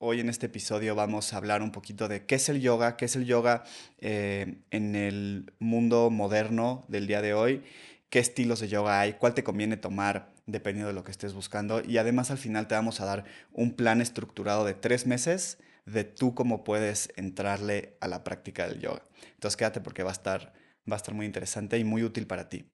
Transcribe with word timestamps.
Hoy 0.00 0.20
en 0.20 0.28
este 0.28 0.46
episodio 0.46 0.94
vamos 0.94 1.32
a 1.32 1.38
hablar 1.38 1.60
un 1.60 1.72
poquito 1.72 2.06
de 2.06 2.24
qué 2.24 2.36
es 2.36 2.48
el 2.48 2.60
yoga, 2.60 2.96
qué 2.96 3.06
es 3.06 3.16
el 3.16 3.24
yoga 3.24 3.64
eh, 3.98 4.60
en 4.70 4.94
el 4.94 5.52
mundo 5.58 6.08
moderno 6.08 6.84
del 6.86 7.08
día 7.08 7.20
de 7.20 7.34
hoy, 7.34 7.64
qué 8.08 8.20
estilos 8.20 8.60
de 8.60 8.68
yoga 8.68 9.00
hay, 9.00 9.14
cuál 9.14 9.34
te 9.34 9.42
conviene 9.42 9.76
tomar 9.76 10.30
dependiendo 10.46 10.86
de 10.86 10.94
lo 10.94 11.02
que 11.02 11.10
estés 11.10 11.34
buscando. 11.34 11.82
Y 11.84 11.98
además 11.98 12.30
al 12.30 12.38
final 12.38 12.68
te 12.68 12.76
vamos 12.76 13.00
a 13.00 13.06
dar 13.06 13.24
un 13.52 13.72
plan 13.72 14.00
estructurado 14.00 14.64
de 14.64 14.74
tres 14.74 15.04
meses 15.04 15.58
de 15.84 16.04
tú 16.04 16.32
cómo 16.32 16.62
puedes 16.62 17.12
entrarle 17.16 17.96
a 18.00 18.06
la 18.06 18.22
práctica 18.22 18.68
del 18.68 18.78
yoga. 18.78 19.02
Entonces 19.32 19.56
quédate 19.56 19.80
porque 19.80 20.04
va 20.04 20.10
a 20.10 20.12
estar, 20.12 20.52
va 20.88 20.94
a 20.94 20.98
estar 20.98 21.12
muy 21.12 21.26
interesante 21.26 21.76
y 21.76 21.82
muy 21.82 22.04
útil 22.04 22.28
para 22.28 22.48
ti. 22.48 22.70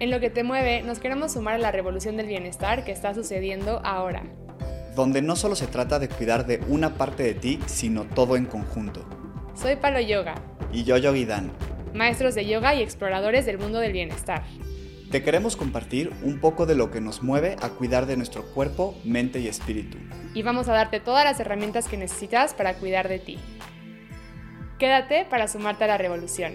En 0.00 0.10
lo 0.10 0.18
que 0.18 0.30
te 0.30 0.44
mueve, 0.44 0.80
nos 0.80 0.98
queremos 0.98 1.34
sumar 1.34 1.56
a 1.56 1.58
la 1.58 1.72
revolución 1.72 2.16
del 2.16 2.26
bienestar 2.26 2.86
que 2.86 2.92
está 2.92 3.12
sucediendo 3.12 3.82
ahora 3.84 4.24
donde 4.98 5.22
no 5.22 5.36
solo 5.36 5.54
se 5.54 5.68
trata 5.68 6.00
de 6.00 6.08
cuidar 6.08 6.44
de 6.44 6.60
una 6.66 6.94
parte 6.94 7.22
de 7.22 7.34
ti, 7.34 7.60
sino 7.66 8.02
todo 8.02 8.34
en 8.34 8.46
conjunto. 8.46 9.06
Soy 9.54 9.76
Palo 9.76 10.00
Yoga. 10.00 10.34
Y 10.72 10.82
yo 10.82 10.96
Yogi 10.96 11.24
Dan. 11.24 11.52
Maestros 11.94 12.34
de 12.34 12.46
yoga 12.46 12.74
y 12.74 12.82
exploradores 12.82 13.46
del 13.46 13.58
mundo 13.58 13.78
del 13.78 13.92
bienestar. 13.92 14.42
Te 15.12 15.22
queremos 15.22 15.54
compartir 15.54 16.12
un 16.24 16.40
poco 16.40 16.66
de 16.66 16.74
lo 16.74 16.90
que 16.90 17.00
nos 17.00 17.22
mueve 17.22 17.54
a 17.62 17.68
cuidar 17.68 18.06
de 18.06 18.16
nuestro 18.16 18.42
cuerpo, 18.42 18.98
mente 19.04 19.38
y 19.38 19.46
espíritu. 19.46 19.98
Y 20.34 20.42
vamos 20.42 20.68
a 20.68 20.72
darte 20.72 20.98
todas 20.98 21.24
las 21.24 21.38
herramientas 21.38 21.86
que 21.86 21.96
necesitas 21.96 22.52
para 22.52 22.74
cuidar 22.74 23.08
de 23.08 23.20
ti. 23.20 23.38
Quédate 24.80 25.26
para 25.30 25.46
sumarte 25.46 25.84
a 25.84 25.86
la 25.86 25.98
revolución. 25.98 26.54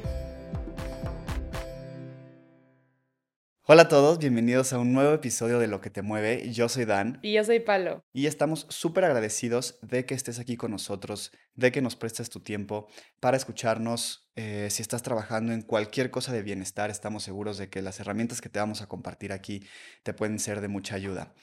Hola 3.66 3.84
a 3.84 3.88
todos, 3.88 4.20
bienvenidos 4.20 4.74
a 4.74 4.78
un 4.78 4.92
nuevo 4.92 5.14
episodio 5.14 5.58
de 5.58 5.68
Lo 5.68 5.80
que 5.80 5.90
te 5.90 6.02
mueve. 6.02 6.52
Yo 6.52 6.68
soy 6.68 6.84
Dan. 6.84 7.20
Y 7.22 7.32
yo 7.32 7.46
soy 7.46 7.62
Palo. 7.62 8.04
Y 8.12 8.26
estamos 8.26 8.66
súper 8.68 9.06
agradecidos 9.06 9.80
de 9.82 10.06
que 10.06 10.16
estés 10.16 10.38
aquí 10.38 10.58
con 10.58 10.72
nosotros, 10.72 11.32
de 11.56 11.72
que 11.72 11.82
nos 11.82 11.96
prestes 11.96 12.30
tu 12.30 12.42
tiempo 12.42 12.90
para 13.22 13.38
escucharnos. 13.38 14.30
Eh, 14.36 14.68
si 14.70 14.82
estás 14.82 15.02
trabajando 15.02 15.54
en 15.54 15.62
cualquier 15.62 16.12
cosa 16.12 16.34
de 16.34 16.42
bienestar, 16.42 16.90
estamos 16.90 17.24
seguros 17.24 17.58
de 17.58 17.70
que 17.70 17.82
las 17.82 18.02
herramientas 18.02 18.42
que 18.42 18.50
te 18.50 18.60
vamos 18.60 18.82
a 18.82 18.88
compartir 18.88 19.32
aquí 19.32 19.66
te 20.04 20.14
pueden 20.14 20.40
ser 20.40 20.60
de 20.60 20.68
mucha 20.68 20.96
ayuda. 20.96 21.34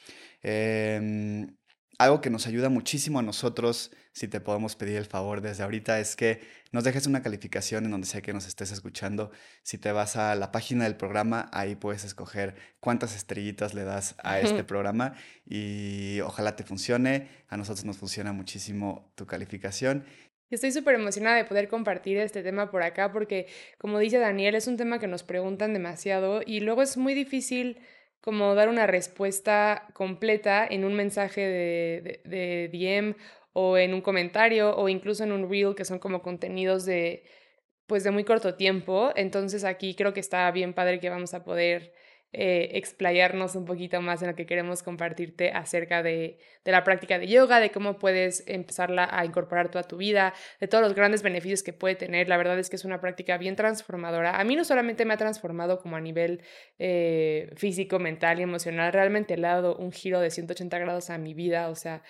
Eh, 0.43 1.47
algo 2.01 2.23
que 2.23 2.31
nos 2.31 2.47
ayuda 2.47 2.71
muchísimo 2.71 3.19
a 3.19 3.23
nosotros, 3.23 3.91
si 4.13 4.27
te 4.27 4.41
podemos 4.41 4.75
pedir 4.75 4.97
el 4.97 5.05
favor 5.05 5.43
desde 5.43 5.65
ahorita, 5.65 6.01
es 6.01 6.17
que 6.17 6.41
nos 6.73 6.83
dejes 6.83 7.07
una 7.07 7.23
calificación 7.23 7.85
en 7.85 7.91
donde 7.91 8.07
sea 8.07 8.23
que 8.23 8.33
nos 8.33 8.47
estés 8.47 8.73
escuchando. 8.73 9.31
Si 9.63 9.77
te 9.77 9.93
vas 9.93 10.17
a 10.17 10.35
la 10.35 10.51
página 10.51 10.85
del 10.85 10.97
programa, 10.97 11.51
ahí 11.53 11.75
puedes 11.75 12.05
escoger 12.05 12.55
cuántas 12.81 13.15
estrellitas 13.15 13.75
le 13.75 13.85
das 13.85 14.15
a 14.23 14.41
este 14.41 14.65
programa 14.65 15.13
y 15.45 16.21
ojalá 16.23 16.57
te 16.57 16.65
funcione. 16.65 17.29
A 17.49 17.59
nosotros 17.59 17.85
nos 17.85 17.99
funciona 17.99 18.33
muchísimo 18.33 19.13
tu 19.15 19.27
calificación. 19.27 20.07
Estoy 20.49 20.73
súper 20.73 20.95
emocionada 20.95 21.37
de 21.37 21.45
poder 21.45 21.69
compartir 21.69 22.17
este 22.17 22.43
tema 22.43 22.71
por 22.71 22.83
acá 22.83 23.13
porque, 23.13 23.47
como 23.77 23.99
dice 23.99 24.17
Daniel, 24.17 24.55
es 24.55 24.67
un 24.69 24.79
tema 24.79 25.01
que 25.01 25.07
nos 25.07 25.23
preguntan 25.23 25.75
demasiado 25.75 26.41
y 26.47 26.61
luego 26.61 26.81
es 26.81 26.97
muy 26.97 27.13
difícil 27.13 27.79
como 28.21 28.55
dar 28.55 28.69
una 28.69 28.87
respuesta 28.87 29.89
completa 29.95 30.67
en 30.69 30.85
un 30.85 30.95
mensaje 30.95 31.41
de, 31.41 32.21
de, 32.25 32.69
DM 32.73 33.17
o 33.53 33.79
en 33.79 33.95
un 33.95 34.01
comentario 34.03 34.77
o 34.77 34.89
incluso 34.89 35.25
en 35.25 35.33
un 35.33 35.51
reel 35.51 35.75
que 35.75 35.85
son 35.85 35.99
como 35.99 36.23
contenidos 36.23 36.85
de 36.85 37.25
pues 37.87 38.05
de 38.05 38.13
muy 38.13 38.25
corto 38.25 38.55
tiempo. 38.55 39.11
Entonces 39.17 39.65
aquí 39.65 39.95
creo 39.97 40.13
que 40.15 40.21
está 40.21 40.51
bien 40.53 40.75
padre 40.75 41.01
que 41.01 41.11
vamos 41.11 41.35
a 41.35 41.45
poder 41.45 41.93
eh, 42.33 42.71
explayarnos 42.75 43.57
un 43.57 43.65
poquito 43.65 44.01
más 44.01 44.23
en 44.23 44.29
lo 44.29 44.37
que 44.37 44.47
queremos 44.47 44.83
compartirte 44.83 45.51
acerca 45.51 46.03
de, 46.03 46.39
de, 46.65 46.73
la 46.73 46.85
práctica 46.85 47.19
de 47.19 47.27
yoga, 47.27 47.59
de 47.59 47.71
cómo 47.71 47.99
puedes 47.99 48.45
empezarla 48.47 49.09
a 49.11 49.25
incorporar 49.25 49.71
toda 49.71 49.83
tu 49.83 49.97
vida, 49.97 50.33
de 50.61 50.69
todos 50.69 50.83
los 50.83 50.95
grandes 50.95 51.23
beneficios 51.23 51.65
que 51.65 51.73
puede 51.73 51.97
tener. 51.97 52.29
La 52.29 52.37
verdad 52.37 52.59
es 52.59 52.71
que 52.71 52.77
es 52.77 52.85
una 52.85 53.01
práctica 53.01 53.37
bien 53.37 53.57
transformadora. 53.57 54.39
A 54.39 54.45
mí 54.45 54.55
no 54.55 54.65
solamente 54.65 55.05
me 55.05 55.15
ha 55.15 55.17
transformado 55.17 55.81
como 55.81 55.97
a 55.97 56.01
nivel 56.01 56.43
eh, 56.79 57.51
físico, 57.57 57.99
mental 57.99 58.39
y 58.39 58.43
emocional, 58.43 58.93
realmente 58.93 59.37
le 59.37 59.47
ha 59.49 59.55
dado 59.55 59.77
un 59.77 59.91
giro 59.91 60.21
de 60.21 60.31
180 60.31 60.79
grados 60.79 61.11
a 61.11 61.19
mi 61.19 61.35
vida. 61.35 61.69
O 61.69 61.75
sea, 61.75 62.03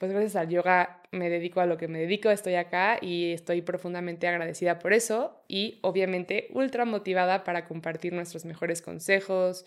pues 0.00 0.12
gracias 0.12 0.34
al 0.36 0.48
yoga 0.48 1.02
me 1.12 1.28
dedico 1.28 1.60
a 1.60 1.66
lo 1.66 1.76
que 1.76 1.86
me 1.86 1.98
dedico, 1.98 2.30
estoy 2.30 2.54
acá 2.54 2.96
y 3.02 3.32
estoy 3.32 3.60
profundamente 3.60 4.26
agradecida 4.26 4.78
por 4.78 4.94
eso 4.94 5.44
y 5.46 5.78
obviamente 5.82 6.48
ultra 6.54 6.86
motivada 6.86 7.44
para 7.44 7.66
compartir 7.66 8.14
nuestros 8.14 8.46
mejores 8.46 8.80
consejos 8.80 9.66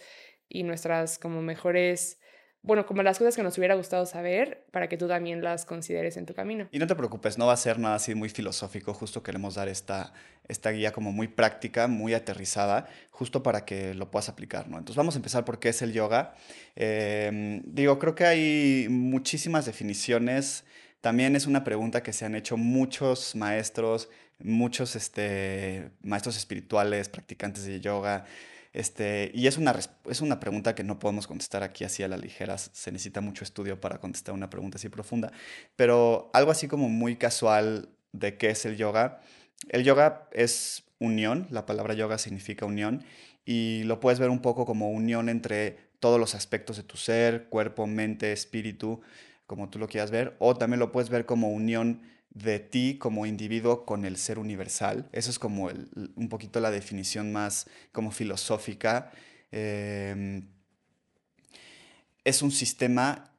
y 0.50 0.64
nuestras 0.64 1.20
como 1.20 1.44
mejores 1.44 2.20
bueno, 2.64 2.86
como 2.86 3.04
las 3.04 3.20
cosas 3.20 3.36
que 3.36 3.44
nos 3.44 3.58
hubiera 3.58 3.76
gustado 3.76 4.06
saber 4.06 4.64
para 4.72 4.88
que 4.88 4.96
tú 4.96 5.06
también 5.08 5.44
las 5.44 5.66
consideres 5.66 6.16
en 6.16 6.26
tu 6.26 6.34
camino. 6.34 6.70
Y 6.72 6.80
no 6.80 6.88
te 6.88 6.96
preocupes, 6.96 7.38
no 7.38 7.46
va 7.46 7.54
a 7.54 7.58
ser 7.58 7.78
nada 7.78 7.96
así 7.96 8.16
muy 8.16 8.30
filosófico, 8.30 8.94
justo 8.94 9.22
queremos 9.22 9.56
dar 9.56 9.68
esta, 9.68 10.14
esta 10.48 10.72
guía 10.72 10.94
como 10.94 11.12
muy 11.12 11.28
práctica, 11.28 11.88
muy 11.88 12.14
aterrizada, 12.14 12.88
justo 13.12 13.44
para 13.44 13.66
que 13.66 13.94
lo 13.94 14.10
puedas 14.10 14.30
aplicar, 14.30 14.70
¿no? 14.70 14.78
Entonces 14.78 14.96
vamos 14.96 15.16
a 15.16 15.18
empezar 15.18 15.44
por 15.44 15.60
qué 15.60 15.70
es 15.70 15.82
el 15.82 15.92
yoga. 15.92 16.36
Em, 16.78 17.62
digo, 17.66 18.00
creo 18.00 18.16
que 18.16 18.26
hay 18.26 18.88
muchísimas 18.90 19.66
definiciones. 19.66 20.64
También 21.02 21.36
es 21.36 21.48
una 21.48 21.66
pregunta 21.66 22.02
que 22.02 22.14
se 22.14 22.24
han 22.24 22.34
hecho 22.34 22.56
muchos 22.56 23.36
maestros, 23.36 24.08
muchos 24.40 24.96
este, 24.96 25.90
maestros 26.02 26.38
espirituales, 26.38 27.10
practicantes 27.10 27.66
de 27.66 27.82
yoga. 27.82 28.24
Este, 28.74 29.32
y 29.36 29.46
es 29.46 29.58
una, 29.58 29.80
es 30.10 30.22
una 30.22 30.40
pregunta 30.40 30.74
que 30.74 30.84
no 30.84 31.00
podemos 31.00 31.28
contestar 31.28 31.64
aquí 31.64 31.84
así 31.84 32.04
a 32.04 32.08
la 32.08 32.18
ligera. 32.18 32.58
Se 32.58 32.92
necesita 32.92 33.22
mucho 33.22 33.44
estudio 33.44 33.80
para 33.80 34.00
contestar 34.00 34.34
una 34.34 34.50
pregunta 34.50 34.78
así 34.78 34.90
profunda. 34.90 35.32
Pero 35.76 36.32
algo 36.34 36.52
así 36.52 36.68
como 36.68 36.90
muy 36.90 37.16
casual 37.16 37.90
de 38.12 38.38
qué 38.38 38.50
es 38.50 38.66
el 38.66 38.76
yoga. 38.76 39.22
El 39.70 39.84
yoga 39.84 40.28
es 40.32 40.84
unión, 41.00 41.48
la 41.52 41.66
palabra 41.66 41.94
yoga 41.94 42.18
significa 42.18 42.66
unión 42.66 43.04
y 43.46 43.84
lo 43.84 44.00
puedes 44.00 44.20
ver 44.20 44.30
un 44.30 44.42
poco 44.42 44.66
como 44.66 44.90
unión 44.90 45.30
entre 45.30 45.78
todos 46.00 46.20
los 46.20 46.36
aspectos 46.36 46.78
de 46.78 46.84
tu 46.84 46.98
ser, 46.98 47.46
cuerpo, 47.50 47.88
mente, 47.88 48.32
espíritu, 48.32 49.02
como 49.46 49.70
tú 49.70 49.80
lo 49.80 49.88
quieras 49.88 50.12
ver, 50.12 50.36
o 50.40 50.56
también 50.56 50.80
lo 50.80 50.92
puedes 50.92 51.10
ver 51.10 51.26
como 51.26 51.50
unión 51.52 52.02
de 52.34 52.60
ti 52.60 52.98
como 52.98 53.26
individuo 53.26 53.86
con 53.86 54.06
el 54.06 54.18
ser 54.18 54.40
universal. 54.40 55.10
Eso 55.12 55.30
es 55.30 55.40
como 55.40 55.70
un 56.16 56.30
poquito 56.30 56.60
la 56.60 56.72
definición 56.72 57.32
más 57.32 57.68
como 57.92 58.12
filosófica. 58.12 59.12
Em, 59.52 60.48
es 62.24 62.42
un 62.42 62.52
sistema, 62.52 63.36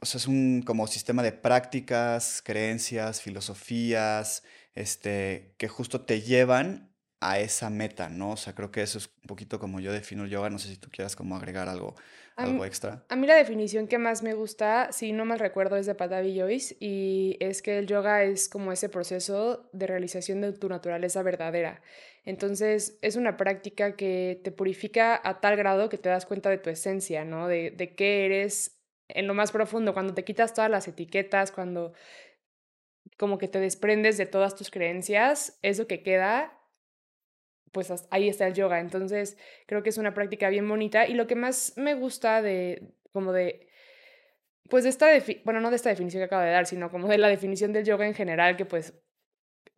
o 0.00 0.06
sea, 0.06 0.18
es 0.18 0.26
un 0.26 0.62
como 0.66 0.86
sistema 0.86 1.22
de 1.22 1.32
prácticas, 1.32 2.42
creencias, 2.44 3.20
filosofías, 3.22 4.42
este, 4.74 5.54
que 5.58 5.68
justo 5.68 6.02
te 6.02 6.20
llevan 6.22 6.94
a 7.20 7.38
esa 7.38 7.70
meta, 7.70 8.10
¿no? 8.10 8.32
O 8.32 8.36
sea, 8.36 8.54
creo 8.54 8.70
que 8.70 8.82
eso 8.82 8.98
es 8.98 9.06
un 9.22 9.28
poquito 9.28 9.58
como 9.58 9.80
yo 9.80 9.92
defino 9.92 10.24
el 10.24 10.30
yoga. 10.30 10.50
No 10.50 10.58
sé 10.58 10.68
si 10.68 10.76
tú 10.76 10.90
quieras 10.90 11.16
como 11.16 11.36
agregar 11.36 11.68
algo, 11.70 11.94
algo 12.36 12.64
extra. 12.64 13.04
A 13.08 13.16
mí 13.16 13.26
la 13.26 13.36
definición 13.36 13.86
que 13.86 13.98
más 13.98 14.22
me 14.22 14.34
gusta, 14.34 14.90
si 14.92 15.12
no 15.12 15.24
mal 15.24 15.38
recuerdo, 15.38 15.76
es 15.76 15.86
de 15.86 15.94
Patavi 15.94 16.38
Joyce 16.38 16.76
y 16.80 17.36
es 17.40 17.62
que 17.62 17.78
el 17.78 17.86
yoga 17.86 18.24
es 18.24 18.48
como 18.48 18.72
ese 18.72 18.88
proceso 18.88 19.68
de 19.72 19.86
realización 19.86 20.40
de 20.40 20.52
tu 20.52 20.68
naturaleza 20.68 21.22
verdadera. 21.22 21.80
Entonces, 22.24 22.98
es 23.02 23.16
una 23.16 23.36
práctica 23.36 23.96
que 23.96 24.40
te 24.42 24.50
purifica 24.50 25.20
a 25.22 25.40
tal 25.40 25.56
grado 25.56 25.88
que 25.88 25.98
te 25.98 26.08
das 26.08 26.26
cuenta 26.26 26.50
de 26.50 26.58
tu 26.58 26.70
esencia, 26.70 27.24
¿no? 27.24 27.48
De, 27.48 27.70
de 27.70 27.94
qué 27.94 28.24
eres 28.26 28.80
en 29.08 29.26
lo 29.26 29.34
más 29.34 29.52
profundo, 29.52 29.92
cuando 29.92 30.14
te 30.14 30.24
quitas 30.24 30.54
todas 30.54 30.70
las 30.70 30.88
etiquetas, 30.88 31.52
cuando 31.52 31.92
como 33.18 33.38
que 33.38 33.48
te 33.48 33.60
desprendes 33.60 34.16
de 34.16 34.26
todas 34.26 34.56
tus 34.56 34.70
creencias, 34.70 35.58
eso 35.62 35.86
que 35.86 36.02
queda 36.02 36.58
pues 37.74 37.92
ahí 38.10 38.30
está 38.30 38.46
el 38.46 38.54
yoga. 38.54 38.80
Entonces, 38.80 39.36
creo 39.66 39.82
que 39.82 39.90
es 39.90 39.98
una 39.98 40.14
práctica 40.14 40.48
bien 40.48 40.66
bonita. 40.66 41.06
Y 41.06 41.12
lo 41.12 41.26
que 41.26 41.34
más 41.34 41.74
me 41.76 41.94
gusta 41.94 42.40
de, 42.40 42.94
como 43.12 43.32
de, 43.34 43.68
pues 44.70 44.84
de 44.84 44.90
esta, 44.90 45.08
bueno, 45.44 45.60
no 45.60 45.68
de 45.68 45.76
esta 45.76 45.90
definición 45.90 46.20
que 46.20 46.24
acabo 46.24 46.42
de 46.42 46.52
dar, 46.52 46.64
sino 46.64 46.90
como 46.90 47.08
de 47.08 47.18
la 47.18 47.28
definición 47.28 47.74
del 47.74 47.84
yoga 47.84 48.06
en 48.06 48.14
general, 48.14 48.56
que 48.56 48.64
pues 48.64 48.94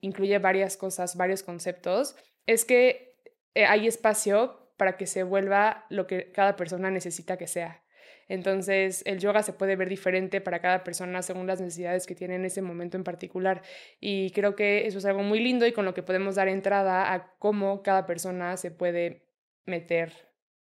incluye 0.01 0.39
varias 0.39 0.77
cosas, 0.77 1.17
varios 1.17 1.43
conceptos, 1.43 2.15
es 2.47 2.65
que 2.65 3.17
eh, 3.55 3.65
hay 3.65 3.89
espacio 3.89 4.71
para 4.77 4.97
que 4.97 5.07
se 5.07 5.23
vuelva 5.23 5.87
lo 5.89 6.07
que 6.07 6.31
cada 6.31 6.55
persona 6.55 6.91
necesita 6.91 7.39
que 7.39 7.47
sea. 7.47 7.83
Entonces, 8.29 9.03
el 9.07 9.19
yoga 9.19 9.43
se 9.43 9.53
puede 9.53 9.77
ver 9.77 9.89
diferente 9.89 10.41
para 10.41 10.61
cada 10.61 10.83
persona 10.83 11.23
según 11.23 11.47
las 11.47 11.61
necesidades 11.61 12.07
que 12.07 12.15
tiene 12.15 12.35
en 12.35 12.45
ese 12.45 12.61
momento 12.61 12.97
en 12.97 13.05
particular. 13.05 13.63
Y 14.01 14.31
creo 14.31 14.57
que 14.57 14.87
eso 14.87 14.99
es 14.99 15.05
algo 15.05 15.23
muy 15.23 15.41
lindo 15.41 15.67
y 15.67 15.73
con 15.73 15.85
lo 15.85 15.95
que 15.95 16.03
podemos 16.03 16.35
dar 16.35 16.49
entrada 16.49 17.13
a 17.13 17.35
cómo 17.39 17.83
cada 17.83 18.07
persona 18.07 18.57
se 18.57 18.71
puede 18.71 19.27
meter 19.65 20.13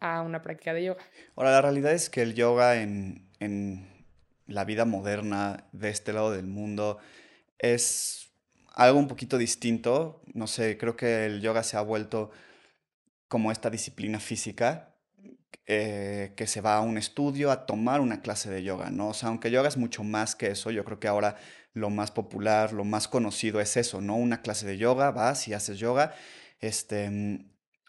a 0.01 0.23
una 0.23 0.43
práctica 0.43 0.75
de 0.75 0.85
yoga. 0.85 1.05
Ahora, 1.37 1.53
la 1.53 1.63
realidad 1.63 1.93
es 1.93 2.11
que 2.11 2.23
el 2.23 2.35
yoga 2.35 2.83
en, 2.83 3.31
en 3.39 3.89
la 4.47 4.65
vida 4.65 4.85
moderna 4.85 5.69
de 5.73 5.91
este 5.91 6.13
lado 6.13 6.33
del 6.33 6.47
mundo 6.47 6.99
es 7.59 8.33
algo 8.75 8.99
un 8.99 9.09
poquito 9.09 9.39
distinto. 9.39 10.23
No 10.35 10.49
sé, 10.49 10.77
creo 10.77 10.97
que 10.97 11.27
el 11.27 11.41
yoga 11.41 11.63
se 11.63 11.77
ha 11.77 11.83
vuelto 11.83 12.33
como 13.29 13.53
esta 13.53 13.71
disciplina 13.71 14.19
física 14.19 14.94
eh, 15.67 16.35
que 16.37 16.47
se 16.47 16.61
va 16.61 16.77
a 16.77 16.81
un 16.81 16.99
estudio 16.99 17.51
a 17.51 17.67
tomar 17.67 18.01
una 18.01 18.21
clase 18.21 18.51
de 18.51 18.63
yoga, 18.63 18.91
¿no? 18.91 19.09
O 19.09 19.15
sea, 19.15 19.29
aunque 19.29 19.51
yoga 19.51 19.69
es 19.69 19.77
mucho 19.77 20.05
más 20.05 20.35
que 20.37 20.49
eso, 20.49 20.71
yo 20.71 20.85
creo 20.85 21.01
que 21.01 21.09
ahora 21.09 21.37
lo 21.73 21.91
más 21.91 22.11
popular, 22.11 22.73
lo 22.73 22.85
más 22.85 23.09
conocido 23.09 23.61
es 23.61 23.77
eso, 23.77 24.01
¿no? 24.01 24.17
Una 24.17 24.43
clase 24.43 24.67
de 24.67 24.79
yoga, 24.79 25.11
vas 25.11 25.49
y 25.49 25.55
haces 25.55 25.79
yoga. 25.79 26.15
Este, 26.61 27.09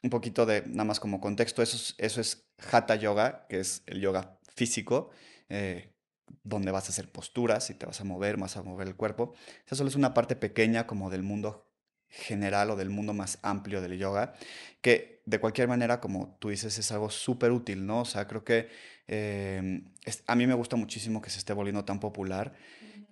un 0.06 0.10
poquito 0.10 0.46
de, 0.46 0.64
nada 0.68 0.86
más 0.86 1.00
como 1.00 1.20
contexto, 1.20 1.62
eso 1.62 1.78
es, 1.78 1.96
eso 1.98 2.22
es 2.22 2.48
Hatha 2.72 2.96
Yoga, 2.96 3.46
que 3.48 3.60
es 3.60 3.84
el 3.88 4.02
yoga 4.02 4.40
físico, 4.56 5.10
eh, 5.50 5.94
donde 6.44 6.72
vas 6.72 6.88
a 6.88 6.90
hacer 6.90 7.12
posturas 7.12 7.70
y 7.70 7.74
te 7.74 7.86
vas 7.86 8.02
a 8.02 8.04
mover, 8.04 8.38
vas 8.38 8.58
a 8.58 8.64
mover 8.64 8.88
el 8.88 8.96
cuerpo. 8.96 9.34
Esa 9.66 9.76
solo 9.76 9.90
es 9.90 9.96
una 9.96 10.14
parte 10.14 10.36
pequeña 10.36 10.88
como 10.88 11.10
del 11.10 11.24
mundo 11.24 11.65
general 12.16 12.72
o 12.72 12.76
del 12.76 12.90
mundo 12.90 13.14
más 13.14 13.40
amplio 13.42 13.82
del 13.82 13.98
yoga, 13.98 14.34
que 14.82 15.22
de 15.26 15.40
cualquier 15.40 15.68
manera, 15.68 16.00
como 16.00 16.38
tú 16.40 16.50
dices, 16.50 16.78
es 16.78 16.92
algo 16.92 17.10
súper 17.10 17.52
útil, 17.52 17.86
¿no? 17.86 18.02
O 18.02 18.06
sea, 18.06 18.28
creo 18.28 18.44
que 18.44 18.70
em, 19.08 19.84
a 20.28 20.36
mí 20.36 20.48
me 20.48 20.54
gusta 20.54 20.76
muchísimo 20.76 21.22
que 21.22 21.30
se 21.30 21.40
esté 21.40 21.54
volviendo 21.54 21.84
tan 21.84 22.00
popular. 22.00 22.54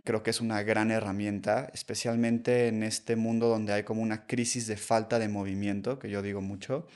Creo 0.04 0.22
que 0.22 0.30
es 0.30 0.42
una 0.42 0.62
gran 0.64 0.92
herramienta, 0.92 1.70
especialmente 1.74 2.68
en 2.68 2.84
este 2.84 3.16
mundo 3.16 3.48
donde 3.48 3.74
hay 3.74 3.84
como 3.84 4.02
una 4.02 4.28
crisis 4.28 4.68
de 4.68 4.78
falta 4.78 5.20
de 5.20 5.28
movimiento, 5.28 6.00
que 6.00 6.10
yo 6.10 6.22
digo 6.22 6.42
mucho. 6.42 6.88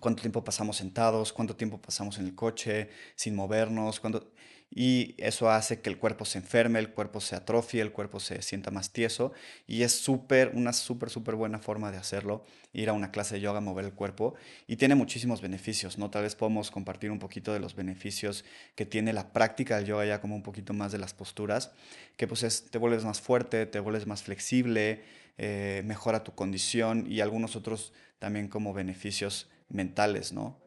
Cuánto 0.00 0.22
tiempo 0.22 0.44
pasamos 0.44 0.76
sentados, 0.76 1.32
cuánto 1.32 1.56
tiempo 1.56 1.80
pasamos 1.80 2.18
en 2.18 2.26
el 2.26 2.34
coche 2.34 2.90
sin 3.16 3.34
movernos, 3.34 4.00
cuánto... 4.00 4.32
y 4.72 5.16
eso 5.18 5.50
hace 5.50 5.80
que 5.80 5.90
el 5.90 5.98
cuerpo 5.98 6.24
se 6.24 6.38
enferme, 6.38 6.78
el 6.78 6.90
cuerpo 6.90 7.20
se 7.20 7.34
atrofie, 7.34 7.80
el 7.80 7.90
cuerpo 7.90 8.20
se 8.20 8.40
sienta 8.40 8.70
más 8.70 8.92
tieso 8.92 9.32
y 9.66 9.82
es 9.82 9.92
súper, 9.92 10.52
una 10.54 10.72
súper, 10.72 11.10
súper 11.10 11.34
buena 11.34 11.58
forma 11.58 11.90
de 11.90 11.98
hacerlo, 11.98 12.44
ir 12.72 12.88
a 12.88 12.92
una 12.92 13.10
clase 13.10 13.34
de 13.34 13.40
yoga, 13.40 13.60
mover 13.60 13.84
el 13.84 13.92
cuerpo 13.92 14.34
y 14.68 14.76
tiene 14.76 14.94
muchísimos 14.94 15.40
beneficios, 15.40 15.98
¿no? 15.98 16.10
Tal 16.10 16.22
vez 16.22 16.36
podemos 16.36 16.70
compartir 16.70 17.10
un 17.10 17.18
poquito 17.18 17.52
de 17.52 17.58
los 17.58 17.74
beneficios 17.74 18.44
que 18.76 18.86
tiene 18.86 19.12
la 19.12 19.32
práctica 19.32 19.76
del 19.76 19.86
yoga 19.86 20.06
ya 20.06 20.20
como 20.20 20.36
un 20.36 20.44
poquito 20.44 20.72
más 20.72 20.92
de 20.92 20.98
las 20.98 21.14
posturas, 21.14 21.72
que 22.16 22.28
pues 22.28 22.44
es, 22.44 22.70
te 22.70 22.78
vuelves 22.78 23.04
más 23.04 23.20
fuerte, 23.20 23.66
te 23.66 23.80
vuelves 23.80 24.06
más 24.06 24.22
flexible, 24.22 25.02
eh, 25.36 25.82
mejora 25.84 26.22
tu 26.22 26.34
condición 26.36 27.06
y 27.10 27.20
algunos 27.20 27.56
otros 27.56 27.92
también 28.20 28.46
como 28.46 28.72
beneficios 28.72 29.48
mentales, 29.68 30.32
¿no? 30.32 30.60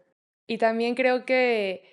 Y 0.46 0.58
también 0.58 0.96
creo 0.96 1.26
que 1.26 1.93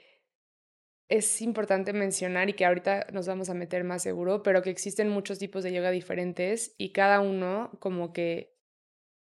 es 1.11 1.43
importante 1.43 1.93
mencionar 1.93 2.49
y 2.49 2.53
que 2.53 2.65
ahorita 2.65 3.09
nos 3.13 3.27
vamos 3.27 3.51
a 3.51 3.55
meter 3.55 3.83
más 3.83 4.03
seguro, 4.03 4.45
pero 4.45 4.63
que 4.63 4.71
existen 4.71 5.09
muchos 5.09 5.41
tipos 5.41 5.65
de 5.65 5.73
yoga 5.73 5.91
diferentes 5.91 6.75
y 6.79 6.93
cada 6.93 7.21
uno 7.21 7.73
como 7.81 8.13
que 8.13 8.55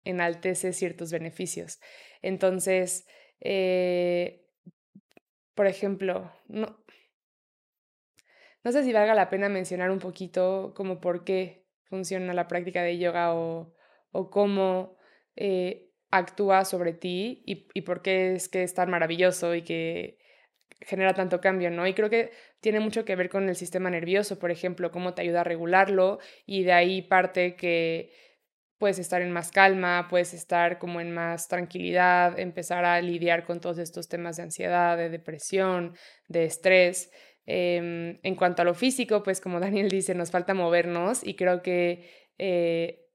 enaltece 0.04 0.72
ciertos 0.72 1.12
beneficios. 1.12 1.78
Entonces, 2.22 3.06
eh, 3.40 4.48
por 5.54 5.68
ejemplo, 5.68 6.32
no, 6.48 6.84
no 8.64 8.72
sé 8.72 8.82
si 8.82 8.92
valga 8.92 9.14
la 9.14 9.30
pena 9.30 9.48
mencionar 9.48 9.92
un 9.92 10.00
poquito 10.00 10.74
como 10.74 11.00
por 11.00 11.22
qué 11.22 11.68
funciona 11.84 12.34
la 12.34 12.48
práctica 12.48 12.82
de 12.82 12.98
yoga 12.98 13.32
o, 13.32 13.72
o 14.10 14.30
cómo 14.30 14.96
eh, 15.36 15.92
actúa 16.10 16.64
sobre 16.64 16.94
ti 16.94 17.44
y, 17.46 17.68
y 17.74 17.82
por 17.82 18.02
qué 18.02 18.34
es 18.34 18.48
que 18.48 18.64
es 18.64 18.74
tan 18.74 18.90
maravilloso 18.90 19.54
y 19.54 19.62
que 19.62 20.25
genera 20.80 21.14
tanto 21.14 21.40
cambio, 21.40 21.70
¿no? 21.70 21.86
Y 21.86 21.94
creo 21.94 22.10
que 22.10 22.30
tiene 22.60 22.80
mucho 22.80 23.04
que 23.04 23.16
ver 23.16 23.28
con 23.28 23.48
el 23.48 23.56
sistema 23.56 23.90
nervioso, 23.90 24.38
por 24.38 24.50
ejemplo, 24.50 24.90
cómo 24.90 25.14
te 25.14 25.22
ayuda 25.22 25.40
a 25.40 25.44
regularlo 25.44 26.18
y 26.44 26.64
de 26.64 26.72
ahí 26.72 27.02
parte 27.02 27.56
que 27.56 28.12
puedes 28.78 28.98
estar 28.98 29.22
en 29.22 29.32
más 29.32 29.50
calma, 29.50 30.06
puedes 30.08 30.34
estar 30.34 30.78
como 30.78 31.00
en 31.00 31.12
más 31.12 31.48
tranquilidad, 31.48 32.38
empezar 32.38 32.84
a 32.84 33.00
lidiar 33.00 33.44
con 33.44 33.60
todos 33.60 33.78
estos 33.78 34.08
temas 34.08 34.36
de 34.36 34.44
ansiedad, 34.44 34.96
de 34.96 35.08
depresión, 35.08 35.94
de 36.28 36.44
estrés. 36.44 37.10
Em, 37.46 38.18
en 38.22 38.34
cuanto 38.34 38.62
a 38.62 38.64
lo 38.64 38.74
físico, 38.74 39.22
pues 39.22 39.40
como 39.40 39.60
Daniel 39.60 39.88
dice, 39.88 40.14
nos 40.14 40.30
falta 40.30 40.52
movernos 40.54 41.26
y 41.26 41.36
creo 41.36 41.62
que 41.62 42.10
eh, 42.38 43.05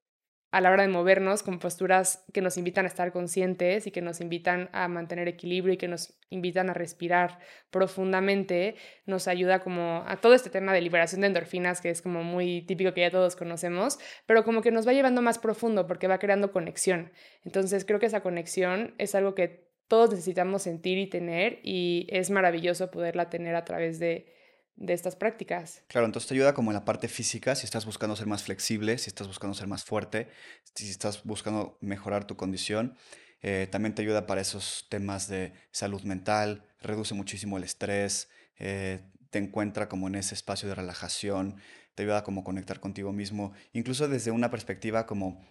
a 0.52 0.60
la 0.60 0.70
hora 0.70 0.84
de 0.84 0.90
movernos 0.90 1.44
con 1.44 1.60
posturas 1.60 2.26
que 2.34 2.42
nos 2.42 2.58
invitan 2.58 2.86
a 2.86 2.90
estar 2.90 3.14
conscientes 3.14 3.88
y 3.88 3.92
que 3.92 4.02
nos 4.02 4.20
invitan 4.20 4.70
a 4.74 4.90
mantener 4.90 5.30
equilibrio 5.30 5.74
y 5.74 5.78
que 5.78 5.88
nos 5.88 6.14
invitan 6.30 6.70
a 6.70 6.74
respirar 6.74 7.40
profundamente, 7.72 8.76
nos 9.06 9.30
ayuda 9.30 9.60
como 9.60 10.04
a 10.06 10.18
todo 10.18 10.34
este 10.34 10.50
tema 10.50 10.74
de 10.74 10.82
liberación 10.82 11.22
de 11.22 11.28
endorfinas 11.28 11.80
que 11.80 11.90
es 11.90 12.02
como 12.02 12.24
muy 12.24 12.64
típico 12.64 12.94
que 12.94 13.02
ya 13.02 13.12
todos 13.12 13.38
conocemos, 13.38 13.98
pero 14.26 14.44
como 14.44 14.62
que 14.62 14.72
nos 14.72 14.86
va 14.86 14.92
llevando 14.92 15.22
más 15.22 15.40
profundo 15.40 15.88
porque 15.88 16.08
va 16.08 16.20
creando 16.20 16.52
conexión. 16.52 17.12
Entonces 17.46 17.86
creo 17.86 18.00
que 18.00 18.08
esa 18.08 18.22
conexión 18.22 18.94
es 18.98 19.16
algo 19.16 19.36
que 19.36 19.72
todos 19.88 20.10
necesitamos 20.10 20.64
sentir 20.64 20.98
y 20.98 21.08
tener 21.08 21.60
y 21.64 22.08
es 22.10 22.30
maravilloso 22.30 22.92
poderla 22.92 23.30
tener 23.30 23.56
a 23.56 23.64
través 23.64 24.00
de 24.00 24.41
de 24.82 24.94
estas 24.94 25.16
prácticas. 25.16 25.84
Claro, 25.88 26.08
entonces 26.08 26.28
te 26.28 26.34
ayuda 26.34 26.54
como 26.54 26.72
en 26.72 26.76
la 26.76 26.86
parte 26.86 27.08
física, 27.08 27.56
si 27.56 27.66
estás 27.66 27.86
buscando 27.86 28.16
ser 28.16 28.28
más 28.28 28.44
flexible, 28.44 28.98
si 28.98 29.10
estás 29.10 29.28
buscando 29.28 29.54
ser 29.54 29.68
más 29.68 29.84
fuerte, 29.84 30.28
si 30.74 30.90
estás 30.90 31.24
buscando 31.24 31.78
mejorar 31.82 32.26
tu 32.26 32.36
condición. 32.36 32.98
Eh, 33.44 33.68
también 33.72 33.94
te 33.94 34.02
ayuda 34.02 34.26
para 34.26 34.42
esos 34.42 34.88
temas 34.90 35.28
de 35.28 35.54
salud 35.72 36.02
mental, 36.04 36.66
reduce 36.82 37.14
muchísimo 37.14 37.58
el 37.58 37.64
estrés, 37.64 38.30
eh, 38.58 39.02
te 39.30 39.40
encuentra 39.40 39.88
como 39.88 40.08
en 40.08 40.16
ese 40.16 40.34
espacio 40.34 40.68
de 40.68 40.76
relajación, 40.76 41.58
te 41.96 42.04
ayuda 42.04 42.24
como 42.24 42.44
conectar 42.44 42.80
contigo 42.80 43.14
mismo, 43.14 43.54
incluso 43.74 44.08
desde 44.08 44.32
una 44.32 44.50
perspectiva 44.50 45.06
como 45.06 45.42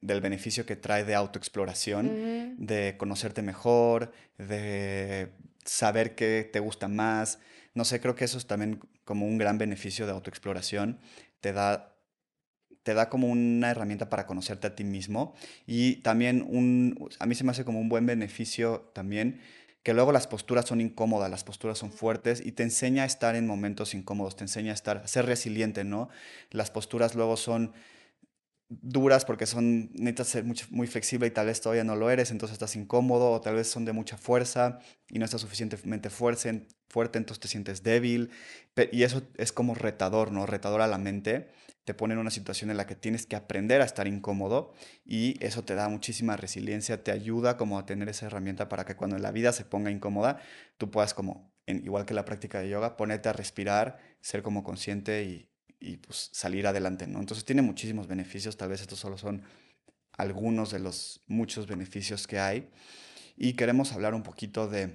del 0.00 0.20
beneficio 0.20 0.66
que 0.66 0.76
trae 0.76 1.04
de 1.04 1.14
autoexploración, 1.14 2.56
de 2.58 2.96
conocerte 2.96 3.42
mejor, 3.42 4.12
de 4.38 5.32
saber 5.64 6.14
qué 6.14 6.48
te 6.50 6.60
gusta 6.60 6.88
más, 6.88 7.38
no 7.74 7.84
sé, 7.84 8.00
creo 8.00 8.14
que 8.14 8.24
eso 8.24 8.38
es 8.38 8.46
también 8.46 8.80
como 9.04 9.26
un 9.26 9.38
gran 9.38 9.58
beneficio 9.58 10.06
de 10.06 10.12
autoexploración. 10.12 10.98
Te 11.40 11.52
da, 11.52 11.96
te 12.82 12.94
da 12.94 13.08
como 13.08 13.28
una 13.28 13.70
herramienta 13.70 14.08
para 14.08 14.26
conocerte 14.26 14.66
a 14.66 14.74
ti 14.74 14.84
mismo 14.84 15.34
y 15.66 15.96
también 15.96 16.44
un, 16.48 17.08
a 17.18 17.26
mí 17.26 17.34
se 17.34 17.44
me 17.44 17.50
hace 17.50 17.64
como 17.64 17.80
un 17.80 17.88
buen 17.88 18.06
beneficio 18.06 18.90
también 18.94 19.40
que 19.82 19.94
luego 19.94 20.12
las 20.12 20.26
posturas 20.26 20.66
son 20.66 20.80
incómodas, 20.80 21.30
las 21.30 21.44
posturas 21.44 21.78
son 21.78 21.90
fuertes 21.90 22.44
y 22.44 22.52
te 22.52 22.62
enseña 22.62 23.04
a 23.04 23.06
estar 23.06 23.34
en 23.34 23.46
momentos 23.46 23.94
incómodos, 23.94 24.36
te 24.36 24.44
enseña 24.44 24.72
a 24.72 24.74
estar, 24.74 24.98
a 24.98 25.08
ser 25.08 25.24
resiliente, 25.24 25.84
¿no? 25.84 26.10
Las 26.50 26.70
posturas 26.70 27.14
luego 27.14 27.38
son 27.38 27.72
duras 28.70 29.24
porque 29.24 29.46
son, 29.46 29.90
necesitas 29.94 30.28
ser 30.28 30.44
muy, 30.44 30.56
muy, 30.70 30.86
flexible 30.86 31.26
y 31.26 31.30
tal 31.32 31.46
vez 31.46 31.60
todavía 31.60 31.82
no 31.82 31.96
lo 31.96 32.08
eres, 32.08 32.30
entonces 32.30 32.54
estás 32.54 32.76
incómodo 32.76 33.32
o 33.32 33.40
tal 33.40 33.56
vez 33.56 33.68
son 33.68 33.84
de 33.84 33.92
mucha 33.92 34.16
fuerza 34.16 34.78
y 35.08 35.18
no 35.18 35.24
estás 35.24 35.40
suficientemente 35.40 36.08
fuerte, 36.08 36.68
fuerte 36.88 37.18
entonces 37.18 37.40
te 37.40 37.48
sientes 37.48 37.82
débil 37.82 38.30
y 38.92 39.02
eso 39.02 39.22
es 39.36 39.50
como 39.50 39.74
retador, 39.74 40.30
¿no? 40.30 40.46
Retador 40.46 40.82
a 40.82 40.86
la 40.86 40.98
mente, 40.98 41.48
te 41.84 41.94
pone 41.94 42.14
en 42.14 42.20
una 42.20 42.30
situación 42.30 42.70
en 42.70 42.76
la 42.76 42.86
que 42.86 42.94
tienes 42.94 43.26
que 43.26 43.34
aprender 43.34 43.82
a 43.82 43.84
estar 43.84 44.06
incómodo 44.06 44.72
y 45.04 45.44
eso 45.44 45.64
te 45.64 45.74
da 45.74 45.88
muchísima 45.88 46.36
resiliencia, 46.36 47.02
te 47.02 47.10
ayuda 47.10 47.56
como 47.56 47.76
a 47.76 47.86
tener 47.86 48.08
esa 48.08 48.26
herramienta 48.26 48.68
para 48.68 48.84
que 48.84 48.94
cuando 48.94 49.18
la 49.18 49.32
vida 49.32 49.52
se 49.52 49.64
ponga 49.64 49.90
incómoda, 49.90 50.38
tú 50.78 50.92
puedas 50.92 51.12
como, 51.12 51.52
igual 51.66 52.06
que 52.06 52.14
la 52.14 52.24
práctica 52.24 52.60
de 52.60 52.68
yoga, 52.68 52.96
ponerte 52.96 53.28
a 53.28 53.32
respirar, 53.32 53.98
ser 54.20 54.44
como 54.44 54.62
consciente 54.62 55.24
y, 55.24 55.49
y 55.80 55.96
pues 55.96 56.28
salir 56.32 56.66
adelante, 56.66 57.06
¿no? 57.06 57.18
Entonces 57.20 57.44
tiene 57.44 57.62
muchísimos 57.62 58.06
beneficios, 58.06 58.56
tal 58.56 58.68
vez 58.68 58.82
estos 58.82 58.98
solo 58.98 59.18
son 59.18 59.42
algunos 60.12 60.70
de 60.70 60.78
los 60.78 61.22
muchos 61.26 61.66
beneficios 61.66 62.26
que 62.26 62.38
hay. 62.38 62.70
Y 63.36 63.54
queremos 63.54 63.92
hablar 63.92 64.14
un 64.14 64.22
poquito 64.22 64.68
de 64.68 64.94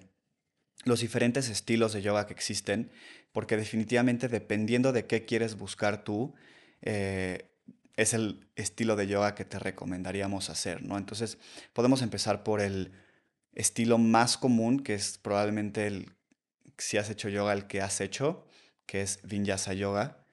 los 0.84 1.02
diferentes 1.02 1.50
estilos 1.50 1.94
de 1.94 2.04
yoga 2.04 2.28
que 2.28 2.34
existen, 2.34 2.92
porque 3.32 3.58
definitivamente 3.58 4.28
dependiendo 4.28 4.94
de 4.94 5.08
qué 5.08 5.26
quieres 5.26 5.58
buscar 5.58 6.04
tú, 6.04 6.36
eh, 6.82 7.50
es 7.98 8.14
el 8.14 8.48
estilo 8.56 8.96
de 8.96 9.08
yoga 9.08 9.36
que 9.36 9.46
te 9.46 9.58
recomendaríamos 9.58 10.50
hacer, 10.50 10.84
¿no? 10.84 10.98
Entonces 10.98 11.40
podemos 11.74 12.02
empezar 12.02 12.44
por 12.44 12.62
el 12.62 12.92
estilo 13.54 13.98
más 13.98 14.38
común, 14.38 14.82
que 14.82 14.94
es 14.94 15.18
probablemente 15.18 15.88
el, 15.88 16.12
si 16.78 16.98
has 16.98 17.10
hecho 17.10 17.30
yoga, 17.30 17.54
el 17.54 17.68
que 17.68 17.82
has 17.82 18.02
hecho, 18.02 18.46
que 18.86 19.02
es 19.02 19.20
Vinyasa 19.24 19.74
Yoga. 19.74 20.25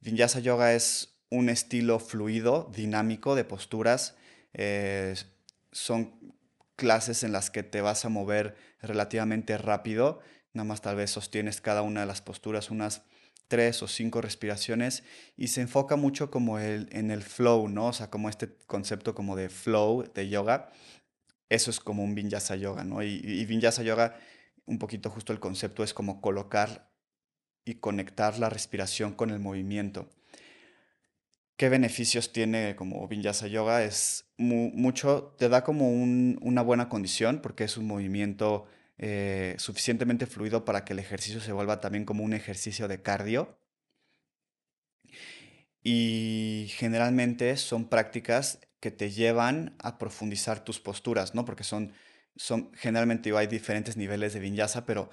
Vinyasa 0.00 0.40
Yoga 0.40 0.74
es 0.74 1.18
un 1.30 1.48
estilo 1.48 1.98
fluido, 1.98 2.70
dinámico 2.74 3.34
de 3.34 3.44
posturas. 3.44 4.16
Eh, 4.54 5.14
son 5.72 6.14
clases 6.76 7.24
en 7.24 7.32
las 7.32 7.50
que 7.50 7.62
te 7.62 7.80
vas 7.80 8.04
a 8.04 8.08
mover 8.08 8.56
relativamente 8.80 9.58
rápido. 9.58 10.20
Nada 10.52 10.64
más 10.64 10.80
tal 10.80 10.96
vez 10.96 11.10
sostienes 11.10 11.60
cada 11.60 11.82
una 11.82 12.00
de 12.00 12.06
las 12.06 12.22
posturas 12.22 12.70
unas 12.70 13.02
tres 13.48 13.82
o 13.82 13.88
cinco 13.88 14.20
respiraciones 14.20 15.02
y 15.36 15.48
se 15.48 15.62
enfoca 15.62 15.96
mucho 15.96 16.30
como 16.30 16.58
el, 16.58 16.88
en 16.92 17.10
el 17.10 17.22
flow, 17.22 17.68
¿no? 17.68 17.86
O 17.88 17.92
sea, 17.92 18.10
como 18.10 18.28
este 18.28 18.54
concepto 18.66 19.14
como 19.14 19.36
de 19.36 19.48
flow 19.48 20.04
de 20.14 20.28
yoga. 20.28 20.70
Eso 21.48 21.70
es 21.70 21.80
como 21.80 22.04
un 22.04 22.14
vinyasa 22.14 22.56
yoga, 22.56 22.84
¿no? 22.84 23.02
Y, 23.02 23.20
y 23.24 23.44
vinyasa 23.46 23.82
yoga, 23.82 24.18
un 24.66 24.78
poquito 24.78 25.10
justo 25.10 25.32
el 25.32 25.40
concepto 25.40 25.82
es 25.82 25.94
como 25.94 26.20
colocar 26.20 26.87
y 27.68 27.74
conectar 27.74 28.38
la 28.38 28.48
respiración 28.48 29.12
con 29.12 29.28
el 29.28 29.40
movimiento. 29.40 30.08
¿Qué 31.58 31.68
beneficios 31.68 32.32
tiene 32.32 32.74
como 32.76 33.06
Vinyasa 33.08 33.46
Yoga? 33.46 33.84
Es 33.84 34.30
mucho, 34.38 35.34
te 35.38 35.50
da 35.50 35.64
como 35.64 35.90
una 35.90 36.62
buena 36.62 36.88
condición 36.88 37.40
porque 37.42 37.64
es 37.64 37.76
un 37.76 37.86
movimiento 37.86 38.66
eh, 38.96 39.54
suficientemente 39.58 40.26
fluido 40.26 40.64
para 40.64 40.84
que 40.86 40.94
el 40.94 40.98
ejercicio 40.98 41.40
se 41.40 41.52
vuelva 41.52 41.80
también 41.80 42.06
como 42.06 42.24
un 42.24 42.32
ejercicio 42.32 42.88
de 42.88 43.02
cardio. 43.02 43.58
Y 45.82 46.68
generalmente 46.70 47.54
son 47.58 47.88
prácticas 47.90 48.60
que 48.80 48.90
te 48.90 49.10
llevan 49.10 49.76
a 49.78 49.98
profundizar 49.98 50.64
tus 50.64 50.80
posturas, 50.80 51.34
¿no? 51.34 51.44
Porque 51.44 51.64
son, 51.64 51.92
son 52.36 52.72
generalmente 52.74 53.36
hay 53.36 53.46
diferentes 53.46 53.96
niveles 53.96 54.32
de 54.32 54.40
vinyasa, 54.40 54.86
pero 54.86 55.10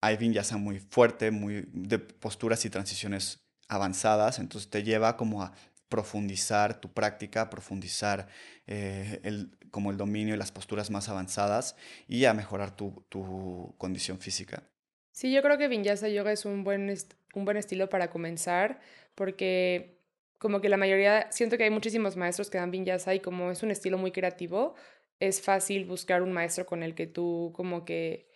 hay 0.00 0.16
vinyasa 0.16 0.56
muy 0.56 0.78
fuerte, 0.78 1.30
muy 1.30 1.64
de 1.72 1.98
posturas 1.98 2.64
y 2.64 2.70
transiciones 2.70 3.40
avanzadas, 3.68 4.38
entonces 4.38 4.70
te 4.70 4.82
lleva 4.82 5.16
como 5.16 5.42
a 5.42 5.52
profundizar 5.88 6.80
tu 6.80 6.92
práctica, 6.92 7.50
profundizar 7.50 8.28
eh, 8.66 9.20
el, 9.22 9.50
como 9.70 9.90
el 9.90 9.96
dominio 9.96 10.34
y 10.34 10.38
las 10.38 10.52
posturas 10.52 10.90
más 10.90 11.08
avanzadas 11.08 11.76
y 12.06 12.24
a 12.26 12.34
mejorar 12.34 12.76
tu, 12.76 13.04
tu 13.08 13.74
condición 13.78 14.18
física. 14.18 14.62
Sí, 15.12 15.32
yo 15.32 15.42
creo 15.42 15.58
que 15.58 15.68
Vinyasa 15.68 16.08
Yoga 16.08 16.32
es 16.32 16.44
un 16.44 16.62
buen, 16.62 16.94
un 17.34 17.44
buen 17.44 17.56
estilo 17.56 17.88
para 17.88 18.10
comenzar 18.10 18.80
porque 19.14 19.98
como 20.38 20.60
que 20.60 20.68
la 20.68 20.76
mayoría, 20.76 21.30
siento 21.32 21.58
que 21.58 21.64
hay 21.64 21.70
muchísimos 21.70 22.16
maestros 22.16 22.50
que 22.50 22.58
dan 22.58 22.70
Vinyasa 22.70 23.14
y 23.14 23.20
como 23.20 23.50
es 23.50 23.62
un 23.62 23.70
estilo 23.70 23.98
muy 23.98 24.12
creativo, 24.12 24.74
es 25.18 25.42
fácil 25.42 25.84
buscar 25.84 26.22
un 26.22 26.32
maestro 26.32 26.64
con 26.66 26.82
el 26.82 26.94
que 26.94 27.06
tú 27.06 27.52
como 27.56 27.84
que 27.84 28.27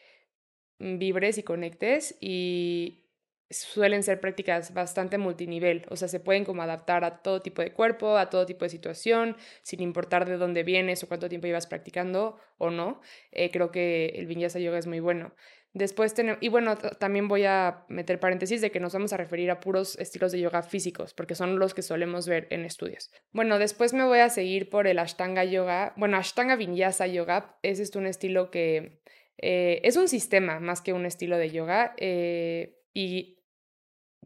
vibres 0.82 1.38
y 1.38 1.42
conectes 1.42 2.16
y 2.20 3.02
suelen 3.50 4.02
ser 4.02 4.20
prácticas 4.20 4.74
bastante 4.74 5.18
multinivel, 5.18 5.84
o 5.90 5.96
sea, 5.96 6.08
se 6.08 6.20
pueden 6.20 6.44
como 6.44 6.62
adaptar 6.62 7.04
a 7.04 7.22
todo 7.22 7.42
tipo 7.42 7.62
de 7.62 7.72
cuerpo, 7.72 8.16
a 8.16 8.30
todo 8.30 8.46
tipo 8.46 8.64
de 8.64 8.70
situación, 8.70 9.36
sin 9.62 9.80
importar 9.80 10.26
de 10.26 10.36
dónde 10.36 10.62
vienes 10.62 11.02
o 11.02 11.08
cuánto 11.08 11.28
tiempo 11.28 11.46
llevas 11.46 11.66
practicando 11.66 12.38
o 12.58 12.70
no. 12.70 13.00
Eh, 13.30 13.50
creo 13.50 13.70
que 13.70 14.06
el 14.16 14.26
Vinyasa 14.26 14.58
Yoga 14.58 14.78
es 14.78 14.86
muy 14.86 15.00
bueno. 15.00 15.34
Después 15.74 16.12
tenemos, 16.12 16.38
y 16.42 16.48
bueno, 16.48 16.76
también 16.76 17.28
voy 17.28 17.44
a 17.44 17.86
meter 17.88 18.20
paréntesis 18.20 18.60
de 18.60 18.70
que 18.70 18.80
nos 18.80 18.92
vamos 18.92 19.14
a 19.14 19.16
referir 19.16 19.50
a 19.50 19.58
puros 19.58 19.98
estilos 19.98 20.30
de 20.32 20.40
yoga 20.40 20.62
físicos, 20.62 21.14
porque 21.14 21.34
son 21.34 21.58
los 21.58 21.72
que 21.72 21.80
solemos 21.80 22.28
ver 22.28 22.46
en 22.50 22.66
estudios. 22.66 23.10
Bueno, 23.32 23.58
después 23.58 23.94
me 23.94 24.04
voy 24.04 24.18
a 24.18 24.28
seguir 24.28 24.68
por 24.68 24.86
el 24.86 24.98
Ashtanga 24.98 25.44
Yoga. 25.44 25.94
Bueno, 25.96 26.18
Ashtanga 26.18 26.56
Vinyasa 26.56 27.06
Yoga 27.06 27.56
es 27.62 27.80
esto 27.80 27.98
un 27.98 28.06
estilo 28.06 28.50
que 28.50 29.00
eh, 29.38 29.80
es 29.84 29.96
un 29.96 30.08
sistema 30.08 30.60
más 30.60 30.80
que 30.80 30.92
un 30.92 31.06
estilo 31.06 31.38
de 31.38 31.50
yoga. 31.50 31.94
Eh, 31.98 32.78
y 32.94 33.38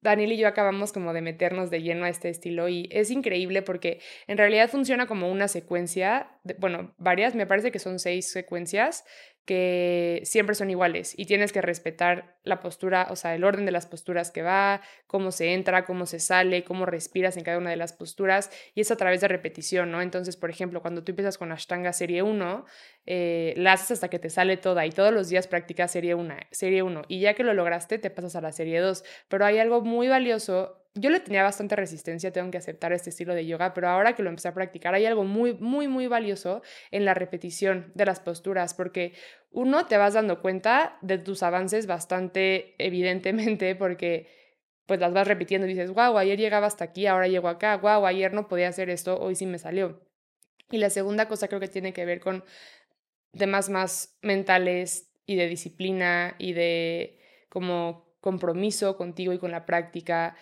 Daniel 0.03 0.33
y 0.33 0.37
yo 0.37 0.49
acabamos 0.49 0.93
como 0.93 1.13
de 1.13 1.23
meternos 1.23 1.71
de 1.71 1.83
lleno 1.83 2.05
a 2.05 2.09
este 2.09 2.29
estilo 2.29 2.69
y 2.69 2.89
es 2.93 3.11
increíble 3.11 3.63
porque 3.63 4.01
en 4.27 4.39
realidad 4.39 4.69
funciona 4.69 5.07
como 5.07 5.31
una 5.31 5.49
secuencia, 5.49 6.39
bueno, 6.59 6.95
varias, 6.99 7.35
me 7.35 7.47
parece 7.47 7.73
que 7.73 7.79
son 7.79 7.99
seis 7.99 8.31
secuencias 8.31 9.05
que 9.47 10.21
siempre 10.25 10.57
son 10.57 10.71
iguales 10.71 11.15
y 11.17 11.25
tienes 11.27 11.53
que 11.53 11.63
respetar 11.63 12.37
la 12.43 12.59
postura, 12.61 13.07
o 13.11 13.17
sea, 13.17 13.35
el 13.35 13.45
orden 13.45 13.65
de 13.65 13.71
las 13.71 13.87
posturas 13.87 14.33
que 14.33 14.43
va, 14.43 14.83
cómo 15.07 15.31
se 15.31 15.55
entra, 15.55 15.85
cómo 15.85 16.05
se 16.05 16.19
sale, 16.19 16.65
cómo 16.65 16.85
respiras 16.85 17.37
en 17.37 17.45
cada 17.45 17.57
una 17.59 17.71
de 17.71 17.77
las 17.77 17.93
posturas 17.93 18.51
y 18.75 18.81
es 18.81 18.91
a 18.91 18.97
través 18.97 19.21
de 19.21 19.29
repetición, 19.29 19.93
¿no? 19.93 20.03
Entonces, 20.03 20.37
por 20.37 20.51
ejemplo, 20.51 20.83
cuando 20.83 21.05
tú 21.05 21.13
empiezas 21.13 21.39
con 21.39 21.53
Ashtanga 21.53 21.93
serie 21.93 22.23
1, 22.23 22.65
eh, 23.07 23.55
la 23.57 23.75
haces 23.75 23.93
hasta 23.93 24.09
que 24.09 24.19
te 24.19 24.31
sale 24.31 24.57
toda 24.57 24.85
y 24.85 24.91
todos 24.91 25.15
los 25.15 25.29
días 25.29 25.47
practicas 25.47 25.93
serie 25.93 26.17
1, 26.17 26.35
serie 26.51 26.83
1 26.83 27.03
y 27.07 27.21
ya 27.21 27.35
que 27.35 27.45
lo 27.45 27.55
lograste 27.55 27.99
te 27.99 28.11
pasas 28.11 28.35
a 28.35 28.41
la 28.41 28.51
serie 28.51 28.81
2, 28.81 29.05
pero 29.29 29.47
hay 29.47 29.59
algo 29.59 29.81
muy 29.81 30.09
valioso 30.09 30.86
yo 30.97 31.11
le 31.11 31.21
tenía 31.21 31.43
bastante 31.43 31.77
resistencia, 31.77 32.33
tengo 32.33 32.51
que 32.51 32.59
aceptar 32.59 32.93
este 32.93 33.11
estilo 33.11 33.35
de 33.35 33.47
yoga, 33.47 33.75
pero 33.75 33.89
ahora 33.89 34.15
que 34.15 34.23
lo 34.23 34.31
empecé 34.31 34.49
a 34.49 34.55
practicar 34.55 34.95
hay 34.95 35.05
algo 35.05 35.25
muy, 35.25 35.55
muy, 35.55 35.89
muy 35.89 36.07
valioso 36.07 36.63
en 36.91 37.05
la 37.05 37.15
repetición 37.15 37.93
de 37.95 38.07
las 38.07 38.21
posturas, 38.21 38.75
porque 38.75 39.13
uno 39.51 39.87
te 39.87 39.97
vas 39.97 40.15
dando 40.15 40.41
cuenta 40.41 40.99
de 41.03 41.19
tus 41.19 41.43
avances 41.43 41.87
bastante 41.87 42.75
evidentemente, 42.79 43.75
porque 43.75 44.29
pues 44.87 45.01
las 45.01 45.13
vas 45.13 45.27
repitiendo 45.29 45.67
y 45.67 45.71
dices, 45.71 45.91
wow, 45.91 46.17
ayer 46.17 46.39
llegaba 46.39 46.67
hasta 46.67 46.85
aquí, 46.85 47.07
ahora 47.07 47.27
llego 47.27 47.49
acá, 47.49 47.77
wow, 47.77 48.07
ayer 48.07 48.33
no 48.33 48.49
podía 48.49 48.69
hacer 48.69 48.89
esto, 48.89 49.19
hoy 49.21 49.35
sí 49.35 49.45
me 49.45 49.59
salió. 49.59 50.01
Y 50.71 50.79
la 50.79 50.91
segunda 50.91 51.29
cosa 51.29 51.49
creo 51.49 51.61
que 51.61 51.69
tiene 51.69 51.93
que 51.93 52.05
ver 52.05 52.21
con 52.21 52.45
temas 53.37 53.69
más 53.69 54.17
mentales 54.23 55.11
y 55.27 55.37
de 55.37 55.49
disciplina 55.49 56.37
y 56.39 56.53
de 56.53 57.21
como 57.49 58.17
compromiso 58.21 58.97
contigo 58.97 59.33
y 59.33 59.39
con 59.39 59.51
la 59.51 59.67
práctica 59.67 60.37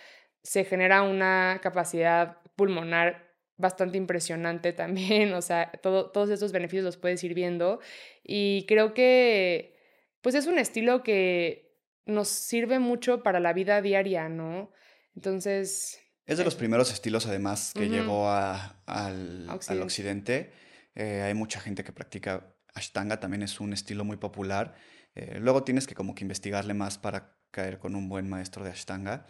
se 0.45 0.63
genera 0.63 1.01
una 1.01 1.59
capacidad 1.61 2.37
pulmonar 2.55 3.33
bastante 3.57 3.97
impresionante 3.97 4.73
también, 4.73 5.33
o 5.33 5.41
sea, 5.41 5.71
todo, 5.81 6.11
todos 6.11 6.29
estos 6.29 6.51
beneficios 6.51 6.85
los 6.85 6.97
puedes 6.97 7.23
ir 7.23 7.33
viendo 7.33 7.79
y 8.23 8.65
creo 8.67 8.93
que 8.93 9.75
pues 10.21 10.35
es 10.35 10.45
un 10.45 10.59
estilo 10.59 11.03
que 11.03 11.79
nos 12.05 12.27
sirve 12.27 12.79
mucho 12.79 13.23
para 13.23 13.39
la 13.39 13.53
vida 13.53 13.81
diaria, 13.81 14.29
¿no? 14.29 14.71
Entonces... 15.15 15.99
Es 16.25 16.37
de 16.37 16.43
los 16.43 16.55
primeros 16.55 16.91
estilos 16.91 17.25
además 17.27 17.71
que 17.75 17.89
llegó 17.89 18.29
a, 18.29 18.81
al, 18.87 19.47
occidente. 19.49 20.51
Eh, 20.95 21.21
hay 21.21 21.33
mucha 21.35 21.59
gente 21.59 21.83
que 21.83 21.91
practica 21.91 22.55
Ashtanga, 22.73 23.19
también 23.19 23.43
es 23.43 23.59
un 23.59 23.73
estilo 23.73 24.03
muy 24.03 24.17
popular. 24.17 24.75
Eh, 25.13 25.37
luego 25.39 25.63
tienes 25.63 25.85
que 25.85 25.93
como 25.93 26.15
que 26.15 26.23
investigarle 26.23 26.73
más 26.73 26.97
para 26.97 27.37
caer 27.51 27.77
con 27.77 27.95
un 27.95 28.09
buen 28.09 28.27
maestro 28.27 28.63
de 28.63 28.71
Ashtanga. 28.71 29.27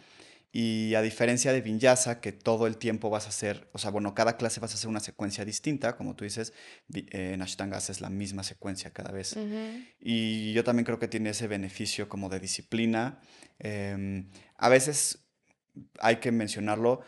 Y 0.52 0.94
a 0.94 1.02
diferencia 1.02 1.52
de 1.52 1.60
Vinyasa, 1.60 2.20
que 2.20 2.32
todo 2.32 2.66
el 2.66 2.78
tiempo 2.78 3.10
vas 3.10 3.26
a 3.26 3.28
hacer, 3.28 3.68
o 3.72 3.78
sea, 3.78 3.90
bueno, 3.90 4.14
cada 4.14 4.36
clase 4.36 4.60
vas 4.60 4.72
a 4.72 4.74
hacer 4.74 4.88
una 4.88 5.00
secuencia 5.00 5.44
distinta, 5.44 5.96
como 5.96 6.16
tú 6.16 6.24
dices, 6.24 6.54
en 6.94 7.42
Ashtanga 7.42 7.76
haces 7.76 8.00
la 8.00 8.08
misma 8.08 8.42
secuencia 8.42 8.90
cada 8.92 9.12
vez. 9.12 9.36
Y 10.00 10.52
yo 10.52 10.64
también 10.64 10.84
creo 10.84 10.98
que 10.98 11.08
tiene 11.08 11.30
ese 11.30 11.46
beneficio 11.46 12.08
como 12.08 12.28
de 12.30 12.40
disciplina. 12.40 13.20
Em, 13.58 14.30
a 14.56 14.68
veces 14.68 15.26
hay 16.00 16.16
que 16.16 16.32
mencionarlo, 16.32 17.02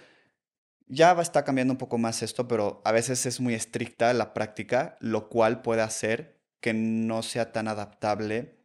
ya 0.87 1.15
va, 1.15 1.23
está 1.23 1.45
cambiando 1.45 1.73
un 1.73 1.79
poco 1.79 1.99
más 1.99 2.23
esto, 2.23 2.49
pero 2.49 2.83
a 2.85 2.93
veces 2.93 3.27
es 3.27 3.41
muy 3.41 3.55
estricta 3.55 4.13
la 4.15 4.35
práctica, 4.35 4.97
lo 5.01 5.29
cual 5.29 5.63
puede 5.63 5.83
hacer 5.83 6.41
que 6.61 6.75
no 6.75 7.23
sea 7.23 7.53
tan 7.53 7.69
adaptable 7.69 8.59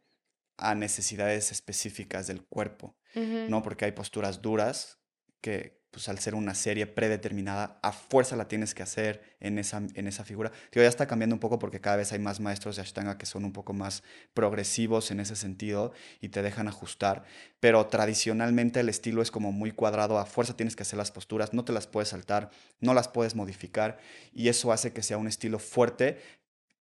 a 0.56 0.74
necesidades 0.74 1.52
específicas 1.52 2.26
del 2.26 2.44
cuerpo. 2.44 2.96
¿No? 3.14 3.62
Porque 3.62 3.84
hay 3.84 3.92
posturas 3.92 4.42
duras 4.42 4.98
que, 5.40 5.84
pues 5.90 6.08
al 6.08 6.18
ser 6.18 6.34
una 6.34 6.54
serie 6.54 6.86
predeterminada, 6.86 7.78
a 7.82 7.92
fuerza 7.92 8.34
la 8.34 8.48
tienes 8.48 8.74
que 8.74 8.82
hacer 8.82 9.36
en 9.40 9.58
esa, 9.58 9.82
en 9.94 10.08
esa 10.08 10.24
figura. 10.24 10.50
Digo, 10.72 10.82
ya 10.82 10.88
está 10.88 11.06
cambiando 11.06 11.36
un 11.36 11.40
poco 11.40 11.58
porque 11.58 11.80
cada 11.80 11.96
vez 11.96 12.12
hay 12.12 12.18
más 12.18 12.40
maestros 12.40 12.76
de 12.76 12.82
Ashtanga 12.82 13.18
que 13.18 13.26
son 13.26 13.44
un 13.44 13.52
poco 13.52 13.74
más 13.74 14.02
progresivos 14.32 15.10
en 15.10 15.20
ese 15.20 15.36
sentido 15.36 15.92
y 16.20 16.30
te 16.30 16.42
dejan 16.42 16.66
ajustar, 16.66 17.24
pero 17.60 17.86
tradicionalmente 17.86 18.80
el 18.80 18.88
estilo 18.88 19.22
es 19.22 19.30
como 19.30 19.52
muy 19.52 19.70
cuadrado, 19.70 20.18
a 20.18 20.26
fuerza 20.26 20.56
tienes 20.56 20.74
que 20.74 20.82
hacer 20.82 20.96
las 20.96 21.12
posturas, 21.12 21.52
no 21.52 21.64
te 21.64 21.72
las 21.72 21.86
puedes 21.86 22.08
saltar, 22.08 22.50
no 22.80 22.94
las 22.94 23.08
puedes 23.08 23.36
modificar 23.36 23.98
y 24.32 24.48
eso 24.48 24.72
hace 24.72 24.92
que 24.92 25.02
sea 25.02 25.18
un 25.18 25.28
estilo 25.28 25.58
fuerte 25.58 26.18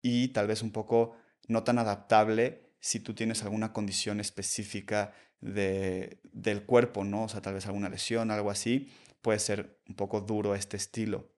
y 0.02 0.30
tal 0.30 0.48
vez 0.48 0.62
un 0.62 0.72
poco 0.72 1.16
no 1.48 1.64
tan 1.64 1.78
adaptable 1.78 2.70
si 2.80 3.00
tú 3.00 3.14
tienes 3.14 3.44
alguna 3.44 3.74
condición 3.74 4.20
específica 4.20 5.14
de, 5.42 6.20
del 6.32 6.64
cuerpo, 6.64 7.04
¿no? 7.04 7.24
O 7.24 7.30
sea, 7.30 7.42
tal 7.42 7.54
vez 7.54 7.66
alguna 7.66 7.90
lesión, 7.90 8.32
algo 8.32 8.52
así, 8.52 8.90
puede 9.22 9.40
ser 9.40 9.80
un 9.88 9.96
poco 9.96 10.22
duro 10.22 10.56
este 10.56 10.78
estilo. 10.78 11.32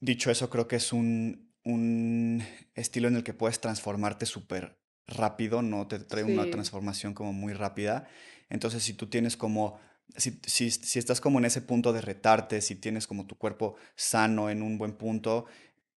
Dicho 0.00 0.30
eso, 0.30 0.48
creo 0.48 0.68
que 0.68 0.76
es 0.76 0.92
un, 0.92 1.52
un 1.64 2.42
estilo 2.74 3.08
en 3.08 3.16
el 3.16 3.24
que 3.24 3.34
puedes 3.34 3.60
transformarte 3.60 4.26
súper 4.26 4.78
rápido, 5.06 5.62
¿no? 5.62 5.88
Te 5.88 5.98
trae 5.98 6.24
una 6.24 6.48
transformación 6.50 7.14
como 7.14 7.32
muy 7.32 7.52
rápida. 7.52 8.08
Entonces, 8.48 8.82
si 8.82 8.92
tú 8.94 9.08
tienes 9.08 9.36
como 9.36 9.80
si, 10.16 10.40
si, 10.46 10.70
si, 10.70 10.98
estás 10.98 11.20
como 11.20 11.38
en 11.38 11.44
ese 11.44 11.60
punto 11.60 11.92
de 11.92 12.00
retarte, 12.00 12.60
si 12.60 12.76
tienes 12.76 13.06
como 13.06 13.26
tu 13.26 13.36
cuerpo 13.36 13.76
sano 13.94 14.48
en 14.50 14.62
un 14.62 14.78
buen 14.78 14.92
punto, 14.92 15.46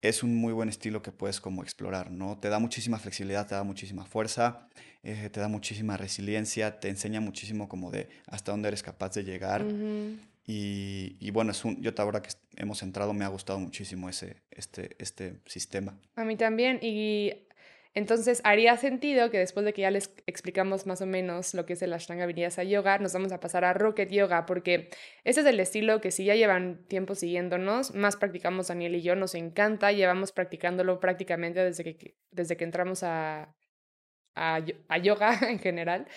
es 0.01 0.23
un 0.23 0.35
muy 0.35 0.53
buen 0.53 0.69
estilo 0.69 1.01
que 1.01 1.11
puedes 1.11 1.39
como 1.39 1.63
explorar, 1.63 2.11
¿no? 2.11 2.37
Te 2.39 2.49
da 2.49 2.59
muchísima 2.59 2.97
flexibilidad, 2.97 3.47
te 3.47 3.55
da 3.55 3.63
muchísima 3.63 4.05
fuerza, 4.05 4.67
eh, 5.03 5.29
te 5.31 5.39
da 5.39 5.47
muchísima 5.47 5.95
resiliencia, 5.95 6.79
te 6.79 6.89
enseña 6.89 7.21
muchísimo 7.21 7.69
como 7.69 7.91
de 7.91 8.09
hasta 8.27 8.51
dónde 8.51 8.69
eres 8.69 8.81
capaz 8.81 9.13
de 9.13 9.23
llegar. 9.23 9.63
y, 10.45 11.15
y, 11.19 11.29
bueno, 11.29 11.51
es 11.51 11.63
un, 11.63 11.79
yo 11.81 11.91
ahora 11.97 12.21
que 12.21 12.29
hemos 12.55 12.81
entrado 12.81 13.13
me 13.13 13.25
ha 13.25 13.27
gustado 13.27 13.59
muchísimo 13.59 14.09
ese, 14.09 14.37
este, 14.49 14.95
este 14.97 15.39
sistema. 15.45 15.97
A 16.15 16.25
mí 16.25 16.35
también, 16.35 16.79
y 16.81 17.33
entonces 17.93 18.41
haría 18.45 18.77
sentido 18.77 19.29
que 19.29 19.37
después 19.37 19.65
de 19.65 19.73
que 19.73 19.81
ya 19.81 19.91
les 19.91 20.13
explicamos 20.25 20.85
más 20.85 21.01
o 21.01 21.05
menos 21.05 21.53
lo 21.53 21.65
que 21.65 21.73
es 21.73 21.81
el 21.81 21.91
Ashtanga 21.91 22.25
Vinyasa 22.25 22.63
Yoga, 22.63 22.97
nos 22.99 23.13
vamos 23.13 23.31
a 23.33 23.39
pasar 23.39 23.65
a 23.65 23.73
Rocket 23.73 24.09
Yoga, 24.09 24.45
porque 24.45 24.89
ese 25.23 25.41
es 25.41 25.45
el 25.45 25.59
estilo 25.59 25.99
que 25.99 26.11
si 26.11 26.23
ya 26.23 26.35
llevan 26.35 26.85
tiempo 26.87 27.15
siguiéndonos, 27.15 27.93
más 27.93 28.15
practicamos 28.15 28.69
Daniel 28.69 28.95
y 28.95 29.01
yo, 29.01 29.15
nos 29.15 29.35
encanta, 29.35 29.91
llevamos 29.91 30.31
practicándolo 30.31 30.99
prácticamente 30.99 31.59
desde 31.63 31.83
que, 31.83 32.15
desde 32.31 32.55
que 32.55 32.63
entramos 32.63 33.03
a, 33.03 33.53
a, 34.35 34.97
yoga 34.99 35.37
en 35.49 35.59
general. 35.59 36.07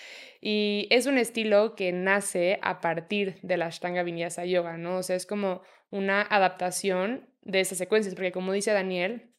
Y 0.41 0.87
es 0.91 1.05
un 1.05 1.17
estilo 1.17 1.75
que 1.75 1.91
nace 1.91 2.59
a 2.61 2.79
partir 2.79 3.39
del 3.41 3.61
Ashtanga 3.61 4.03
Vinyasa 4.03 4.45
Yoga, 4.45 4.77
¿no? 4.77 4.97
O 4.97 5.03
sea, 5.03 5.15
es 5.15 5.25
como 5.25 5.61
una 5.89 6.21
adaptación 6.21 7.29
de 7.41 7.59
esas 7.59 7.77
secuencias, 7.77 8.15
porque 8.15 8.31
como 8.31 8.53
dice 8.53 8.71
Daniel, 8.71 9.34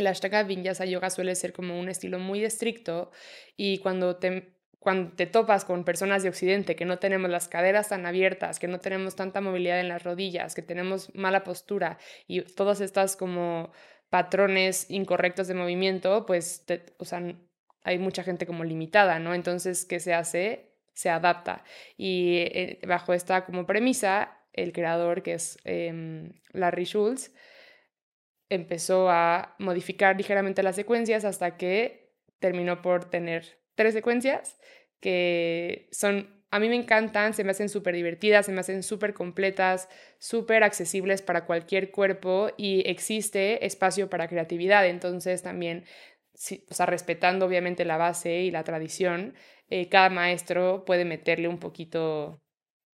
el 0.00 0.06
Ashtanga 0.06 0.42
Vinyasa 0.42 0.84
Yoga 0.84 1.10
suele 1.10 1.34
ser 1.34 1.52
como 1.52 1.78
un 1.78 1.88
estilo 1.88 2.18
muy 2.18 2.44
estricto 2.44 3.10
y 3.56 3.78
cuando 3.78 4.16
te, 4.16 4.54
cuando 4.78 5.12
te 5.14 5.26
topas 5.26 5.64
con 5.64 5.84
personas 5.84 6.22
de 6.22 6.28
Occidente 6.28 6.74
que 6.76 6.84
no 6.84 6.98
tenemos 6.98 7.30
las 7.30 7.48
caderas 7.48 7.88
tan 7.88 8.06
abiertas, 8.06 8.58
que 8.58 8.68
no 8.68 8.80
tenemos 8.80 9.14
tanta 9.14 9.40
movilidad 9.40 9.80
en 9.80 9.88
las 9.88 10.02
rodillas, 10.02 10.54
que 10.54 10.62
tenemos 10.62 11.14
mala 11.14 11.44
postura 11.44 11.98
y 12.26 12.42
todas 12.42 12.80
estas 12.80 13.16
como 13.16 13.70
patrones 14.08 14.90
incorrectos 14.90 15.46
de 15.46 15.54
movimiento, 15.54 16.26
pues, 16.26 16.64
o 16.98 17.04
sea, 17.04 17.22
hay 17.82 17.98
mucha 17.98 18.22
gente 18.24 18.46
como 18.46 18.64
limitada, 18.64 19.18
¿no? 19.18 19.34
Entonces, 19.34 19.84
¿qué 19.84 20.00
se 20.00 20.12
hace? 20.12 20.72
Se 20.92 21.08
adapta. 21.08 21.64
Y 21.96 22.38
eh, 22.38 22.80
bajo 22.86 23.12
esta 23.12 23.44
como 23.44 23.66
premisa, 23.66 24.36
el 24.52 24.72
creador, 24.72 25.22
que 25.22 25.34
es 25.34 25.58
em, 25.64 26.32
Larry 26.52 26.84
Schultz, 26.84 27.32
empezó 28.50 29.08
a 29.08 29.54
modificar 29.58 30.16
ligeramente 30.16 30.62
las 30.62 30.76
secuencias 30.76 31.24
hasta 31.24 31.56
que 31.56 32.12
terminó 32.40 32.82
por 32.82 33.08
tener 33.08 33.60
tres 33.74 33.94
secuencias 33.94 34.58
que 35.00 35.88
son, 35.92 36.44
a 36.50 36.60
mí 36.60 36.68
me 36.68 36.76
encantan, 36.76 37.32
se 37.32 37.44
me 37.44 37.52
hacen 37.52 37.68
súper 37.68 37.94
divertidas, 37.94 38.46
se 38.46 38.52
me 38.52 38.60
hacen 38.60 38.82
súper 38.82 39.14
completas, 39.14 39.88
súper 40.18 40.62
accesibles 40.62 41.22
para 41.22 41.46
cualquier 41.46 41.90
cuerpo 41.90 42.50
y 42.56 42.88
existe 42.88 43.64
espacio 43.64 44.10
para 44.10 44.28
creatividad. 44.28 44.86
Entonces 44.86 45.42
también, 45.42 45.84
o 46.68 46.74
sea, 46.74 46.86
respetando 46.86 47.46
obviamente 47.46 47.84
la 47.84 47.96
base 47.96 48.40
y 48.40 48.50
la 48.50 48.64
tradición, 48.64 49.34
eh, 49.70 49.88
cada 49.88 50.10
maestro 50.10 50.84
puede 50.84 51.04
meterle 51.04 51.48
un 51.48 51.58
poquito 51.58 52.42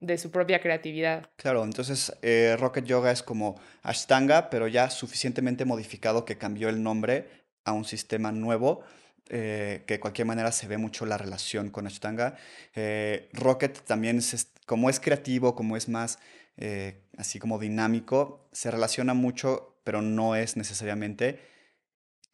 de 0.07 0.19
su 0.19 0.31
propia 0.31 0.61
creatividad. 0.61 1.29
Claro, 1.37 1.65
entonces 1.65 2.13
eh, 2.23 2.57
Rocket 2.59 2.85
Yoga 2.85 3.11
es 3.11 3.23
como 3.23 3.61
Ashtanga, 3.83 4.51
pero 4.51 4.69
ya 4.69 4.91
suficientemente 4.91 5.65
modificado 5.65 6.25
que 6.25 6.39
cambió 6.39 6.69
el 6.69 6.83
nombre 6.83 7.29
a 7.65 7.73
un 7.73 7.85
sistema 7.85 8.33
nuevo. 8.33 8.83
Eh, 9.31 9.85
que 9.87 9.95
de 9.95 10.01
cualquier 10.01 10.27
manera 10.27 10.53
se 10.53 10.69
ve 10.69 10.77
mucho 10.77 11.07
la 11.07 11.17
relación 11.17 11.71
con 11.71 11.87
Ashtanga. 11.87 12.37
Eh, 12.75 13.31
Rocket 13.33 13.81
también, 13.85 14.19
es, 14.19 14.49
como 14.67 14.91
es 14.91 15.01
creativo, 15.01 15.55
como 15.55 15.77
es 15.77 15.89
más 15.89 16.19
así 17.19 17.41
como 17.41 17.59
dinámico, 17.59 18.47
se 18.53 18.71
relaciona 18.71 19.13
mucho, 19.13 19.77
pero 19.83 20.03
no 20.03 20.37
es 20.37 20.57
necesariamente 20.57 21.41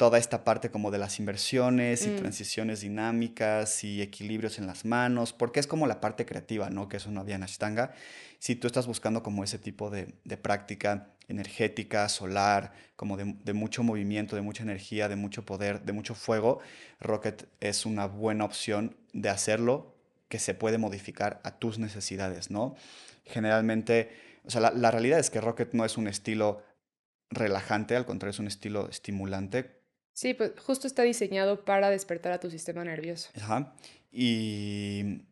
toda 0.00 0.16
esta 0.16 0.45
parte 0.45 0.71
como 0.71 0.90
de 0.90 0.97
las 0.97 1.19
inversiones 1.19 2.07
y 2.07 2.09
mm. 2.09 2.16
transiciones 2.16 2.80
dinámicas 2.80 3.85
y 3.85 4.00
equilibrios 4.00 4.59
en 4.59 4.66
las 4.66 4.87
manos, 4.87 5.35
porque 5.35 5.61
es 5.61 5.66
como 5.66 5.87
la 5.87 6.00
parte 6.00 6.25
creativa, 6.25 6.71
¿no? 6.71 6.88
Que 6.88 6.97
eso 6.97 7.11
no 7.11 7.21
había 7.21 7.35
en 7.35 7.42
Ashtanga. 7.42 7.92
Si 8.38 8.57
tú 8.57 8.66
estás 8.66 8.87
buscando 8.87 9.23
como 9.23 9.45
ese 9.45 9.59
tipo 9.59 9.90
de, 9.90 10.07
práctica 10.40 11.11
energética, 11.28 12.09
solar, 12.09 12.73
como 12.97 13.19
de, 13.19 13.37
de, 13.45 13.52
mucho 13.52 13.83
movimiento, 13.83 14.37
de 14.37 14.40
mucha 14.40 14.62
energía, 14.62 15.07
de 15.07 15.16
mucho 15.16 15.45
poder, 15.45 15.83
de 15.83 15.92
mucho 15.92 16.14
fuego, 16.14 16.61
Rocket 16.99 17.47
es 17.61 17.85
una 17.85 18.07
buena 18.07 18.47
opción 18.47 18.97
de 19.12 19.28
hacerlo 19.28 19.95
que 20.30 20.38
se 20.38 20.54
puede 20.54 20.78
modificar 20.78 21.42
a 21.45 21.59
tus 21.59 21.78
necesidades, 21.78 22.50
¿no? 22.50 22.75
Generalmente, 23.26 24.16
o 24.47 24.50
sea, 24.50 24.62
la, 24.62 24.71
la 24.71 24.90
realidad 24.90 25.19
es 25.19 25.28
que 25.28 25.42
Rocket 25.42 25.75
no 25.75 25.85
es 25.85 25.99
un 25.99 26.09
estilo 26.09 26.62
relajante, 27.28 27.97
al 27.97 28.07
contrario, 28.07 28.30
es 28.30 28.38
un 28.38 28.47
estilo 28.47 28.88
estimulante 28.88 29.78
Sí, 30.12 30.35
pues 30.35 30.52
justo 30.59 30.87
está 30.87 31.02
diseñado 31.02 31.64
para 31.64 31.90
despertar 31.90 32.33
a 32.33 32.40
tu 32.40 32.50
sistema 32.50 32.85
nervioso. 32.85 33.31
Ajá. 33.37 33.75
Y 34.12 35.23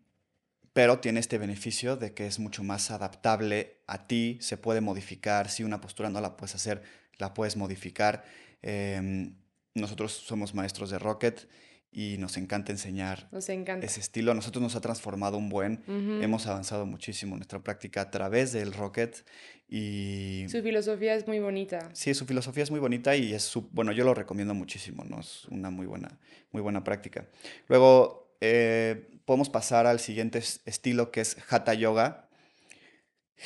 pero 0.78 1.00
tiene 1.00 1.18
este 1.18 1.38
beneficio 1.38 1.97
de 1.97 2.14
que 2.14 2.28
es 2.28 2.38
mucho 2.38 2.62
más 2.62 2.92
adaptable 2.92 3.80
a 3.88 4.06
ti, 4.06 4.38
se 4.40 4.56
puede 4.56 4.80
modificar, 4.80 5.50
si 5.50 5.64
una 5.64 5.80
postura 5.80 6.08
no 6.08 6.20
la 6.20 6.37
puedes 6.37 6.54
hacer, 6.54 6.82
la 7.16 7.35
puedes 7.35 7.56
modificar. 7.56 8.25
Em, 8.62 9.35
nosotros 9.75 10.12
somos 10.12 10.54
maestros 10.54 10.90
de 10.90 11.00
Rocket 11.00 11.49
y 11.90 12.16
nos 12.18 12.37
encanta 12.37 12.73
enseñar 12.73 13.28
ese 13.33 14.00
estilo. 14.00 14.33
A 14.33 14.35
nosotros 14.35 14.62
nos 14.62 14.76
ha 14.76 14.80
transformado 14.80 15.38
un 15.38 15.49
buen, 15.49 15.83
hemos 16.23 16.47
avanzado 16.47 16.87
muchísimo 16.87 17.35
en 17.35 17.40
nuestra 17.40 17.61
práctica 17.61 18.02
a 18.02 18.11
través 18.11 18.52
del 18.52 18.73
Rocket 18.73 19.25
y... 19.68 20.47
Su 20.49 20.62
filosofía 20.62 21.14
es 21.14 21.26
muy 21.26 21.39
bonita. 21.39 21.89
Sí, 21.93 22.15
su 22.15 22.26
filosofía 22.26 22.62
es 22.62 22.71
muy 22.71 22.80
bonita 22.80 23.17
y 23.17 23.34
es, 23.34 23.43
su, 23.43 23.69
bueno, 23.71 23.93
yo 23.93 24.04
lo 24.04 24.15
recomiendo 24.15 24.54
muchísimo, 24.54 25.04
¿no? 25.04 25.21
Es 25.21 25.47
una 25.47 25.71
muy 25.71 25.86
buena, 25.86 26.19
muy 26.52 26.62
buena 26.62 26.84
práctica. 26.84 27.28
Luego 27.69 28.36
eh, 28.41 29.10
podemos 29.25 29.50
pasar 29.50 29.86
al 29.86 30.00
siguiente 30.00 30.39
estilo 30.39 31.10
que 31.10 31.21
es 31.21 31.36
Hatha 31.49 31.75
Yoga. 31.75 32.28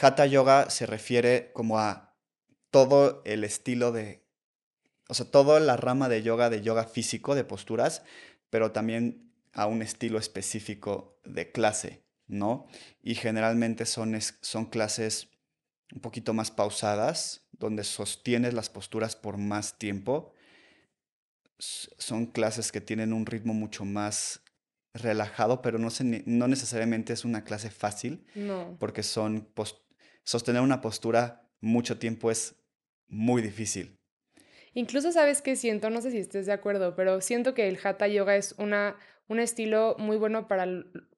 Hatha 0.01 0.27
Yoga 0.27 0.71
se 0.71 0.87
refiere 0.87 1.51
como 1.53 1.79
a 1.79 2.15
todo 2.71 3.23
el 3.25 3.45
estilo 3.45 3.93
de, 3.93 4.25
o 5.09 5.15
sea, 5.15 5.31
toda 5.31 5.61
la 5.61 5.77
rama 5.77 6.09
de 6.09 6.23
yoga, 6.23 6.49
de 6.49 6.63
yoga 6.63 6.85
físico, 6.85 7.35
de 7.35 7.45
posturas, 7.45 8.03
pero 8.53 8.71
también 8.71 9.33
a 9.55 9.65
un 9.65 9.81
estilo 9.81 10.19
específico 10.19 11.19
de 11.25 11.51
clase, 11.53 12.05
¿no? 12.27 12.67
Y 13.03 13.15
generalmente 13.15 13.87
son, 13.87 14.15
son 14.43 14.67
clases 14.67 15.31
un 15.91 16.03
poquito 16.03 16.35
más 16.35 16.51
pausadas, 16.51 17.49
donde 17.53 17.83
sostienes 17.83 18.53
las 18.53 18.69
posturas 18.69 19.17
por 19.17 19.39
más 19.39 19.79
tiempo. 19.79 20.35
Son 21.57 22.27
clases 22.27 22.73
que 22.73 22.83
tienen 22.83 23.15
un 23.15 23.25
ritmo 23.25 23.55
mucho 23.55 23.87
más 23.87 24.43
relajado, 24.93 25.63
pero 25.63 25.79
no, 25.79 25.89
no 26.27 26.47
necesariamente 26.47 27.15
es 27.15 27.25
una 27.25 27.45
clase 27.45 27.71
fácil, 27.71 28.27
no. 28.35 28.77
porque 28.79 29.03
son 29.03 29.49
sostener 30.25 30.61
una 30.61 30.83
postura 30.83 31.49
mucho 31.63 31.99
tiempo 31.99 32.31
es 32.31 32.57
muy 33.09 33.41
difícil. 33.41 33.99
Incluso 34.75 35.13
sabes 35.13 35.43
qué 35.43 35.57
siento, 35.57 35.91
no 35.91 36.01
sé 36.01 36.11
si 36.11 36.19
estés 36.19 36.47
de 36.47 36.53
acuerdo, 36.53 36.95
pero 36.95 37.21
siento 37.21 37.55
que 37.55 37.69
el 37.69 37.79
hatha 37.83 38.07
yoga 38.07 38.37
es 38.37 38.55
una, 38.59 38.97
un 39.29 39.39
estilo 39.39 39.97
muy 39.99 40.17
bueno 40.17 40.49
para 40.49 40.67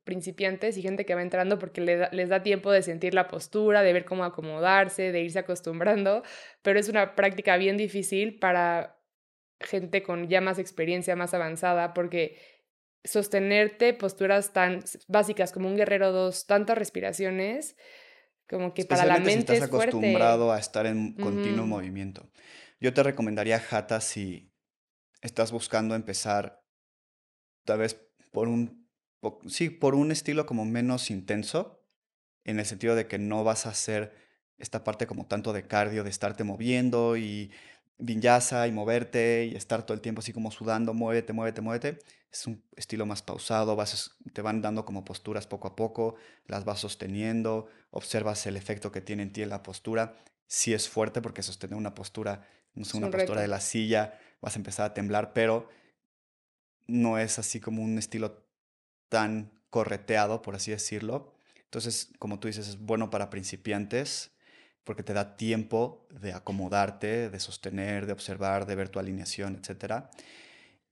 principiantes 0.05 0.77
y 0.77 0.83
gente 0.83 1.07
que 1.07 1.15
va 1.15 1.23
entrando 1.23 1.59
porque 1.59 1.81
les 1.81 2.29
da 2.29 2.43
tiempo 2.43 2.71
de 2.71 2.83
sentir 2.83 3.15
la 3.15 3.29
postura, 3.29 3.83
de 3.83 3.93
ver 3.93 4.05
cómo 4.05 4.25
acomodarse, 4.25 5.13
de 5.13 5.21
irse 5.21 5.39
acostumbrando, 5.39 6.23
pero 6.63 6.79
es 6.79 6.89
una 6.89 7.15
práctica 7.15 7.57
bien 7.57 7.77
difícil 7.77 8.39
para 8.39 8.99
gente 9.61 10.03
con 10.03 10.29
ya 10.29 10.41
más 10.41 10.59
experiencia, 10.59 11.17
más 11.17 11.33
avanzada, 11.33 11.95
porque 11.95 12.39
sostenerte 13.05 13.93
posturas 13.95 14.53
tan 14.53 14.83
básicas 15.09 15.53
como 15.53 15.69
un 15.69 15.77
guerrero 15.77 16.13
dos, 16.13 16.47
tantas 16.47 16.77
respiraciones, 16.77 17.77
como 18.49 18.75
que 18.75 18.85
para 18.85 19.07
la 19.07 19.19
mente 19.19 19.31
si 19.31 19.55
estás 19.55 19.63
acostumbrado 19.63 20.53
a 20.53 20.59
estar 20.59 20.87
en 20.87 21.15
continuo 21.15 21.67
movimiento. 21.67 22.31
Yo 22.85 22.93
te 22.93 23.03
recomendaría 23.03 23.63
Hatha 23.71 24.03
si 24.03 24.53
estás 25.23 25.53
buscando 25.53 25.95
empezar 25.95 26.63
tal 27.65 27.79
vez 27.79 27.99
por 28.31 28.47
un, 28.47 28.91
sí, 29.47 29.71
por 29.71 29.95
un 29.95 30.13
estilo 30.13 30.45
como 30.45 30.67
menos 30.67 31.11
intenso, 31.11 31.83
en 32.45 32.61
el 32.61 32.67
sentido 32.67 32.95
de 32.95 33.07
que 33.07 33.19
no 33.19 33.43
vas 33.43 33.65
a 33.65 33.71
hacer 33.71 34.15
esta 34.59 34.85
parte 34.85 35.07
como 35.07 35.25
tanto 35.25 35.55
de 35.55 35.67
cardio, 35.67 36.05
de 36.05 36.11
estarte 36.11 36.45
moviendo 36.45 37.17
y 37.17 37.51
vinyasa 37.97 38.69
y 38.69 38.73
moverte 38.73 39.47
y 39.47 39.57
estar 39.57 39.87
todo 39.87 39.95
el 39.95 40.03
tiempo 40.03 40.21
así 40.21 40.35
como 40.35 40.51
sudando, 40.51 40.93
muévete, 40.93 41.33
muévete, 41.33 41.63
muévete. 41.63 42.01
Es 42.31 42.47
un 42.47 42.63
estilo 42.77 43.07
más 43.07 43.23
pausado, 43.23 43.77
vas, 43.77 44.15
te 44.35 44.43
van 44.43 44.61
dando 44.61 44.85
como 44.85 45.07
posturas 45.07 45.47
poco 45.47 45.69
a 45.69 45.75
poco, 45.75 46.17
las 46.45 46.67
vas 46.67 46.81
sosteniendo, 46.81 47.67
observas 47.91 48.47
el 48.47 48.59
efecto 48.59 48.93
que 48.93 49.01
tiene 49.01 49.23
en 49.23 49.33
ti 49.33 49.41
en 49.41 49.49
la 49.49 49.63
postura. 49.63 50.19
Si 50.47 50.75
es 50.75 50.87
fuerte 50.87 51.23
porque 51.23 51.43
sostener 51.43 51.79
una 51.79 51.95
postura 51.95 52.47
no 52.75 52.85
sé, 52.85 52.97
una 52.97 53.11
postura 53.11 53.41
de 53.41 53.49
la 53.49 53.61
silla, 53.61 54.19
vas 54.41 54.57
a 54.57 54.59
empezar 54.59 54.91
a 54.91 54.95
temblar, 54.95 55.33
pero 55.33 55.69
no 56.87 57.19
es 57.19 57.39
así 57.39 57.61
como 57.61 57.83
un 57.83 57.99
estilo 57.99 58.45
tan 59.09 59.51
correteado, 59.71 60.43
por 60.43 60.55
así 60.55 60.71
decirlo. 60.71 61.35
Entonces, 61.57 62.11
como 62.19 62.39
tú 62.39 62.49
dices, 62.49 62.69
es 62.69 62.79
bueno 62.79 63.11
para 63.11 63.31
principiantes 63.31 64.33
porque 64.85 65.03
te 65.03 65.15
da 65.15 65.37
tiempo 65.37 66.07
de 66.11 66.33
acomodarte, 66.33 67.31
de 67.31 67.41
sostener, 67.41 68.07
de 68.07 68.13
observar, 68.13 68.67
de 68.67 68.77
ver 68.77 68.91
tu 68.91 68.99
alineación, 68.99 69.57
etc. 69.57 70.05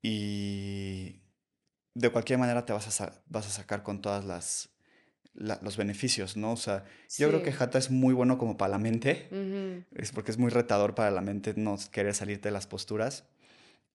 Y 0.03 1.21
de 1.95 2.11
cualquier 2.11 2.39
manera 2.39 2.65
te 2.65 2.73
vas 2.73 3.01
a, 3.01 3.23
vas 3.27 3.47
a 3.47 3.51
sacar 3.51 3.83
con 3.83 4.01
todas 4.01 4.25
las 4.25 4.71
los 5.35 5.77
beneficios, 5.77 6.37
¿no? 6.37 6.53
O 6.53 6.57
sea, 6.57 6.85
yo 7.17 7.29
creo 7.29 7.43
que 7.43 7.55
Hatha 7.59 7.79
es 7.79 7.91
muy 7.91 8.15
bueno 8.15 8.39
como 8.39 8.57
para 8.57 8.73
la 8.73 8.79
mente, 8.79 9.29
es 9.95 10.13
porque 10.13 10.31
es 10.31 10.39
muy 10.39 10.51
retador 10.51 10.95
para 10.95 11.11
la 11.11 11.21
mente 11.21 11.55
no 11.57 11.79
querer 11.91 12.15
salirte 12.15 12.49
de 12.49 12.53
las 12.53 12.67
posturas. 12.67 13.25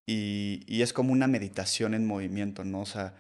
Y, 0.06 0.64
y, 0.68 0.84
es 0.84 0.94
como 0.94 1.12
una 1.12 1.28
meditación 1.28 1.94
en 1.94 2.06
movimiento, 2.06 2.64
¿no? 2.64 2.80
O 2.80 2.86
sea, 2.86 3.16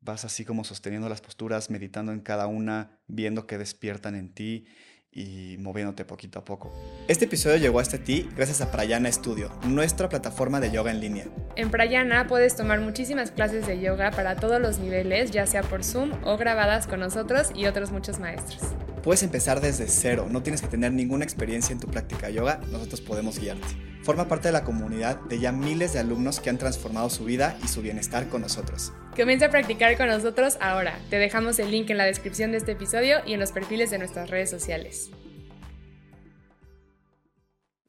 vas 0.00 0.24
así 0.24 0.46
como 0.46 0.64
sosteniendo 0.64 1.10
las 1.10 1.20
posturas, 1.20 1.68
meditando 1.68 2.12
en 2.12 2.20
cada 2.20 2.46
una, 2.46 2.98
viendo 3.06 3.46
que 3.46 3.58
despiertan 3.58 4.14
en 4.14 4.32
ti 4.32 4.66
y 5.12 5.56
moviéndote 5.58 6.04
poquito 6.04 6.38
a 6.38 6.44
poco. 6.44 6.72
Este 7.08 7.24
episodio 7.24 7.56
llegó 7.56 7.80
hasta 7.80 7.98
ti 7.98 8.28
gracias 8.36 8.60
a 8.60 8.70
Prayana 8.70 9.10
Studio, 9.10 9.50
nuestra 9.66 10.08
plataforma 10.08 10.60
de 10.60 10.70
yoga 10.70 10.90
en 10.90 11.00
línea. 11.00 11.26
En 11.56 11.70
Prayana 11.70 12.26
puedes 12.26 12.56
tomar 12.56 12.80
muchísimas 12.80 13.30
clases 13.30 13.66
de 13.66 13.80
yoga 13.80 14.10
para 14.10 14.36
todos 14.36 14.60
los 14.60 14.78
niveles, 14.78 15.30
ya 15.30 15.46
sea 15.46 15.62
por 15.62 15.84
Zoom 15.84 16.12
o 16.24 16.36
grabadas 16.36 16.86
con 16.86 17.00
nosotros 17.00 17.50
y 17.54 17.66
otros 17.66 17.90
muchos 17.90 18.18
maestros. 18.18 18.60
Puedes 19.02 19.22
empezar 19.22 19.60
desde 19.60 19.86
cero, 19.86 20.26
no 20.28 20.42
tienes 20.42 20.60
que 20.60 20.68
tener 20.68 20.92
ninguna 20.92 21.24
experiencia 21.24 21.72
en 21.72 21.80
tu 21.80 21.86
práctica 21.86 22.26
de 22.26 22.34
yoga, 22.34 22.60
nosotros 22.70 23.00
podemos 23.00 23.38
guiarte. 23.38 23.66
Forma 24.02 24.26
parte 24.26 24.48
de 24.48 24.52
la 24.52 24.64
comunidad 24.64 25.20
de 25.22 25.38
ya 25.38 25.52
miles 25.52 25.92
de 25.92 26.00
alumnos 26.00 26.40
que 26.40 26.50
han 26.50 26.58
transformado 26.58 27.08
su 27.08 27.24
vida 27.24 27.56
y 27.62 27.68
su 27.68 27.80
bienestar 27.80 28.28
con 28.28 28.42
nosotros. 28.42 28.92
Comienza 29.16 29.46
a 29.46 29.50
practicar 29.50 29.96
con 29.96 30.08
nosotros 30.08 30.58
ahora. 30.60 30.98
Te 31.10 31.16
dejamos 31.16 31.58
el 31.58 31.70
link 31.70 31.90
en 31.90 31.98
la 31.98 32.04
descripción 32.04 32.50
de 32.50 32.58
este 32.58 32.72
episodio 32.72 33.18
y 33.24 33.34
en 33.34 33.40
los 33.40 33.52
perfiles 33.52 33.90
de 33.90 33.98
nuestras 33.98 34.30
redes 34.30 34.50
sociales. 34.50 35.10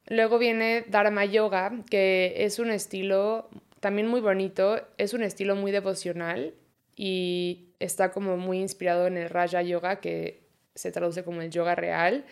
Luego 0.07 0.39
viene 0.39 0.85
Dharma 0.89 1.25
Yoga, 1.25 1.71
que 1.89 2.33
es 2.37 2.59
un 2.59 2.71
estilo 2.71 3.49
también 3.79 4.07
muy 4.07 4.21
bonito, 4.21 4.81
es 4.97 5.13
un 5.13 5.23
estilo 5.23 5.55
muy 5.55 5.71
devocional 5.71 6.53
y 6.95 7.69
está 7.79 8.11
como 8.11 8.35
muy 8.35 8.59
inspirado 8.59 9.07
en 9.07 9.17
el 9.17 9.29
Raja 9.29 9.61
Yoga, 9.61 10.01
que 10.01 10.38
se 10.79 10.91
traduce 10.91 11.23
como 11.23 11.41
el 11.41 11.51
yoga 11.51 11.75
real. 11.75 12.25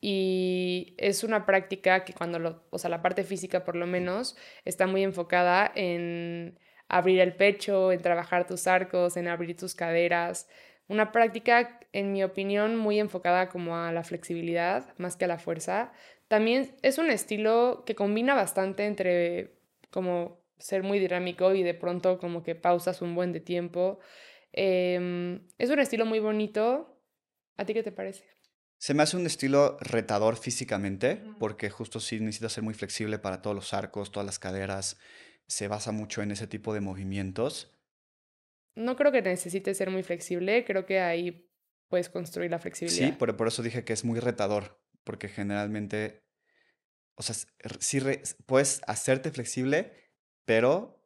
Y 0.00 0.94
es 0.98 1.24
una 1.24 1.44
práctica 1.46 2.04
que 2.04 2.14
cuando 2.14 2.38
lo, 2.38 2.64
o 2.70 2.78
sea, 2.78 2.90
la 2.90 3.02
parte 3.02 3.22
física 3.24 3.64
por 3.64 3.76
lo 3.76 3.86
menos, 3.86 4.36
está 4.64 4.86
muy 4.86 5.02
enfocada 5.02 5.70
en 5.74 6.58
abrir 6.88 7.20
el 7.20 7.34
pecho, 7.36 7.92
en 7.92 8.00
trabajar 8.02 8.46
tus 8.46 8.66
arcos, 8.66 9.16
en 9.16 9.28
abrir 9.28 9.56
tus 9.56 9.74
caderas. 9.74 10.48
Una 10.88 11.12
práctica, 11.12 11.78
en 11.92 12.12
mi 12.12 12.24
opinión, 12.24 12.76
muy 12.76 12.98
enfocada 12.98 13.48
como 13.48 13.76
a 13.76 13.92
la 13.92 14.02
flexibilidad 14.04 14.92
más 14.98 15.16
que 15.16 15.26
a 15.26 15.28
la 15.28 15.38
fuerza. 15.38 15.92
También 16.28 16.74
es 16.82 16.98
un 16.98 17.10
estilo 17.10 17.84
que 17.86 17.94
combina 17.94 18.34
bastante 18.34 18.86
entre 18.86 19.54
como 19.90 20.40
ser 20.58 20.82
muy 20.82 20.98
dinámico 20.98 21.54
y 21.54 21.62
de 21.62 21.74
pronto 21.74 22.18
como 22.18 22.42
que 22.42 22.54
pausas 22.54 23.02
un 23.02 23.14
buen 23.14 23.32
de 23.32 23.40
tiempo. 23.40 23.98
Em, 24.52 25.46
es 25.58 25.70
un 25.70 25.78
estilo 25.78 26.06
muy 26.06 26.18
bonito, 26.20 26.89
¿A 27.60 27.64
ti 27.66 27.74
qué 27.74 27.82
te 27.82 27.92
parece? 27.92 28.24
Se 28.78 28.94
me 28.94 29.02
hace 29.02 29.18
un 29.18 29.26
estilo 29.26 29.76
retador 29.82 30.38
físicamente, 30.38 31.22
porque 31.38 31.68
justo 31.68 32.00
sí 32.00 32.18
necesita 32.18 32.48
ser 32.48 32.64
muy 32.64 32.72
flexible 32.72 33.18
para 33.18 33.42
todos 33.42 33.54
los 33.54 33.74
arcos, 33.74 34.10
todas 34.10 34.24
las 34.24 34.38
caderas. 34.38 34.98
Se 35.46 35.68
basa 35.68 35.92
mucho 35.92 36.22
en 36.22 36.30
ese 36.30 36.46
tipo 36.46 36.72
de 36.72 36.80
movimientos. 36.80 37.78
No 38.74 38.96
creo 38.96 39.12
que 39.12 39.20
necesite 39.20 39.74
ser 39.74 39.90
muy 39.90 40.02
flexible, 40.02 40.64
creo 40.64 40.86
que 40.86 41.00
ahí 41.00 41.52
puedes 41.90 42.08
construir 42.08 42.50
la 42.50 42.58
flexibilidad. 42.58 43.08
Sí, 43.08 43.12
por, 43.12 43.36
por 43.36 43.48
eso 43.48 43.62
dije 43.62 43.84
que 43.84 43.92
es 43.92 44.06
muy 44.06 44.20
retador, 44.20 44.82
porque 45.04 45.28
generalmente, 45.28 46.24
o 47.16 47.22
sea, 47.22 47.36
sí 47.78 48.00
puedes 48.46 48.80
hacerte 48.86 49.32
flexible, 49.32 49.92
pero 50.46 50.99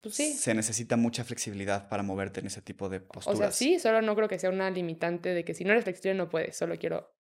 pues 0.00 0.14
sí. 0.14 0.32
se 0.32 0.54
necesita 0.54 0.96
mucha 0.96 1.24
flexibilidad 1.24 1.88
para 1.88 2.02
moverte 2.02 2.40
en 2.40 2.46
ese 2.46 2.62
tipo 2.62 2.88
de 2.88 3.00
posturas. 3.00 3.38
O 3.38 3.42
sea, 3.42 3.52
sí, 3.52 3.78
solo 3.78 4.02
no 4.02 4.14
creo 4.16 4.28
que 4.28 4.38
sea 4.38 4.50
una 4.50 4.70
limitante 4.70 5.30
de 5.30 5.44
que 5.44 5.54
si 5.54 5.64
no 5.64 5.72
eres 5.72 5.84
flexible 5.84 6.14
no 6.14 6.28
puedes, 6.28 6.56
solo 6.56 6.76
quiero 6.78 7.14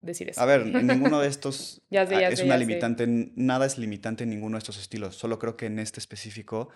decir 0.00 0.28
eso. 0.30 0.40
A 0.40 0.44
ver, 0.44 0.62
en 0.62 0.86
ninguno 0.86 1.20
de 1.20 1.28
estos 1.28 1.82
es 1.90 2.40
una 2.40 2.56
limitante, 2.56 3.06
nada 3.08 3.66
es 3.66 3.78
limitante 3.78 4.24
en 4.24 4.30
ninguno 4.30 4.56
de 4.56 4.58
estos 4.58 4.78
estilos, 4.78 5.16
solo 5.16 5.38
creo 5.38 5.56
que 5.56 5.66
en 5.66 5.78
este 5.78 6.00
específico 6.00 6.70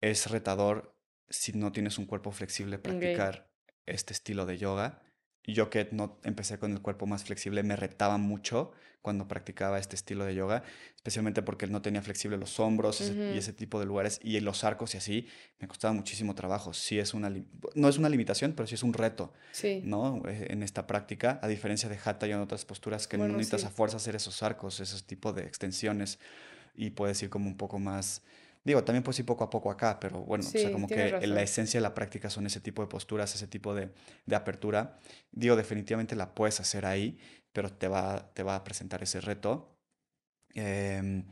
es 0.00 0.30
retador 0.30 0.96
si 1.28 1.52
no 1.52 1.72
tienes 1.72 1.98
un 1.98 2.06
cuerpo 2.06 2.30
flexible 2.30 2.78
practicar 2.78 3.50
este 3.86 4.12
estilo 4.12 4.46
de 4.46 4.58
yoga 4.58 5.02
yo 5.52 5.68
que 5.68 5.88
no 5.92 6.18
empecé 6.24 6.58
con 6.58 6.72
el 6.72 6.80
cuerpo 6.80 7.06
más 7.06 7.24
flexible, 7.24 7.62
me 7.62 7.76
retaba 7.76 8.16
mucho 8.16 8.72
cuando 9.02 9.28
practicaba 9.28 9.78
este 9.78 9.96
estilo 9.96 10.24
de 10.24 10.34
yoga, 10.34 10.62
especialmente 10.96 11.42
porque 11.42 11.66
no 11.66 11.82
tenía 11.82 12.00
flexible 12.00 12.38
los 12.38 12.58
hombros 12.58 13.02
y 13.02 13.36
ese 13.36 13.52
tipo 13.52 13.78
de 13.78 13.84
lugares 13.84 14.18
y 14.22 14.40
los 14.40 14.64
arcos 14.64 14.94
y 14.94 14.96
así, 14.96 15.26
me 15.60 15.68
costaba 15.68 15.92
muchísimo 15.92 16.34
trabajo. 16.34 16.72
Sí 16.72 16.98
es 16.98 17.12
una, 17.12 17.30
no 17.74 17.88
es 17.90 17.98
una 17.98 18.08
limitación, 18.08 18.54
pero 18.54 18.66
sí 18.66 18.76
es 18.76 18.82
un 18.82 18.94
reto, 18.94 19.34
sí. 19.52 19.82
¿no? 19.84 20.22
Eh, 20.26 20.46
en 20.48 20.62
esta 20.62 20.86
práctica, 20.86 21.38
a 21.42 21.48
diferencia 21.48 21.90
de 21.90 21.98
hatha 22.02 22.26
y 22.26 22.32
en 22.32 22.38
otras 22.38 22.64
posturas 22.64 23.06
que 23.06 23.18
no 23.18 23.28
necesitas 23.28 23.64
a 23.64 23.70
fuerza 23.70 23.98
hacer 23.98 24.16
esos 24.16 24.42
arcos, 24.42 24.80
esos 24.80 25.04
tipos 25.04 25.34
de 25.34 25.42
extensiones 25.42 26.18
y 26.74 26.88
puedes 26.88 27.22
ir 27.22 27.28
como 27.28 27.46
un 27.46 27.58
poco 27.58 27.78
más 27.78 28.22
Digo, 28.64 28.82
también 28.82 29.02
puedes 29.02 29.18
ir 29.18 29.26
poco 29.26 29.44
a 29.44 29.50
poco 29.50 29.70
acá, 29.70 30.00
pero 30.00 30.22
bueno, 30.22 30.42
o 30.46 30.50
sea, 30.50 30.72
como 30.72 30.88
que 30.88 31.26
la 31.26 31.42
esencia 31.42 31.78
de 31.78 31.82
la 31.82 31.94
práctica 31.94 32.30
son 32.30 32.46
ese 32.46 32.60
tipo 32.60 32.80
de 32.80 32.88
posturas, 32.88 33.34
ese 33.34 33.46
tipo 33.46 33.74
de, 33.74 33.90
de, 34.24 34.36
apertura. 34.36 34.98
Digo, 35.30 35.54
definitivamente 35.54 36.16
la 36.16 36.34
puedes 36.34 36.60
hacer 36.60 36.86
ahí, 36.86 37.18
pero 37.52 37.70
te 37.70 37.88
va, 37.88 38.32
te 38.32 38.42
va 38.42 38.56
a 38.56 38.64
presentar 38.64 39.02
ese 39.02 39.20
reto. 39.20 39.76
Em, 40.54 41.24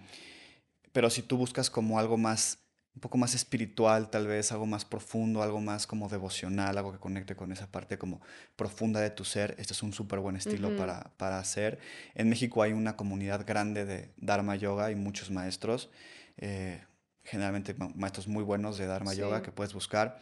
pero 0.93 1.09
si 1.09 1.23
tú 1.23 1.39
buscas 1.39 1.71
como 1.71 1.99
algo 1.99 2.19
más, 2.19 2.59
un 2.95 3.01
poco 3.01 3.17
más 3.17 3.35
espiritual, 3.35 4.11
tal 4.11 4.27
vez 4.27 4.53
algo 4.53 4.67
más 4.67 4.85
profundo, 4.85 5.43
algo 5.43 5.61
más 5.63 5.87
como 5.87 6.11
devocional, 6.11 6.77
algo 6.77 6.93
que 6.93 6.99
conecte 6.99 7.35
con 7.35 7.51
esa 7.51 7.67
parte 7.67 7.97
como 7.97 8.21
profunda 8.57 9.01
de 9.01 9.09
tu 9.09 9.25
ser, 9.25 9.55
este 9.59 9.73
es 9.73 9.83
un 9.83 9.95
súper 9.95 10.19
buen 10.19 10.37
estilo 10.37 10.77
para, 10.77 11.13
para 11.17 11.39
hacer. 11.39 11.79
En 12.15 12.29
México 12.29 12.63
hay 12.63 12.73
una 12.73 12.95
comunidad 12.95 13.47
grande 13.47 13.87
de 13.87 14.13
Dharma 14.19 14.55
Yoga 14.57 14.91
y 14.91 14.97
muchos 14.97 15.31
maestros. 15.31 15.89
Eh, 16.37 16.83
generalmente 17.25 17.75
maestros 17.95 18.29
muy 18.29 18.43
buenos 18.43 18.79
de 18.79 18.87
Dharma 18.87 19.15
Yoga 19.15 19.43
que 19.43 19.53
puedes 19.53 19.75
buscar. 19.75 20.21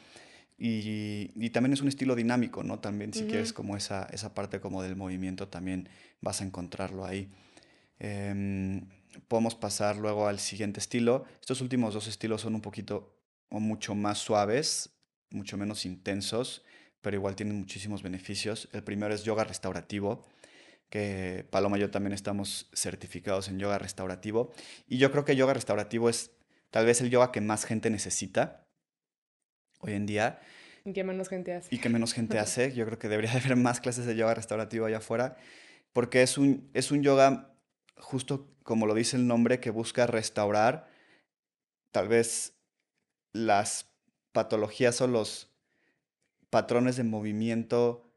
Y, 0.58 1.30
y, 1.34 1.50
también 1.50 1.72
es 1.72 1.80
un 1.80 1.88
estilo 1.88 2.14
dinámico, 2.14 2.62
¿no? 2.62 2.80
También 2.80 3.14
si 3.14 3.24
quieres 3.24 3.54
como 3.54 3.78
esa, 3.78 4.06
esa 4.12 4.34
parte 4.34 4.60
como 4.60 4.82
del 4.82 4.94
movimiento, 4.94 5.48
también 5.48 5.88
vas 6.20 6.42
a 6.42 6.44
encontrarlo 6.44 7.06
ahí. 7.06 7.30
Em, 7.98 8.86
podemos 9.28 9.54
pasar 9.54 9.96
luego 9.96 10.28
al 10.28 10.38
siguiente 10.38 10.78
estilo. 10.78 11.24
Estos 11.40 11.62
últimos 11.62 11.94
dos 11.94 12.08
estilos 12.08 12.42
son 12.42 12.54
un 12.54 12.60
poquito 12.60 13.16
o 13.48 13.58
mucho 13.58 13.94
más 13.94 14.18
suaves, 14.18 14.90
mucho 15.30 15.56
menos 15.56 15.86
intensos, 15.86 16.62
pero 17.00 17.16
igual 17.16 17.36
tienen 17.36 17.56
muchísimos 17.58 18.02
beneficios. 18.02 18.68
El 18.72 18.82
primero 18.82 19.14
es 19.14 19.24
yoga 19.24 19.44
restaurativo, 19.44 20.26
que 20.88 21.46
Paloma 21.50 21.78
y 21.78 21.80
yo 21.80 21.90
también 21.90 22.12
estamos 22.12 22.68
certificados 22.74 23.48
en 23.48 23.58
yoga 23.58 23.78
restaurativo. 23.78 24.52
Y 24.88 24.98
yo 24.98 25.10
creo 25.10 25.24
que 25.24 25.36
yoga 25.36 25.54
restaurativo 25.54 26.08
es 26.08 26.32
tal 26.70 26.86
vez 26.86 27.00
el 27.00 27.10
yoga 27.10 27.32
que 27.32 27.40
más 27.40 27.64
gente 27.64 27.90
necesita 27.90 28.66
hoy 29.80 29.94
en 29.94 30.06
día. 30.06 30.40
Y 30.84 30.92
que 30.92 31.04
menos 31.04 31.28
gente 31.28 31.52
hace. 31.54 31.74
Y 31.74 31.78
que 31.78 31.88
menos 31.88 32.12
gente 32.12 32.38
hace. 32.40 32.72
Yo 32.72 32.86
creo 32.86 32.98
que 32.98 33.08
debería 33.08 33.32
haber 33.36 33.56
más 33.56 33.80
clases 33.80 34.06
de 34.06 34.16
yoga 34.16 34.34
restaurativo 34.34 34.86
allá 34.86 34.98
afuera, 34.98 35.36
porque 35.92 36.22
es 36.22 36.38
un, 36.38 36.70
es 36.74 36.90
un 36.90 37.02
yoga, 37.02 37.54
justo 37.96 38.48
como 38.62 38.86
lo 38.86 38.94
dice 38.94 39.16
el 39.16 39.26
nombre, 39.26 39.60
que 39.60 39.70
busca 39.70 40.06
restaurar 40.06 40.88
tal 41.90 42.08
vez 42.08 42.54
las 43.32 43.86
patologías 44.32 45.00
o 45.00 45.06
los 45.06 45.50
patrones 46.50 46.96
de 46.96 47.04
movimiento 47.04 48.10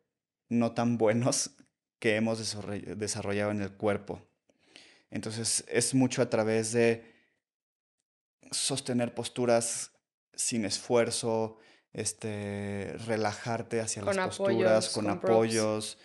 no 0.49 0.73
tan 0.73 0.97
buenos 0.97 1.51
que 1.99 2.15
hemos 2.15 2.39
desarrollado 2.97 3.51
en 3.51 3.61
el 3.61 3.71
cuerpo. 3.71 4.21
Entonces 5.09 5.63
es 5.67 5.93
mucho 5.93 6.21
a 6.21 6.29
través 6.29 6.71
de 6.73 7.12
sostener 8.53 9.13
posturas 9.13 9.91
sin 10.33 10.65
esfuerzo, 10.65 11.57
este, 11.91 12.95
relajarte 13.05 13.81
hacia 13.81 14.03
las 14.03 14.17
posturas, 14.17 14.89
con, 14.89 15.09
apoyos. 15.09 15.97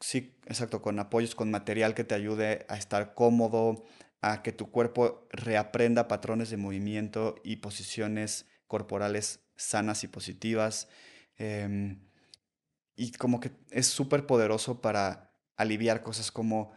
Sí, 0.00 0.38
exacto, 0.46 0.82
con 0.82 0.98
apoyos, 0.98 1.34
con 1.34 1.50
material 1.50 1.94
que 1.94 2.04
te 2.04 2.14
ayude 2.14 2.66
a 2.68 2.76
estar 2.76 3.14
cómodo, 3.14 3.84
a 4.22 4.42
que 4.42 4.52
tu 4.52 4.70
cuerpo 4.70 5.26
reaprenda 5.30 6.08
patrones 6.08 6.50
de 6.50 6.56
movimiento 6.56 7.36
y 7.44 7.56
posiciones 7.56 8.46
corporales 8.66 9.40
sanas 9.56 10.04
y 10.04 10.08
positivas. 10.08 10.88
Em, 11.36 12.06
y 12.96 13.12
como 13.12 13.40
que 13.40 13.52
es 13.70 13.86
súper 13.86 14.26
poderoso 14.26 14.80
para 14.80 15.34
aliviar 15.56 16.02
cosas 16.02 16.30
como 16.30 16.72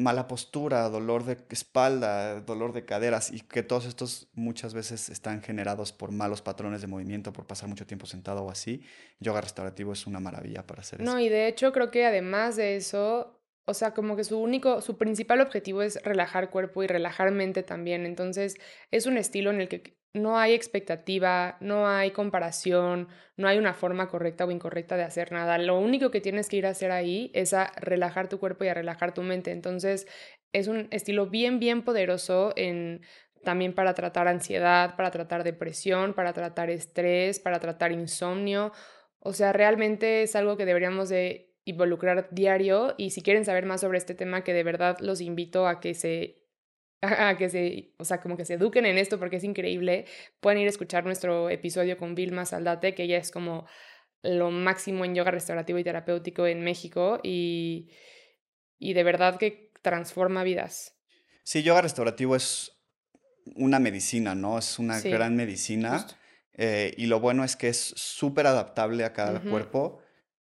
mala 0.00 0.26
postura, 0.26 0.88
dolor 0.88 1.24
de 1.24 1.38
espalda, 1.50 2.40
dolor 2.40 2.72
de 2.72 2.84
caderas 2.84 3.30
y 3.30 3.40
que 3.40 3.62
todos 3.62 3.86
estos 3.86 4.28
muchas 4.32 4.74
veces 4.74 5.08
están 5.10 5.42
generados 5.42 5.92
por 5.92 6.10
malos 6.10 6.42
patrones 6.42 6.80
de 6.80 6.86
movimiento, 6.86 7.32
por 7.32 7.46
pasar 7.46 7.68
mucho 7.68 7.86
tiempo 7.86 8.06
sentado 8.06 8.42
o 8.42 8.50
así. 8.50 8.82
Yoga 9.20 9.40
restaurativo 9.40 9.92
es 9.92 10.06
una 10.06 10.18
maravilla 10.18 10.66
para 10.66 10.80
hacer 10.80 11.02
eso. 11.02 11.10
No, 11.10 11.20
y 11.20 11.28
de 11.28 11.46
hecho 11.48 11.72
creo 11.72 11.90
que 11.90 12.06
además 12.06 12.56
de 12.56 12.76
eso, 12.76 13.40
o 13.66 13.74
sea, 13.74 13.92
como 13.92 14.16
que 14.16 14.24
su 14.24 14.38
único, 14.38 14.80
su 14.80 14.96
principal 14.96 15.40
objetivo 15.40 15.82
es 15.82 16.02
relajar 16.02 16.50
cuerpo 16.50 16.82
y 16.82 16.86
relajar 16.86 17.30
mente 17.30 17.62
también. 17.62 18.06
Entonces, 18.06 18.56
es 18.90 19.06
un 19.06 19.18
estilo 19.18 19.50
en 19.50 19.60
el 19.60 19.68
que 19.68 19.99
no 20.12 20.38
hay 20.38 20.54
expectativa, 20.54 21.56
no 21.60 21.86
hay 21.88 22.10
comparación, 22.10 23.08
no 23.36 23.46
hay 23.46 23.58
una 23.58 23.74
forma 23.74 24.08
correcta 24.08 24.44
o 24.44 24.50
incorrecta 24.50 24.96
de 24.96 25.04
hacer 25.04 25.32
nada. 25.32 25.58
Lo 25.58 25.78
único 25.78 26.10
que 26.10 26.20
tienes 26.20 26.48
que 26.48 26.56
ir 26.56 26.66
a 26.66 26.70
hacer 26.70 26.90
ahí 26.90 27.30
es 27.34 27.54
a 27.54 27.72
relajar 27.76 28.28
tu 28.28 28.38
cuerpo 28.40 28.64
y 28.64 28.68
a 28.68 28.74
relajar 28.74 29.14
tu 29.14 29.22
mente. 29.22 29.52
Entonces, 29.52 30.06
es 30.52 30.66
un 30.66 30.88
estilo 30.90 31.26
bien, 31.26 31.60
bien 31.60 31.82
poderoso 31.82 32.52
en 32.56 33.02
también 33.44 33.72
para 33.74 33.94
tratar 33.94 34.28
ansiedad, 34.28 34.96
para 34.96 35.10
tratar 35.10 35.44
depresión, 35.44 36.12
para 36.14 36.32
tratar 36.32 36.70
estrés, 36.70 37.40
para 37.40 37.60
tratar 37.60 37.92
insomnio. 37.92 38.72
O 39.20 39.32
sea, 39.32 39.52
realmente 39.52 40.22
es 40.22 40.36
algo 40.36 40.56
que 40.56 40.66
deberíamos 40.66 41.08
de 41.08 41.54
involucrar 41.64 42.28
diario 42.30 42.94
y 42.98 43.10
si 43.10 43.22
quieren 43.22 43.44
saber 43.44 43.64
más 43.64 43.80
sobre 43.80 43.98
este 43.98 44.14
tema, 44.14 44.42
que 44.42 44.52
de 44.52 44.64
verdad 44.64 44.98
los 45.00 45.20
invito 45.20 45.66
a 45.66 45.80
que 45.80 45.94
se 45.94 46.40
a 47.02 47.36
que 47.36 47.48
se, 47.48 47.92
o 47.98 48.04
sea, 48.04 48.20
como 48.20 48.36
que 48.36 48.44
se 48.44 48.54
eduquen 48.54 48.86
en 48.86 48.98
esto 48.98 49.18
porque 49.18 49.36
es 49.36 49.44
increíble, 49.44 50.04
pueden 50.40 50.60
ir 50.60 50.66
a 50.66 50.70
escuchar 50.70 51.04
nuestro 51.04 51.50
episodio 51.50 51.96
con 51.96 52.14
Vilma 52.14 52.44
Saldate, 52.44 52.94
que 52.94 53.04
ella 53.04 53.18
es 53.18 53.30
como 53.30 53.66
lo 54.22 54.50
máximo 54.50 55.04
en 55.04 55.14
yoga 55.14 55.30
restaurativo 55.30 55.78
y 55.78 55.84
terapéutico 55.84 56.46
en 56.46 56.62
México 56.62 57.20
y, 57.22 57.90
y 58.78 58.92
de 58.92 59.02
verdad 59.02 59.38
que 59.38 59.70
transforma 59.82 60.44
vidas. 60.44 60.94
Sí, 61.42 61.62
yoga 61.62 61.82
restaurativo 61.82 62.36
es 62.36 62.72
una 63.56 63.78
medicina, 63.78 64.34
¿no? 64.34 64.58
Es 64.58 64.78
una 64.78 65.00
gran 65.00 65.36
medicina. 65.36 66.06
Eh, 66.52 66.92
y 66.98 67.06
lo 67.06 67.20
bueno 67.20 67.42
es 67.44 67.56
que 67.56 67.68
es 67.68 67.94
súper 67.96 68.46
adaptable 68.46 69.04
a 69.04 69.12
cada 69.14 69.40
cuerpo. 69.40 70.02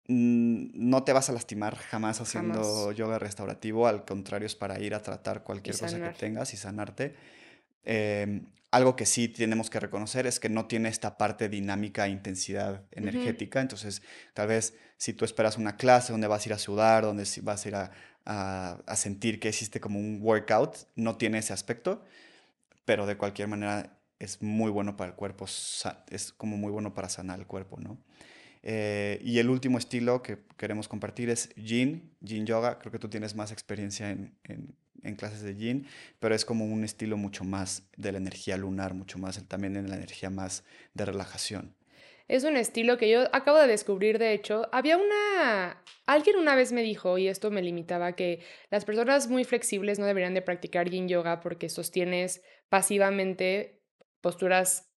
No 0.07 1.03
te 1.05 1.13
vas 1.13 1.31
a 1.31 1.33
lastimar 1.33 1.77
jamás 1.77 2.21
haciendo 2.21 2.93
yoga 2.93 3.19
restaurativo, 3.19 3.87
al 3.87 4.05
contrario 4.05 4.47
es 4.47 4.55
para 4.55 4.79
ir 4.79 4.95
a 4.95 5.03
tratar 5.03 5.43
cualquier 5.43 5.79
cosa 5.79 5.99
que 5.99 6.11
tengas 6.11 6.53
y 6.53 6.59
sanarte. 6.59 7.15
Em, 7.85 8.47
algo 8.71 8.97
que 8.97 9.07
sí 9.07 9.29
tenemos 9.29 9.71
que 9.71 9.81
reconocer 9.81 10.27
es 10.27 10.41
que 10.41 10.49
no 10.49 10.67
tiene 10.67 10.89
esta 10.89 11.17
parte 11.17 11.49
dinámica 11.49 12.07
e 12.07 12.11
intensidad 12.11 12.83
energética. 12.91 13.61
Entonces, 13.61 14.03
tal 14.35 14.49
vez 14.49 14.75
si 14.97 15.13
tú 15.13 15.25
esperas 15.25 15.57
una 15.57 15.77
clase 15.77 16.13
donde 16.13 16.27
vas 16.27 16.45
a 16.45 16.49
ir 16.49 16.53
a 16.55 16.59
sudar, 16.59 17.05
donde 17.05 17.25
vas 17.43 17.65
a 17.65 17.69
ir 17.69 17.75
a, 17.77 17.93
a, 18.25 18.97
sentir 18.97 19.39
que 19.39 19.49
hiciste 19.49 19.81
como 19.81 19.99
un 19.99 20.19
workout, 20.21 20.77
no 20.97 21.17
tiene 21.17 21.39
ese 21.39 21.53
aspecto, 21.53 22.05
pero 22.85 23.07
de 23.07 23.17
cualquier 23.17 23.49
manera 23.49 23.99
es 24.19 24.43
muy 24.43 24.71
bueno 24.71 24.97
para 24.97 25.11
el 25.11 25.17
cuerpo, 25.17 25.45
es 25.45 26.33
como 26.37 26.57
muy 26.57 26.73
bueno 26.73 26.95
para 26.95 27.09
sanar 27.09 27.39
el 27.39 27.47
cuerpo, 27.47 27.79
¿no? 27.81 27.99
Eh, 28.67 29.21
y 29.23 29.39
el 29.41 29.51
último 29.51 29.77
estilo 29.77 30.23
que 30.23 30.39
queremos 30.57 30.89
compartir 30.89 31.29
es 31.29 31.55
Yin, 31.55 32.17
Yin 32.21 32.47
Yoga. 32.47 32.79
Creo 32.79 32.91
que 32.91 32.99
tú 32.99 33.11
tienes 33.11 33.35
más 33.37 33.53
experiencia 33.53 34.11
en, 34.11 34.35
en, 34.45 35.17
clases 35.17 35.43
de 35.43 35.55
Yin, 35.55 35.87
pero 36.19 36.35
es 36.35 36.47
como 36.47 36.65
un 36.65 36.83
estilo 36.83 37.19
mucho 37.19 37.45
más 37.45 37.87
de 37.99 38.11
la 38.11 38.17
energía 38.17 38.57
lunar, 38.57 38.95
mucho 38.95 39.19
más 39.19 39.47
también 39.49 39.77
en 39.77 39.91
la 39.91 39.97
energía 39.97 40.31
más 40.31 40.65
de 40.95 41.05
relajación. 41.05 41.75
Es 42.27 42.45
un 42.45 42.57
estilo 42.57 42.97
que 42.97 43.11
yo 43.11 43.25
acabo 43.35 43.59
de 43.59 43.67
descubrir, 43.67 44.19
de 44.19 44.33
hecho. 44.33 44.67
Había 44.73 44.97
una... 44.97 45.83
Alguien 46.07 46.37
una 46.37 46.55
vez 46.57 46.73
me 46.73 46.83
dijo, 46.83 47.19
y 47.19 47.29
esto 47.29 47.51
me 47.51 47.61
limitaba, 47.61 48.17
que 48.17 48.41
las 48.71 48.87
personas 48.87 49.29
muy 49.29 49.45
flexibles 49.45 49.99
no 49.99 50.07
deberían 50.07 50.33
de 50.33 50.41
practicar 50.41 50.89
yin 50.89 51.07
yoga 51.07 51.41
porque 51.41 51.69
sostienes 51.69 52.43
pasivamente 52.71 53.83
posturas 54.23 54.91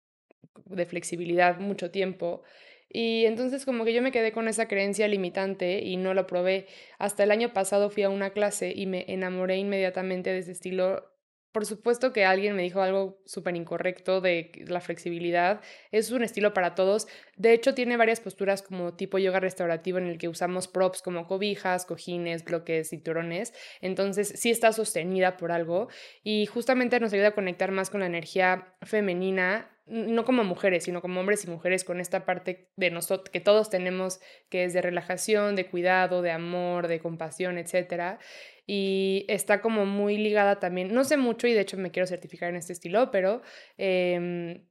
de 0.67 0.87
flexibilidad 0.87 1.59
mucho 1.59 1.91
tiempo. 1.91 2.45
Y 2.89 3.27
entonces 3.27 3.65
como 3.65 3.85
que 3.85 3.93
yo 3.93 4.03
me 4.03 4.13
quedé 4.13 4.33
con 4.33 4.49
esa 4.49 4.69
creencia 4.69 5.09
limitante 5.09 5.81
y 5.83 5.97
no 5.97 6.15
lo 6.15 6.27
probé. 6.27 6.67
Hasta 6.99 7.25
el 7.25 7.31
año 7.31 7.53
pasado 7.53 7.91
fui 7.91 8.05
a 8.05 8.11
una 8.11 8.31
clase 8.31 8.73
y 8.75 8.87
me 8.87 9.05
enamoré 9.09 9.57
inmediatamente 9.59 10.31
de 10.31 10.39
ese 10.39 10.53
estilo 10.53 11.17
por 11.57 11.65
supuesto 11.65 12.13
que 12.13 12.27
alguien 12.27 12.55
me 12.55 12.65
dijo 12.65 12.83
algo 12.83 13.23
súper 13.25 13.57
incorrecto 13.57 14.21
de 14.21 14.53
la 14.67 14.83
flexibilidad. 14.83 15.63
Es 15.91 16.11
un 16.11 16.23
estilo 16.23 16.53
para 16.53 16.75
todos. 16.75 17.09
De 17.37 17.53
hecho, 17.53 17.75
tiene 17.75 17.97
varias 17.97 18.21
posturas 18.21 18.63
como 18.63 18.95
tipo 18.95 19.19
yoga 19.19 19.41
restaurativo 19.41 19.99
en 19.99 20.07
el 20.07 20.19
que 20.19 20.29
usamos 20.29 20.69
props 20.69 21.03
como 21.03 21.27
cobijas, 21.27 21.85
cojines, 21.85 22.45
bloques, 22.45 22.91
cinturones. 22.91 23.53
Entonces, 23.81 24.33
sí 24.37 24.51
está 24.51 24.73
sostenida 24.73 25.37
por 25.37 25.53
algo 25.53 25.89
y 26.23 26.47
justamente 26.47 26.99
nos 27.01 27.13
ayuda 27.13 27.29
a 27.29 27.35
conectar 27.35 27.71
más 27.73 27.91
con 27.91 28.01
la 28.01 28.07
energía 28.07 28.75
femenina 28.83 29.71
no 29.89 30.25
como 30.25 30.43
mujeres, 30.43 30.83
sino 30.83 31.01
como 31.01 31.21
hombres 31.21 31.45
y 31.45 31.49
mujeres, 31.49 31.85
con 31.85 32.01
esta 32.01 32.25
parte 32.25 32.71
de 32.75 32.91
nosotros 32.91 33.31
que 33.31 33.39
todos 33.39 33.71
tenemos, 33.71 34.19
que 34.49 34.65
es 34.65 34.73
de 34.73 34.83
relajación, 34.83 35.55
de 35.55 35.67
cuidado, 35.71 36.23
de 36.23 36.33
amor, 36.33 36.89
de 36.89 36.99
compasión, 36.99 37.57
etcétera 37.57 38.19
y 38.67 39.25
está 39.29 39.61
como 39.61 39.87
muy 39.87 40.19
ligada 40.19 40.59
también, 40.59 40.93
no 40.93 41.05
sé 41.05 41.17
mucho 41.17 41.47
y 41.47 41.53
de 41.53 41.61
hecho 41.61 41.77
me 41.77 41.93
quiero 41.93 42.07
certificar 42.07 42.51
en 42.51 42.57
este 42.57 42.73
estilo, 42.73 43.11
pero 43.13 43.43
em, 43.79 44.65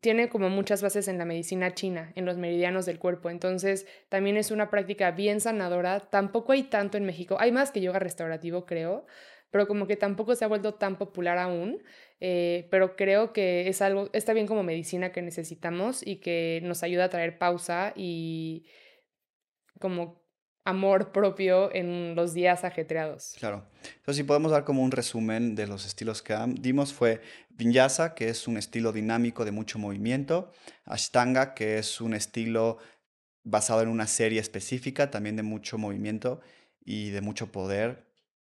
tiene 0.00 0.28
como 0.28 0.48
muchas 0.48 0.82
bases 0.82 1.08
en 1.08 1.18
la 1.18 1.24
medicina 1.24 1.74
china, 1.74 2.12
en 2.14 2.24
los 2.24 2.36
meridianos 2.36 2.86
del 2.86 2.98
cuerpo, 2.98 3.30
entonces 3.30 3.86
también 4.08 4.36
es 4.36 4.50
una 4.50 4.70
práctica 4.70 5.10
bien 5.10 5.40
sanadora, 5.40 6.00
tampoco 6.00 6.52
hay 6.52 6.64
tanto 6.64 6.96
en 6.98 7.04
México, 7.04 7.36
hay 7.40 7.52
más 7.52 7.70
que 7.70 7.80
yoga 7.80 7.98
restaurativo 7.98 8.66
creo, 8.66 9.06
pero 9.50 9.66
como 9.66 9.86
que 9.86 9.96
tampoco 9.96 10.34
se 10.34 10.44
ha 10.44 10.48
vuelto 10.48 10.74
tan 10.74 10.98
popular 10.98 11.38
aún, 11.38 11.82
eh, 12.20 12.68
pero 12.70 12.96
creo 12.96 13.32
que 13.32 13.68
es 13.68 13.80
algo, 13.82 14.10
está 14.12 14.32
bien 14.32 14.46
como 14.46 14.62
medicina 14.62 15.10
que 15.10 15.22
necesitamos 15.22 16.06
y 16.06 16.16
que 16.16 16.60
nos 16.62 16.82
ayuda 16.82 17.04
a 17.04 17.10
traer 17.10 17.38
pausa 17.38 17.92
y 17.96 18.66
como 19.80 20.27
amor 20.68 21.12
propio 21.12 21.74
en 21.74 22.14
los 22.14 22.34
días 22.34 22.62
ajetreados. 22.62 23.34
Claro. 23.38 23.64
Entonces, 23.82 24.16
si 24.16 24.22
podemos 24.22 24.52
dar 24.52 24.64
como 24.64 24.82
un 24.82 24.90
resumen 24.90 25.54
de 25.54 25.66
los 25.66 25.86
estilos 25.86 26.20
que 26.20 26.36
dimos, 26.60 26.92
fue 26.92 27.22
Vinyasa, 27.48 28.14
que 28.14 28.28
es 28.28 28.46
un 28.46 28.58
estilo 28.58 28.92
dinámico 28.92 29.46
de 29.46 29.50
mucho 29.50 29.78
movimiento, 29.78 30.52
Ashtanga, 30.84 31.54
que 31.54 31.78
es 31.78 32.02
un 32.02 32.12
estilo 32.12 32.76
basado 33.44 33.80
en 33.80 33.88
una 33.88 34.06
serie 34.06 34.40
específica, 34.40 35.10
también 35.10 35.36
de 35.36 35.42
mucho 35.42 35.78
movimiento 35.78 36.40
y 36.84 37.10
de 37.10 37.22
mucho 37.22 37.50
poder, 37.50 38.06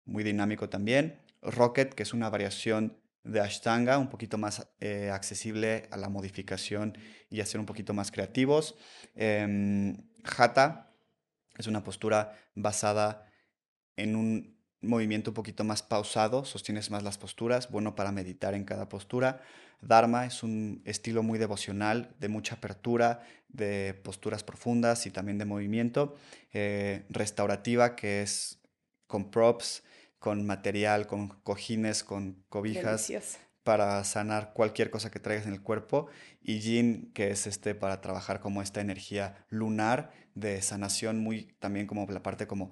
muy 0.05 0.23
dinámico 0.23 0.69
también, 0.69 1.19
Rocket, 1.41 1.93
que 1.93 2.03
es 2.03 2.13
una 2.13 2.29
variación 2.29 2.97
de 3.25 3.41
Ashtanga, 3.41 3.97
un 3.97 4.07
poquito 4.07 4.37
más 4.37 4.69
eh, 4.79 5.09
accesible 5.11 5.89
a 5.91 5.97
la 5.97 6.07
modificación 6.07 6.97
y 7.29 7.41
a 7.41 7.45
ser 7.45 7.59
un 7.59 7.65
poquito 7.65 7.93
más 7.93 8.09
creativos, 8.11 8.75
eh, 9.15 9.97
es 11.57 11.67
una 11.67 11.83
postura 11.83 12.37
basada 12.55 13.29
en 13.95 14.15
un 14.15 14.55
movimiento 14.81 15.31
un 15.31 15.35
poquito 15.35 15.63
más 15.63 15.81
pausado, 15.83 16.45
sostienes 16.45 16.91
más 16.91 17.03
las 17.03 17.17
posturas, 17.17 17.69
bueno 17.69 17.95
para 17.95 18.11
meditar 18.11 18.53
en 18.53 18.65
cada 18.65 18.89
postura. 18.89 19.41
Dharma 19.81 20.25
es 20.25 20.43
un 20.43 20.81
estilo 20.85 21.21
muy 21.23 21.37
devocional, 21.37 22.15
de 22.19 22.29
mucha 22.29 22.55
apertura, 22.55 23.21
de 23.49 23.93
posturas 23.93 24.43
profundas 24.43 25.05
y 25.05 25.11
también 25.11 25.37
de 25.37 25.45
movimiento. 25.45 26.15
Eh, 26.53 27.05
restaurativa, 27.09 27.95
que 27.95 28.21
es 28.21 28.59
con 29.07 29.29
props, 29.31 29.83
con 30.19 30.45
material, 30.45 31.07
con 31.07 31.27
cojines, 31.43 32.03
con 32.03 32.43
cobijas. 32.49 33.11
Para 33.65 34.03
sanar 34.03 34.53
cualquier 34.53 34.91
cosa 34.91 35.09
que 35.09 35.19
traigas 35.19 35.47
en 35.47 35.53
el 35.53 35.61
cuerpo 35.63 36.07
y 36.39 36.59
yin 36.59 37.11
que 37.15 37.31
es 37.31 37.47
este 37.47 37.73
para 37.73 37.99
trabajar 37.99 38.39
como 38.39 38.61
esta 38.61 38.79
energía 38.79 39.43
lunar 39.49 40.11
de 40.35 40.61
sanación, 40.61 41.19
muy 41.19 41.55
también 41.59 41.87
como 41.87 42.05
la 42.05 42.21
parte 42.21 42.45
como 42.45 42.71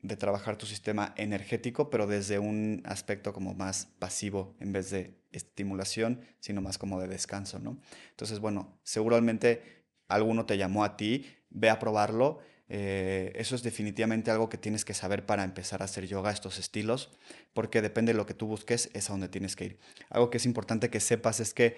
de 0.00 0.16
trabajar 0.16 0.56
tu 0.56 0.64
sistema 0.64 1.12
energético, 1.18 1.90
pero 1.90 2.06
desde 2.06 2.38
un 2.38 2.80
aspecto 2.86 3.34
como 3.34 3.52
más 3.52 3.90
pasivo 3.98 4.56
en 4.60 4.72
vez 4.72 4.88
de 4.90 5.20
estimulación, 5.30 6.22
sino 6.40 6.62
más 6.62 6.78
como 6.78 6.98
de 7.02 7.08
descanso, 7.08 7.58
¿no? 7.58 7.78
Entonces, 8.08 8.38
bueno, 8.38 8.80
seguramente 8.82 9.84
alguno 10.08 10.46
te 10.46 10.56
llamó 10.56 10.84
a 10.84 10.96
ti, 10.96 11.26
ve 11.50 11.68
a 11.68 11.78
probarlo. 11.78 12.38
Eh, 12.72 13.32
eso 13.34 13.56
es 13.56 13.64
definitivamente 13.64 14.30
algo 14.30 14.48
que 14.48 14.56
tienes 14.56 14.84
que 14.84 14.94
saber 14.94 15.26
para 15.26 15.42
empezar 15.42 15.82
a 15.82 15.86
hacer 15.86 16.06
yoga, 16.06 16.30
estos 16.30 16.58
estilos, 16.58 17.10
porque 17.52 17.82
depende 17.82 18.12
de 18.12 18.16
lo 18.16 18.26
que 18.26 18.34
tú 18.34 18.46
busques, 18.46 18.90
es 18.94 19.10
a 19.10 19.12
donde 19.12 19.28
tienes 19.28 19.56
que 19.56 19.64
ir. 19.64 19.78
Algo 20.08 20.30
que 20.30 20.36
es 20.36 20.46
importante 20.46 20.88
que 20.88 21.00
sepas 21.00 21.40
es 21.40 21.52
que 21.52 21.76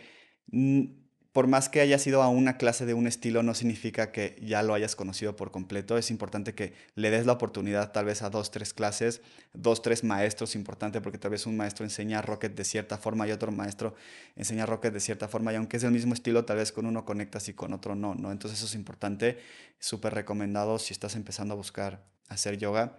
por 1.33 1.47
más 1.47 1.71
que 1.71 1.81
hayas 1.81 2.07
ido 2.07 2.23
a 2.23 2.29
una 2.29 2.59
clase 2.59 2.85
de 2.85 2.93
un 2.93 3.07
estilo, 3.07 3.43
no 3.43 3.55
significa 3.55 4.13
que 4.13 4.39
ya 4.43 4.63
lo 4.63 4.75
hayas 4.75 4.95
conocido 4.95 5.35
por 5.35 5.51
completo. 5.51 5.97
Es 5.97 6.11
importante 6.11 6.55
que 6.55 6.75
le 6.95 7.11
des 7.11 7.25
la 7.25 7.33
oportunidad 7.33 7.91
tal 7.91 8.05
vez 8.05 8.21
a 8.21 8.29
dos, 8.29 8.51
tres 8.51 8.75
clases, 8.75 9.23
dos, 9.55 9.81
tres 9.81 10.05
maestros, 10.05 10.55
importante 10.55 11.01
porque 11.01 11.17
tal 11.17 11.31
vez 11.31 11.47
un 11.47 11.57
maestro 11.57 11.87
enseña 11.87 12.21
Rocket 12.21 12.55
de 12.55 12.65
cierta 12.65 12.99
forma 12.99 13.27
y 13.27 13.33
otro 13.33 13.51
maestro 13.51 13.95
enseña 14.37 14.67
Rocket 14.67 14.93
de 14.93 15.01
cierta 15.01 15.27
forma 15.27 15.55
y 15.55 15.57
aunque 15.57 15.79
es 15.79 15.85
el 15.85 15.93
mismo 15.93 16.13
estilo, 16.13 16.45
tal 16.45 16.59
vez 16.59 16.71
con 16.71 16.85
uno 16.85 17.07
conectas 17.07 17.49
y 17.49 17.55
con 17.55 17.73
otro 17.73 17.95
no, 17.95 18.15
¿no? 18.15 18.31
Entonces 18.31 18.59
eso 18.59 18.67
es 18.67 18.75
importante, 18.75 19.39
súper 19.79 20.13
recomendado 20.13 20.79
si 20.79 20.93
estás 20.93 21.17
empezando 21.17 21.55
a 21.55 21.57
buscar 21.57 22.05
hacer 22.29 22.59
yoga. 22.59 22.99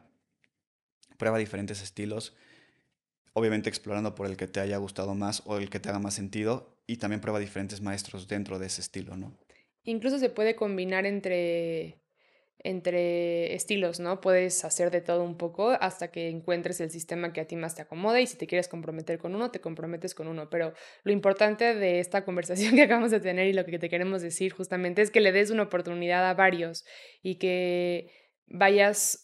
Prueba 1.17 1.37
diferentes 1.37 1.83
estilos 1.83 2.33
obviamente 3.33 3.69
explorando 3.69 4.15
por 4.15 4.27
el 4.27 4.37
que 4.37 4.47
te 4.47 4.59
haya 4.59 4.77
gustado 4.77 5.15
más 5.15 5.43
o 5.45 5.57
el 5.57 5.69
que 5.69 5.79
te 5.79 5.89
haga 5.89 5.99
más 5.99 6.13
sentido 6.13 6.77
y 6.87 6.97
también 6.97 7.21
prueba 7.21 7.39
diferentes 7.39 7.81
maestros 7.81 8.27
dentro 8.27 8.59
de 8.59 8.67
ese 8.67 8.81
estilo, 8.81 9.17
¿no? 9.17 9.37
Incluso 9.83 10.19
se 10.19 10.29
puede 10.29 10.55
combinar 10.55 11.05
entre, 11.05 11.99
entre 12.59 13.53
estilos, 13.53 13.99
¿no? 13.99 14.21
Puedes 14.21 14.63
hacer 14.63 14.91
de 14.91 15.01
todo 15.01 15.23
un 15.23 15.37
poco 15.37 15.71
hasta 15.71 16.09
que 16.09 16.29
encuentres 16.29 16.79
el 16.79 16.89
sistema 16.89 17.33
que 17.33 17.41
a 17.41 17.47
ti 17.47 17.55
más 17.55 17.75
te 17.75 17.81
acomoda 17.81 18.21
y 18.21 18.27
si 18.27 18.37
te 18.37 18.47
quieres 18.47 18.67
comprometer 18.67 19.17
con 19.17 19.35
uno, 19.35 19.51
te 19.51 19.59
comprometes 19.59 20.15
con 20.15 20.27
uno. 20.27 20.49
Pero 20.49 20.73
lo 21.03 21.11
importante 21.11 21.75
de 21.75 21.99
esta 21.99 22.23
conversación 22.25 22.75
que 22.75 22.83
acabamos 22.83 23.11
de 23.11 23.19
tener 23.19 23.47
y 23.47 23.53
lo 23.53 23.65
que 23.65 23.79
te 23.79 23.89
queremos 23.89 24.21
decir 24.21 24.53
justamente 24.53 25.01
es 25.01 25.11
que 25.11 25.21
le 25.21 25.31
des 25.31 25.49
una 25.49 25.63
oportunidad 25.63 26.29
a 26.29 26.33
varios 26.33 26.85
y 27.21 27.35
que 27.35 28.09
vayas 28.47 29.22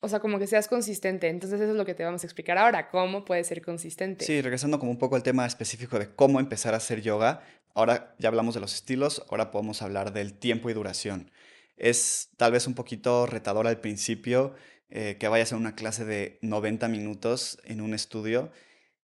o 0.00 0.08
sea, 0.08 0.20
como 0.20 0.38
que 0.38 0.46
seas 0.46 0.66
consistente. 0.66 1.28
Entonces 1.28 1.60
eso 1.60 1.72
es 1.72 1.76
lo 1.76 1.84
que 1.84 1.94
te 1.94 2.04
vamos 2.04 2.24
a 2.24 2.26
explicar 2.26 2.58
ahora, 2.58 2.90
cómo 2.90 3.24
puedes 3.24 3.46
ser 3.46 3.62
consistente. 3.62 4.24
Sí, 4.24 4.40
regresando 4.40 4.78
como 4.78 4.90
un 4.90 4.98
poco 4.98 5.16
al 5.16 5.22
tema 5.22 5.46
específico 5.46 5.98
de 5.98 6.08
cómo 6.08 6.40
empezar 6.40 6.74
a 6.74 6.78
hacer 6.78 7.02
yoga. 7.02 7.42
Ahora 7.74 8.14
ya 8.18 8.28
hablamos 8.28 8.54
de 8.54 8.60
los 8.60 8.74
estilos, 8.74 9.24
ahora 9.30 9.50
podemos 9.50 9.82
hablar 9.82 10.12
del 10.12 10.34
tiempo 10.34 10.70
y 10.70 10.72
duración. 10.72 11.30
Es 11.76 12.30
tal 12.36 12.52
vez 12.52 12.66
un 12.66 12.74
poquito 12.74 13.26
retador 13.26 13.66
al 13.66 13.80
principio 13.80 14.54
eh, 14.90 15.16
que 15.20 15.28
vayas 15.28 15.52
a 15.52 15.56
una 15.56 15.74
clase 15.74 16.04
de 16.04 16.38
90 16.42 16.88
minutos 16.88 17.58
en 17.64 17.80
un 17.80 17.94
estudio. 17.94 18.50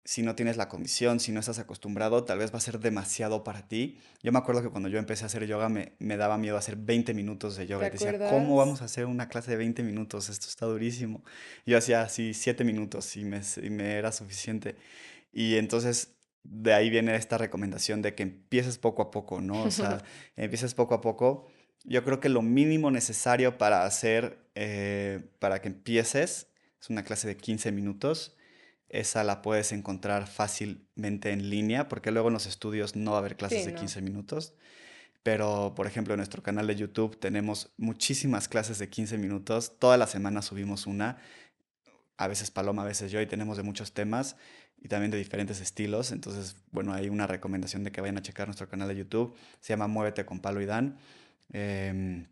Si 0.07 0.23
no 0.23 0.35
tienes 0.35 0.55
la 0.55 0.69
condición, 0.69 1.19
si 1.19 1.33
no 1.33 1.41
estás 1.41 1.59
acostumbrado, 1.59 2.23
tal 2.23 2.39
vez 2.39 2.53
va 2.53 2.59
a 2.59 2.61
ser 2.61 2.79
demasiado 2.79 3.43
para 3.43 3.67
ti. 3.67 3.99
Yo 4.23 4.31
me 4.31 4.39
acuerdo 4.39 4.61
que 4.61 4.69
cuando 4.69 4.87
yo 4.87 4.99
empecé 4.99 5.25
a 5.25 5.27
hacer 5.27 5.45
yoga 5.45 5.67
me, 5.67 5.91
me 5.99 6.15
daba 6.15 6.37
miedo 6.37 6.55
hacer 6.55 6.77
20 6.77 7.13
minutos 7.13 7.57
de 7.57 7.67
yoga. 7.67 7.81
¿Te 7.81 7.87
Y 7.87 7.91
decía, 7.91 8.09
acuerdas? 8.11 8.31
¿cómo 8.31 8.55
vamos 8.55 8.81
a 8.81 8.85
hacer 8.85 9.05
una 9.05 9.27
clase 9.27 9.51
de 9.51 9.57
20 9.57 9.83
minutos? 9.83 10.29
Esto 10.29 10.47
está 10.47 10.65
durísimo. 10.65 11.25
Yo 11.65 11.77
hacía 11.77 12.03
así 12.03 12.33
7 12.33 12.63
minutos 12.63 13.17
y 13.17 13.25
me, 13.25 13.41
y 13.61 13.69
me 13.69 13.95
era 13.95 14.13
suficiente. 14.13 14.77
Y 15.33 15.57
entonces 15.57 16.13
de 16.45 16.73
ahí 16.73 16.89
viene 16.89 17.13
esta 17.13 17.37
recomendación 17.37 18.01
de 18.01 18.15
que 18.15 18.23
empieces 18.23 18.77
poco 18.77 19.01
a 19.01 19.11
poco, 19.11 19.41
¿no? 19.41 19.63
O 19.63 19.71
sea, 19.71 20.01
empieces 20.37 20.73
poco 20.73 20.93
a 20.95 21.01
poco. 21.01 21.49
Yo 21.83 22.05
creo 22.05 22.21
que 22.21 22.29
lo 22.29 22.41
mínimo 22.41 22.91
necesario 22.91 23.57
para 23.57 23.83
hacer, 23.83 24.37
eh, 24.55 25.19
para 25.39 25.61
que 25.61 25.67
empieces, 25.67 26.47
es 26.79 26.89
una 26.89 27.03
clase 27.03 27.27
de 27.27 27.35
15 27.35 27.73
minutos 27.73 28.36
esa 28.89 29.23
la 29.23 29.41
puedes 29.41 29.71
encontrar 29.71 30.27
fácilmente 30.27 31.31
en 31.31 31.49
línea, 31.49 31.87
porque 31.89 32.11
luego 32.11 32.29
en 32.29 32.33
los 32.33 32.45
estudios 32.47 32.95
no 32.95 33.11
va 33.11 33.17
a 33.17 33.19
haber 33.19 33.35
clases 33.35 33.59
Sí, 33.61 33.65
de 33.67 33.73
no. 33.73 33.79
15 33.79 34.01
minutos. 34.01 34.53
Pero, 35.23 35.73
por 35.75 35.87
ejemplo, 35.87 36.13
en 36.13 36.19
nuestro 36.19 36.41
canal 36.41 36.67
de 36.67 36.75
YouTube 36.75 37.19
tenemos 37.19 37.73
muchísimas 37.77 38.47
clases 38.47 38.79
de 38.79 38.89
15 38.89 39.17
minutos. 39.17 39.77
Toda 39.77 39.97
la 39.97 40.07
semana 40.07 40.41
subimos 40.41 40.87
una. 40.87 41.17
A 42.17 42.27
veces 42.27 42.49
Paloma, 42.49 42.83
a 42.83 42.85
veces 42.85 43.11
yo, 43.11 43.19
y 43.21 43.25
tenemos 43.27 43.57
de 43.57 43.63
muchos 43.63 43.93
temas 43.93 44.37
y 44.81 44.87
también 44.87 45.11
de 45.11 45.17
diferentes 45.17 45.59
estilos. 45.59 46.11
Entonces, 46.11 46.55
bueno, 46.71 46.93
hay 46.93 47.09
una 47.09 47.27
recomendación 47.27 47.83
de 47.83 47.91
que 47.91 47.99
vayan 47.99 48.17
a 48.17 48.21
checar 48.21 48.47
nuestro 48.47 48.69
canal 48.69 48.87
de 48.87 48.95
YouTube. 48.95 49.35
Se 49.59 49.73
llama 49.73 49.87
Muévete 49.87 50.25
con 50.25 50.39
Palo 50.39 50.61
y 50.61 50.65
Dan. 50.65 50.97
Em, 51.51 52.25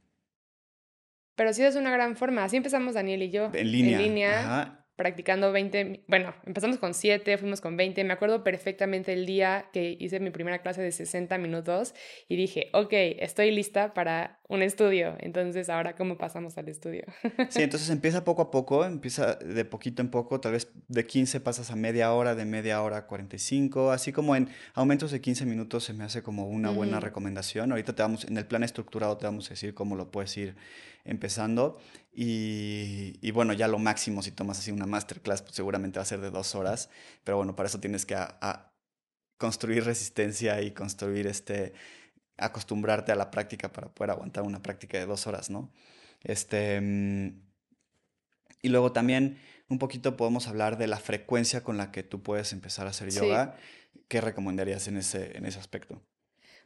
Pero 1.35 1.53
sí 1.53 1.63
es 1.63 1.75
una 1.75 1.91
gran 1.91 2.15
forma. 2.15 2.45
Así 2.45 2.55
empezamos 2.55 2.93
Daniel 2.93 3.23
y 3.23 3.29
yo. 3.29 3.51
en 3.53 3.71
línea. 3.71 3.97
En 3.97 4.03
línea. 4.05 4.39
Ajá. 4.39 4.84
Practicando 4.95 5.51
20, 5.51 5.85
mi- 5.85 6.01
bueno, 6.07 6.33
empezamos 6.45 6.77
con 6.77 6.93
7, 6.93 7.37
fuimos 7.37 7.61
con 7.61 7.75
20, 7.77 8.03
me 8.03 8.13
acuerdo 8.13 8.43
perfectamente 8.43 9.13
el 9.13 9.25
día 9.25 9.65
que 9.73 9.97
hice 9.99 10.19
mi 10.19 10.29
primera 10.29 10.59
clase 10.61 10.81
de 10.81 10.91
60 10.91 11.37
minutos 11.37 11.93
y 12.29 12.35
dije, 12.35 12.69
ok, 12.73 12.91
estoy 13.19 13.51
lista 13.51 13.93
para 13.93 14.39
un 14.47 14.61
estudio, 14.61 15.15
entonces 15.19 15.69
ahora 15.69 15.95
cómo 15.95 16.17
pasamos 16.17 16.57
al 16.57 16.69
estudio. 16.69 17.03
Sí, 17.49 17.61
entonces 17.63 17.89
empieza 17.89 18.23
poco 18.23 18.41
a 18.41 18.51
poco, 18.51 18.85
empieza 18.85 19.35
de 19.35 19.65
poquito 19.65 20.01
en 20.01 20.09
poco, 20.09 20.39
tal 20.39 20.53
vez 20.53 20.71
de 20.87 21.05
15 21.05 21.39
pasas 21.39 21.71
a 21.71 21.75
media 21.75 22.11
hora, 22.13 22.35
de 22.35 22.45
media 22.45 22.81
hora 22.81 22.97
a 22.97 23.07
45, 23.07 23.91
así 23.91 24.11
como 24.11 24.35
en 24.35 24.49
aumentos 24.73 25.11
de 25.11 25.21
15 25.21 25.45
minutos 25.45 25.83
se 25.83 25.93
me 25.93 26.03
hace 26.03 26.23
como 26.23 26.47
una 26.47 26.69
buena 26.71 26.99
recomendación. 26.99 27.71
Ahorita 27.71 27.93
te 27.95 28.01
vamos, 28.01 28.25
en 28.25 28.37
el 28.37 28.45
plan 28.45 28.63
estructurado 28.63 29.17
te 29.17 29.25
vamos 29.25 29.47
a 29.47 29.49
decir 29.51 29.73
cómo 29.73 29.95
lo 29.95 30.11
puedes 30.11 30.35
ir 30.37 30.55
empezando 31.03 31.77
y, 32.15 33.17
y 33.21 33.31
bueno, 33.31 33.53
ya 33.53 33.67
lo 33.67 33.77
máximo 33.77 34.21
si 34.23 34.31
tomas 34.31 34.59
así 34.59 34.71
una 34.71 34.85
masterclass, 34.85 35.41
pues 35.41 35.55
seguramente 35.55 35.99
va 35.99 36.03
a 36.03 36.05
ser 36.05 36.21
de 36.21 36.31
dos 36.31 36.55
horas, 36.55 36.89
pero 37.23 37.37
bueno, 37.37 37.55
para 37.55 37.67
eso 37.67 37.79
tienes 37.79 38.05
que 38.05 38.15
a- 38.15 38.37
a 38.41 38.71
construir 39.37 39.83
resistencia 39.83 40.61
y 40.61 40.71
construir 40.71 41.27
este, 41.27 41.73
acostumbrarte 42.37 43.11
a 43.11 43.15
la 43.15 43.31
práctica 43.31 43.71
para 43.71 43.89
poder 43.93 44.11
aguantar 44.11 44.43
una 44.43 44.61
práctica 44.61 44.97
de 44.97 45.05
dos 45.05 45.27
horas, 45.27 45.49
¿no? 45.49 45.71
Este, 46.23 46.79
mm, 46.81 47.41
y 48.61 48.69
luego 48.69 48.91
también 48.93 49.37
un 49.67 49.77
poquito 49.79 50.15
podemos 50.17 50.47
hablar 50.47 50.77
de 50.77 50.87
la 50.87 50.97
frecuencia 50.97 51.63
con 51.63 51.77
la 51.77 51.91
que 51.91 52.03
tú 52.03 52.23
puedes 52.23 52.53
empezar 52.53 52.87
a 52.87 52.91
hacer 52.91 53.11
Sí. 53.11 53.19
yoga. 53.19 53.57
¿Qué 54.07 54.21
recomendarías 54.21 54.87
en 54.87 54.97
ese, 54.97 55.37
en 55.37 55.45
ese 55.45 55.59
aspecto? 55.59 56.01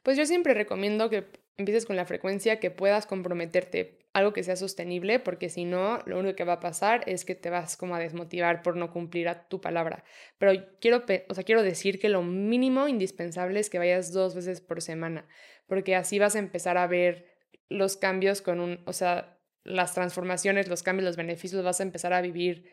Pues 0.04 0.18
yo 0.18 0.26
siempre 0.26 0.54
recomiendo 0.54 1.10
que 1.10 1.28
empieces 1.58 1.86
con 1.86 1.96
la 1.96 2.06
frecuencia 2.06 2.60
que 2.60 2.72
puedas 2.72 3.06
comprometerte, 3.06 4.00
algo 4.14 4.34
que 4.34 4.44
sea 4.44 4.56
sostenible, 4.56 5.20
porque 5.20 5.50
si 5.50 5.66
no, 5.66 6.00
lo 6.06 6.18
único 6.18 6.36
que 6.36 6.46
va 6.46 6.54
a 6.54 6.60
pasar 6.60 7.04
es 7.06 7.26
que 7.26 7.36
te 7.36 7.50
vas 7.50 7.78
como 7.78 7.96
a 7.96 8.00
desmotivar 8.00 8.64
por 8.64 8.76
no 8.76 8.92
cumplir 8.92 9.28
a 9.28 9.48
tu 9.48 9.62
palabra. 9.62 10.04
Pero 10.38 10.54
quiero, 10.80 11.04
o 11.28 11.34
sea, 11.34 11.44
quiero 11.44 11.62
decir 11.62 12.00
que 12.00 12.10
lo 12.10 12.24
mínimo 12.24 12.88
indispensable 12.88 13.60
es 13.60 13.70
que 13.70 13.78
vayas 13.78 14.14
dos 14.14 14.36
veces 14.36 14.62
por 14.62 14.82
semana, 14.82 15.28
porque 15.68 15.96
así 15.96 16.18
vas 16.18 16.36
a 16.36 16.40
empezar 16.40 16.78
a 16.78 16.88
ver 16.88 17.28
los 17.68 17.98
cambios 17.98 18.42
con 18.42 18.60
un, 18.62 18.82
o 18.86 18.94
sea, 18.94 19.38
las 19.64 19.94
transformaciones, 19.94 20.70
los 20.70 20.82
cambios, 20.82 21.06
los 21.06 21.18
beneficios, 21.18 21.64
vas 21.64 21.80
a 21.80 21.84
empezar 21.84 22.14
a 22.14 22.22
vivir 22.22 22.72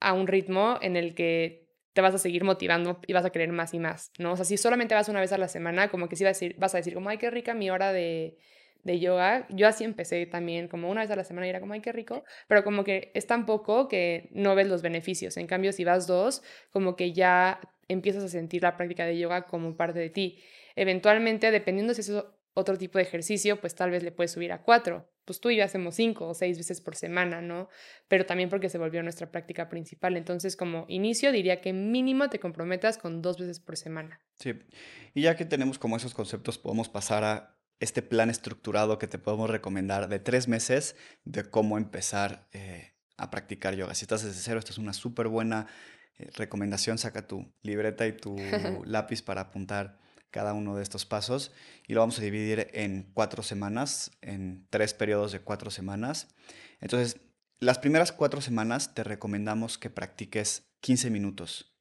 a 0.00 0.12
un 0.12 0.26
ritmo 0.26 0.78
en 0.82 0.96
el 0.96 1.14
que 1.14 1.63
te 1.94 2.00
vas 2.00 2.14
a 2.14 2.18
seguir 2.18 2.44
motivando 2.44 3.00
y 3.06 3.12
vas 3.12 3.24
a 3.24 3.30
querer 3.30 3.52
más 3.52 3.72
y 3.72 3.78
más, 3.78 4.12
¿no? 4.18 4.32
O 4.32 4.36
sea, 4.36 4.44
si 4.44 4.56
solamente 4.58 4.94
vas 4.94 5.08
una 5.08 5.20
vez 5.20 5.32
a 5.32 5.38
la 5.38 5.48
semana, 5.48 5.88
como 5.88 6.08
que 6.08 6.16
sí 6.16 6.24
vas 6.24 6.30
a 6.30 6.34
decir, 6.34 6.56
vas 6.58 6.74
a 6.74 6.78
decir 6.78 6.94
como, 6.94 7.08
ay, 7.08 7.18
qué 7.18 7.30
rica 7.30 7.54
mi 7.54 7.70
hora 7.70 7.92
de, 7.92 8.36
de 8.82 9.00
yoga. 9.00 9.46
Yo 9.50 9.68
así 9.68 9.84
empecé 9.84 10.26
también, 10.26 10.68
como 10.68 10.90
una 10.90 11.02
vez 11.02 11.10
a 11.10 11.16
la 11.16 11.24
semana 11.24 11.46
y 11.46 11.50
era 11.50 11.60
como, 11.60 11.72
ay, 11.72 11.80
qué 11.80 11.92
rico, 11.92 12.24
pero 12.48 12.64
como 12.64 12.84
que 12.84 13.10
es 13.14 13.26
tan 13.26 13.46
poco 13.46 13.88
que 13.88 14.28
no 14.32 14.54
ves 14.54 14.68
los 14.68 14.82
beneficios. 14.82 15.36
En 15.36 15.46
cambio, 15.46 15.72
si 15.72 15.84
vas 15.84 16.06
dos, 16.06 16.42
como 16.70 16.96
que 16.96 17.12
ya 17.12 17.60
empiezas 17.88 18.24
a 18.24 18.28
sentir 18.28 18.62
la 18.62 18.76
práctica 18.76 19.06
de 19.06 19.18
yoga 19.18 19.46
como 19.46 19.76
parte 19.76 19.98
de 19.98 20.10
ti. 20.10 20.42
Eventualmente, 20.76 21.50
dependiendo 21.50 21.94
si 21.94 22.00
es 22.00 22.12
otro 22.54 22.76
tipo 22.76 22.98
de 22.98 23.04
ejercicio, 23.04 23.60
pues 23.60 23.74
tal 23.74 23.90
vez 23.90 24.02
le 24.02 24.12
puedes 24.12 24.32
subir 24.32 24.52
a 24.52 24.62
cuatro. 24.62 25.08
Pues 25.24 25.40
tú 25.40 25.50
y 25.50 25.56
yo 25.56 25.64
hacemos 25.64 25.94
cinco 25.94 26.28
o 26.28 26.34
seis 26.34 26.58
veces 26.58 26.80
por 26.80 26.96
semana, 26.96 27.40
¿no? 27.40 27.68
Pero 28.08 28.26
también 28.26 28.48
porque 28.48 28.68
se 28.68 28.78
volvió 28.78 29.02
nuestra 29.02 29.30
práctica 29.30 29.68
principal. 29.68 30.16
Entonces, 30.16 30.56
como 30.56 30.84
inicio, 30.88 31.32
diría 31.32 31.60
que 31.60 31.72
mínimo 31.72 32.28
te 32.28 32.38
comprometas 32.38 32.98
con 32.98 33.22
dos 33.22 33.38
veces 33.38 33.60
por 33.60 33.76
semana. 33.76 34.20
Sí. 34.38 34.54
Y 35.14 35.22
ya 35.22 35.36
que 35.36 35.44
tenemos 35.44 35.78
como 35.78 35.96
esos 35.96 36.14
conceptos, 36.14 36.58
podemos 36.58 36.88
pasar 36.88 37.24
a 37.24 37.56
este 37.80 38.02
plan 38.02 38.30
estructurado 38.30 38.98
que 38.98 39.06
te 39.06 39.18
podemos 39.18 39.50
recomendar 39.50 40.08
de 40.08 40.18
tres 40.18 40.48
meses 40.48 40.96
de 41.24 41.44
cómo 41.44 41.78
empezar 41.78 42.48
eh, 42.52 42.92
a 43.16 43.30
practicar 43.30 43.74
yoga. 43.74 43.94
Si 43.94 44.04
estás 44.04 44.22
desde 44.22 44.40
cero, 44.40 44.58
esta 44.58 44.72
es 44.72 44.78
una 44.78 44.92
súper 44.92 45.28
buena 45.28 45.66
eh, 46.18 46.30
recomendación. 46.34 46.98
Saca 46.98 47.26
tu 47.26 47.52
libreta 47.62 48.06
y 48.06 48.12
tu 48.12 48.36
lápiz 48.84 49.22
para 49.22 49.42
apuntar 49.42 50.03
cada 50.34 50.52
uno 50.52 50.74
de 50.74 50.82
estos 50.82 51.06
pasos 51.06 51.52
y 51.86 51.94
lo 51.94 52.00
vamos 52.00 52.18
a 52.18 52.22
dividir 52.22 52.68
en 52.72 53.08
cuatro 53.14 53.44
semanas, 53.44 54.10
en 54.20 54.66
tres 54.68 54.92
periodos 54.92 55.30
de 55.30 55.38
cuatro 55.38 55.70
semanas. 55.70 56.26
Entonces, 56.80 57.20
las 57.60 57.78
primeras 57.78 58.10
cuatro 58.10 58.40
semanas 58.40 58.96
te 58.96 59.04
recomendamos 59.04 59.78
que 59.78 59.90
practiques 59.90 60.64
15 60.80 61.10
minutos 61.10 61.78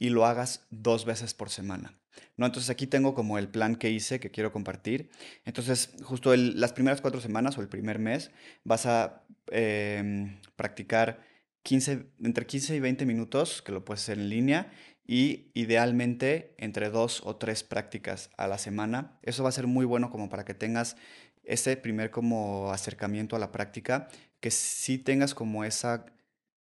y 0.00 0.08
lo 0.08 0.26
hagas 0.26 0.66
dos 0.70 1.04
veces 1.04 1.32
por 1.32 1.48
semana. 1.48 1.96
¿no? 2.36 2.46
Entonces 2.46 2.70
aquí 2.70 2.88
tengo 2.88 3.14
como 3.14 3.38
el 3.38 3.48
plan 3.48 3.76
que 3.76 3.88
hice 3.88 4.18
que 4.18 4.32
quiero 4.32 4.50
compartir. 4.50 5.10
Entonces, 5.44 5.90
justo 6.02 6.34
las 6.34 6.72
primeras 6.72 7.00
cuatro 7.00 7.20
semanas 7.20 7.56
o 7.56 7.60
el 7.60 7.68
primer 7.68 8.00
mes 8.00 8.32
vas 8.64 8.86
a 8.86 9.22
em, 9.52 10.40
practicar 10.56 11.24
15, 11.62 12.10
entre 12.24 12.46
15 12.46 12.74
y 12.74 12.80
20 12.80 13.06
minutos, 13.06 13.62
que 13.62 13.70
lo 13.70 13.84
puedes 13.84 14.02
hacer 14.02 14.18
en 14.18 14.28
línea, 14.28 14.72
y 15.06 15.50
idealmente 15.54 16.54
entre 16.58 16.90
dos 16.90 17.22
o 17.24 17.36
tres 17.36 17.62
prácticas 17.62 18.30
a 18.36 18.48
la 18.48 18.58
semana. 18.58 19.18
Eso 19.22 19.42
va 19.42 19.50
a 19.50 19.52
ser 19.52 19.66
muy 19.66 19.84
bueno 19.84 20.10
como 20.10 20.28
para 20.28 20.44
que 20.44 20.54
tengas 20.54 20.96
ese 21.44 21.76
primer 21.76 22.10
como 22.10 22.72
acercamiento 22.72 23.36
a 23.36 23.38
la 23.38 23.52
práctica, 23.52 24.08
que 24.40 24.50
sí 24.50 24.98
tengas 24.98 25.34
como 25.34 25.64
esa, 25.64 26.06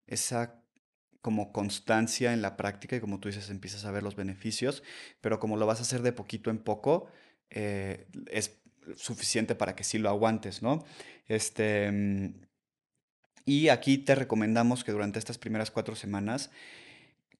esa 0.07 0.61
como 1.21 1.53
constancia 1.53 2.33
en 2.33 2.41
la 2.41 2.57
práctica 2.57 2.97
y 2.97 2.99
como 2.99 3.19
tú 3.19 3.29
dices, 3.29 3.49
empiezas 3.49 3.85
a 3.85 3.91
ver 3.91 4.03
los 4.03 4.17
beneficios, 4.17 4.83
pero 5.21 5.39
como 5.39 5.55
lo 5.55 5.65
vas 5.65 5.79
a 5.79 5.83
hacer 5.83 6.01
de 6.01 6.11
poquito 6.11 6.49
en 6.49 6.57
poco, 6.57 7.07
eh, 7.49 8.07
es 8.29 8.59
suficiente 8.97 9.55
para 9.55 9.73
que 9.73 9.85
sí 9.85 9.99
lo 9.99 10.09
aguantes, 10.09 10.61
¿no? 10.61 10.83
Este, 11.27 11.89
mm, 11.89 12.33
y 13.45 13.69
aquí 13.69 13.97
te 13.97 14.15
recomendamos 14.15 14.83
que 14.83 14.91
durante 14.91 15.19
estas 15.19 15.37
primeras 15.37 15.71
cuatro 15.71 15.95
semanas 15.95 16.49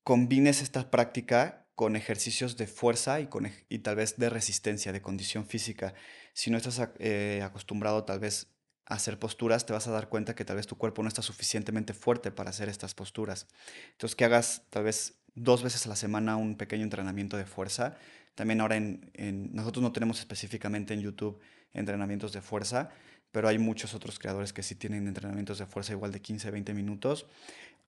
combines 0.04 0.62
esta 0.62 0.90
práctica 0.92 1.66
con 1.76 1.96
ejercicios 1.96 2.56
de 2.58 2.68
fuerza 2.68 3.20
y, 3.20 3.28
con, 3.28 3.50
y 3.70 3.80
tal 3.80 3.96
vez 3.96 4.18
de 4.18 4.30
resistencia, 4.30 4.92
de 4.92 5.02
condición 5.02 5.46
física. 5.46 5.94
Si 6.34 6.52
no 6.52 6.58
estás 6.58 6.82
eh, 7.00 7.42
acostumbrado 7.44 8.04
tal 8.04 8.20
vez 8.20 8.48
a 8.86 8.96
hacer 8.96 9.18
posturas, 9.18 9.66
te 9.66 9.74
vas 9.74 9.88
a 9.88 9.92
dar 9.92 10.10
cuenta 10.10 10.36
que 10.36 10.46
tal 10.46 10.58
vez 10.58 10.68
tu 10.68 10.78
cuerpo 10.78 11.02
no 11.02 11.08
está 11.08 11.22
suficientemente 11.22 11.94
fuerte 11.94 12.32
para 12.32 12.50
hacer 12.52 12.70
estas 12.70 12.94
posturas. 12.94 13.48
Entonces 13.92 14.16
que 14.16 14.26
hagas 14.26 14.64
tal 14.70 14.84
vez 14.84 15.16
dos 15.36 15.64
veces 15.64 15.86
a 15.86 15.90
la 15.90 15.96
semana 15.96 16.36
un 16.38 16.58
pequeño 16.58 16.84
entrenamiento 16.84 17.38
de 17.38 17.46
fuerza. 17.46 17.96
También 18.36 18.62
ahora 18.62 18.76
en, 18.76 19.10
en- 19.14 19.54
nosotros 19.56 19.82
no 19.82 19.92
tenemos 19.94 20.20
específicamente 20.20 20.94
en 20.94 21.02
YouTube 21.02 21.40
entrenamientos 21.74 22.34
de 22.34 22.42
fuerza, 22.42 22.90
pero 23.32 23.48
hay 23.48 23.58
muchos 23.58 23.96
otros 23.96 24.20
creadores 24.20 24.54
que 24.54 24.62
sí 24.62 24.76
tienen 24.76 25.08
entrenamientos 25.08 25.58
de 25.58 25.66
fuerza 25.66 25.94
igual 25.94 26.12
de 26.12 26.22
15, 26.22 26.52
20 26.52 26.74
minutos 26.76 27.26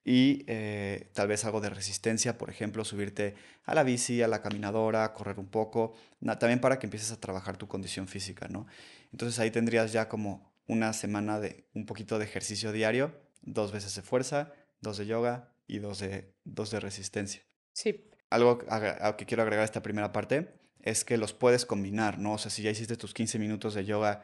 y 0.06 0.44
eh, 0.48 1.10
tal 1.14 1.28
vez 1.28 1.44
algo 1.46 1.60
de 1.62 1.70
resistencia, 1.72 2.38
por 2.38 2.52
ejemplo, 2.52 2.86
subirte 2.86 3.34
a 3.66 3.74
la 3.74 3.84
bici, 3.84 4.22
a 4.22 4.28
la 4.28 4.42
caminadora, 4.44 5.12
correr 5.14 5.40
un 5.40 5.48
poco, 5.48 5.96
también 6.40 6.62
para 6.62 6.78
que 6.78 6.86
empieces 6.86 7.12
a 7.12 7.20
trabajar 7.20 7.58
tu 7.58 7.68
condición 7.68 8.08
física, 8.08 8.48
¿no? 8.48 8.68
Entonces 9.12 9.40
ahí 9.40 9.50
tendrías 9.50 9.92
ya 9.92 10.08
como 10.08 10.54
una 10.68 10.94
semana 10.94 11.40
de 11.40 11.66
un 11.74 11.88
poquito 11.88 12.20
de 12.20 12.26
ejercicio 12.26 12.72
diario, 12.72 13.20
dos 13.42 13.72
veces 13.72 13.96
de 13.96 14.04
fuerza, 14.04 14.54
dos 14.80 14.98
de 14.98 15.08
yoga 15.08 15.52
y 15.68 15.80
dos 15.80 16.00
de, 16.00 16.32
dos 16.44 16.70
de 16.70 16.80
resistencia. 16.80 17.42
Sí, 17.74 18.08
Algo 18.30 18.60
a 18.70 19.16
que 19.18 19.26
quiero 19.26 19.42
agregar 19.44 19.64
a 19.64 19.66
esta 19.66 19.82
primera 19.82 20.12
parte 20.12 20.54
es 20.82 21.04
que 21.04 21.18
los 21.18 21.34
puedes 21.34 21.66
combinar, 21.66 22.20
¿no? 22.20 22.34
O 22.34 22.38
sea, 22.38 22.52
si 22.52 22.62
ya 22.62 22.70
hiciste 22.70 22.96
tus 22.96 23.14
15 23.14 23.40
minutos 23.40 23.74
de 23.74 23.86
yoga 23.86 24.24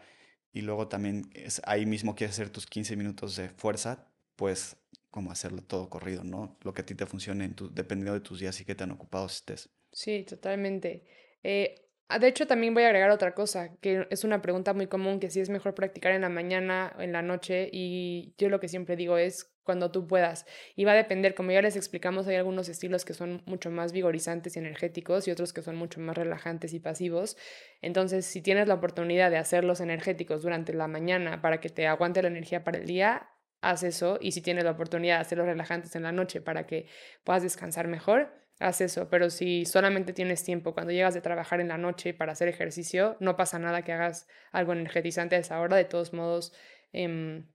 y 0.54 0.62
luego 0.62 0.88
también 0.88 1.30
es- 1.34 1.62
ahí 1.66 1.86
mismo 1.88 2.14
quieres 2.16 2.36
hacer 2.36 2.50
tus 2.52 2.68
15 2.68 2.96
minutos 2.96 3.36
de 3.36 3.50
fuerza, 3.50 4.08
pues 4.36 4.78
como 5.12 5.32
hacerlo 5.32 5.62
todo 5.62 5.90
corrido, 5.90 6.24
¿no? 6.24 6.58
Lo 6.62 6.74
que 6.74 6.82
a 6.82 6.86
ti 6.86 6.96
te 6.96 7.06
funcione 7.06 7.46
en 7.46 7.56
dependiendo 7.72 8.14
de 8.14 8.22
tus 8.22 8.40
días 8.40 8.60
y 8.62 8.66
qué 8.66 8.76
tan 8.76 8.92
ocupados 8.92 9.36
estés. 9.36 9.70
Sí, 9.92 10.24
totalmente. 10.24 11.04
Eh, 11.44 11.76
ah, 12.08 12.18
de 12.18 12.28
hecho, 12.28 12.48
también 12.48 12.74
voy 12.74 12.84
a 12.84 12.88
agregar 12.88 13.12
otra 13.12 13.36
cosa, 13.36 13.76
que 13.82 14.08
es 14.10 14.24
una 14.24 14.42
pregunta 14.42 14.74
muy 14.74 14.88
común, 14.88 15.20
que 15.20 15.30
si 15.30 15.42
es 15.42 15.50
mejor 15.50 15.76
practicar 15.76 16.14
en 16.14 16.22
la 16.22 16.30
mañana 16.30 16.96
o 16.98 17.02
en 17.02 17.12
la 17.12 17.22
noche, 17.22 17.70
y 17.72 18.34
yo 18.38 18.50
lo 18.50 18.62
que 18.62 18.70
siempre 18.70 18.96
digo 18.96 19.18
es 19.18 19.52
cuando 19.64 19.92
tú 19.92 20.08
puedas. 20.08 20.46
Y 20.76 20.86
va 20.86 20.94
a 20.94 20.96
depender, 20.96 21.36
como 21.36 21.52
ya 21.52 21.62
les 21.62 21.76
explicamos, 21.76 22.26
hay 22.28 22.36
algunos 22.36 22.70
estilos 22.70 23.04
que 23.04 23.14
son 23.14 23.44
mucho 23.46 23.70
más 23.70 23.92
vigorizantes 23.92 24.56
y 24.56 24.60
energéticos 24.60 25.28
y 25.28 25.32
otros 25.32 25.52
que 25.52 25.62
son 25.62 25.76
mucho 25.76 26.00
más 26.00 26.18
relajantes 26.18 26.74
y 26.74 26.80
pasivos. 26.80 27.38
Entonces, 27.82 28.26
si 28.26 28.42
tienes 28.42 28.70
la 28.70 28.76
oportunidad 28.76 29.30
de 29.30 29.38
hacerlos 29.38 29.82
energéticos 29.82 30.42
durante 30.42 30.74
la 30.74 30.88
mañana 30.88 31.42
para 31.42 31.60
que 31.60 31.70
te 31.70 31.86
aguante 31.86 32.22
la 32.22 32.30
energía 32.30 32.64
para 32.64 32.80
el 32.80 32.88
día, 32.88 33.30
haz 33.62 33.84
eso. 33.84 34.18
Y 34.20 34.32
si 34.34 34.42
tienes 34.42 34.64
la 34.64 34.72
oportunidad 34.72 35.16
de 35.16 35.22
hacerlos 35.22 35.48
relajantes 35.48 35.96
en 35.96 36.04
la 36.04 36.12
noche 36.12 36.42
para 36.42 36.68
que 36.68 36.88
puedas 37.24 37.44
descansar 37.44 37.88
mejor, 37.88 38.34
haz 38.60 38.82
eso. 38.82 39.10
Pero 39.10 39.30
si 39.30 39.66
solamente 39.66 40.14
tienes 40.14 40.44
tiempo 40.44 40.74
cuando 40.74 40.92
llegas 40.92 41.14
de 41.14 41.22
trabajar 41.22 41.62
en 41.62 41.70
la 41.70 41.78
noche 41.78 42.14
para 42.14 42.34
hacer 42.34 42.48
ejercicio, 42.48 43.18
no 43.20 43.38
pasa 43.38 43.60
nada 43.60 43.84
que 43.84 43.94
hagas 43.94 44.28
algo 44.52 44.74
energetizante 44.74 45.36
a 45.36 45.40
esa 45.40 45.60
hora. 45.62 45.78
De 45.78 45.86
todos 45.86 46.14
modos, 46.14 46.54
em, 46.92 47.48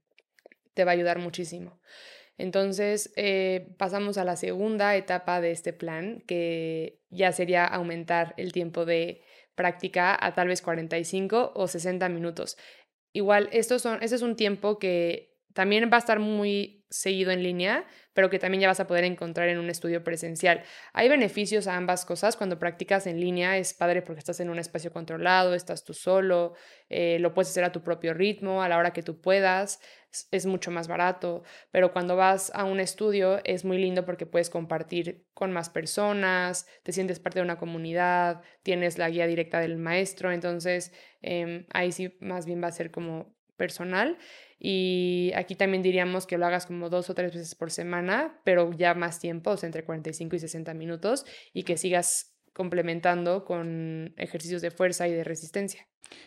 te 0.74 0.84
va 0.84 0.92
a 0.92 0.94
ayudar 0.94 1.18
muchísimo. 1.18 1.80
Entonces, 2.38 3.12
eh, 3.16 3.74
pasamos 3.78 4.18
a 4.18 4.24
la 4.24 4.36
segunda 4.36 4.94
etapa 4.96 5.40
de 5.40 5.52
este 5.52 5.72
plan, 5.72 6.22
que 6.26 7.00
ya 7.08 7.32
sería 7.32 7.64
aumentar 7.64 8.34
el 8.36 8.52
tiempo 8.52 8.84
de 8.84 9.22
práctica 9.54 10.16
a 10.20 10.34
tal 10.34 10.48
vez 10.48 10.60
45 10.60 11.52
o 11.54 11.66
60 11.66 12.08
minutos. 12.10 12.58
Igual, 13.14 13.48
estos 13.52 13.80
son, 13.80 14.02
este 14.02 14.16
es 14.16 14.22
un 14.22 14.36
tiempo 14.36 14.78
que 14.78 15.35
también 15.56 15.88
va 15.90 15.96
a 15.96 16.00
estar 16.00 16.18
muy 16.18 16.84
seguido 16.90 17.30
en 17.30 17.42
línea, 17.42 17.86
pero 18.12 18.28
que 18.28 18.38
también 18.38 18.60
ya 18.60 18.68
vas 18.68 18.78
a 18.78 18.86
poder 18.86 19.04
encontrar 19.04 19.48
en 19.48 19.58
un 19.58 19.70
estudio 19.70 20.04
presencial. 20.04 20.62
Hay 20.92 21.08
beneficios 21.08 21.66
a 21.66 21.76
ambas 21.76 22.04
cosas. 22.04 22.36
Cuando 22.36 22.58
practicas 22.58 23.06
en 23.06 23.18
línea 23.18 23.56
es 23.56 23.72
padre 23.72 24.02
porque 24.02 24.18
estás 24.18 24.38
en 24.40 24.50
un 24.50 24.58
espacio 24.58 24.92
controlado, 24.92 25.54
estás 25.54 25.82
tú 25.82 25.94
solo, 25.94 26.52
eh, 26.90 27.16
lo 27.20 27.32
puedes 27.32 27.48
hacer 27.48 27.64
a 27.64 27.72
tu 27.72 27.82
propio 27.82 28.12
ritmo, 28.12 28.62
a 28.62 28.68
la 28.68 28.76
hora 28.76 28.92
que 28.92 29.02
tú 29.02 29.18
puedas, 29.22 29.80
es 30.30 30.44
mucho 30.44 30.70
más 30.70 30.88
barato, 30.88 31.42
pero 31.70 31.90
cuando 31.90 32.16
vas 32.16 32.52
a 32.54 32.64
un 32.64 32.78
estudio 32.78 33.40
es 33.44 33.64
muy 33.64 33.78
lindo 33.78 34.04
porque 34.04 34.26
puedes 34.26 34.50
compartir 34.50 35.26
con 35.32 35.52
más 35.52 35.70
personas, 35.70 36.66
te 36.82 36.92
sientes 36.92 37.18
parte 37.18 37.38
de 37.38 37.44
una 37.44 37.56
comunidad, 37.56 38.42
tienes 38.62 38.98
la 38.98 39.08
guía 39.08 39.26
directa 39.26 39.58
del 39.60 39.78
maestro, 39.78 40.32
entonces 40.32 40.92
em, 41.22 41.64
ahí 41.72 41.92
sí 41.92 42.14
más 42.20 42.44
bien 42.44 42.62
va 42.62 42.68
a 42.68 42.72
ser 42.72 42.90
como 42.90 43.35
personal 43.56 44.18
y 44.58 45.32
aquí 45.34 45.54
también 45.54 45.82
diríamos 45.82 46.26
que 46.26 46.38
lo 46.38 46.46
hagas 46.46 46.66
como 46.66 46.88
dos 46.88 47.10
o 47.10 47.14
tres 47.14 47.34
veces 47.34 47.54
por 47.54 47.70
semana, 47.70 48.40
pero 48.44 48.72
ya 48.72 48.94
más 48.94 49.20
tiempo, 49.20 49.50
o 49.50 49.56
sea, 49.56 49.66
entre 49.66 49.84
45 49.84 50.36
y 50.36 50.38
60 50.38 50.74
minutos, 50.74 51.26
y 51.52 51.64
que 51.64 51.76
sigas 51.76 52.34
complementando 52.54 53.44
con 53.44 54.14
ejercicios 54.16 54.62
de 54.62 54.70
fuerza 54.70 55.08
y 55.08 55.12
de 55.12 55.24
resistencia. 55.24 55.86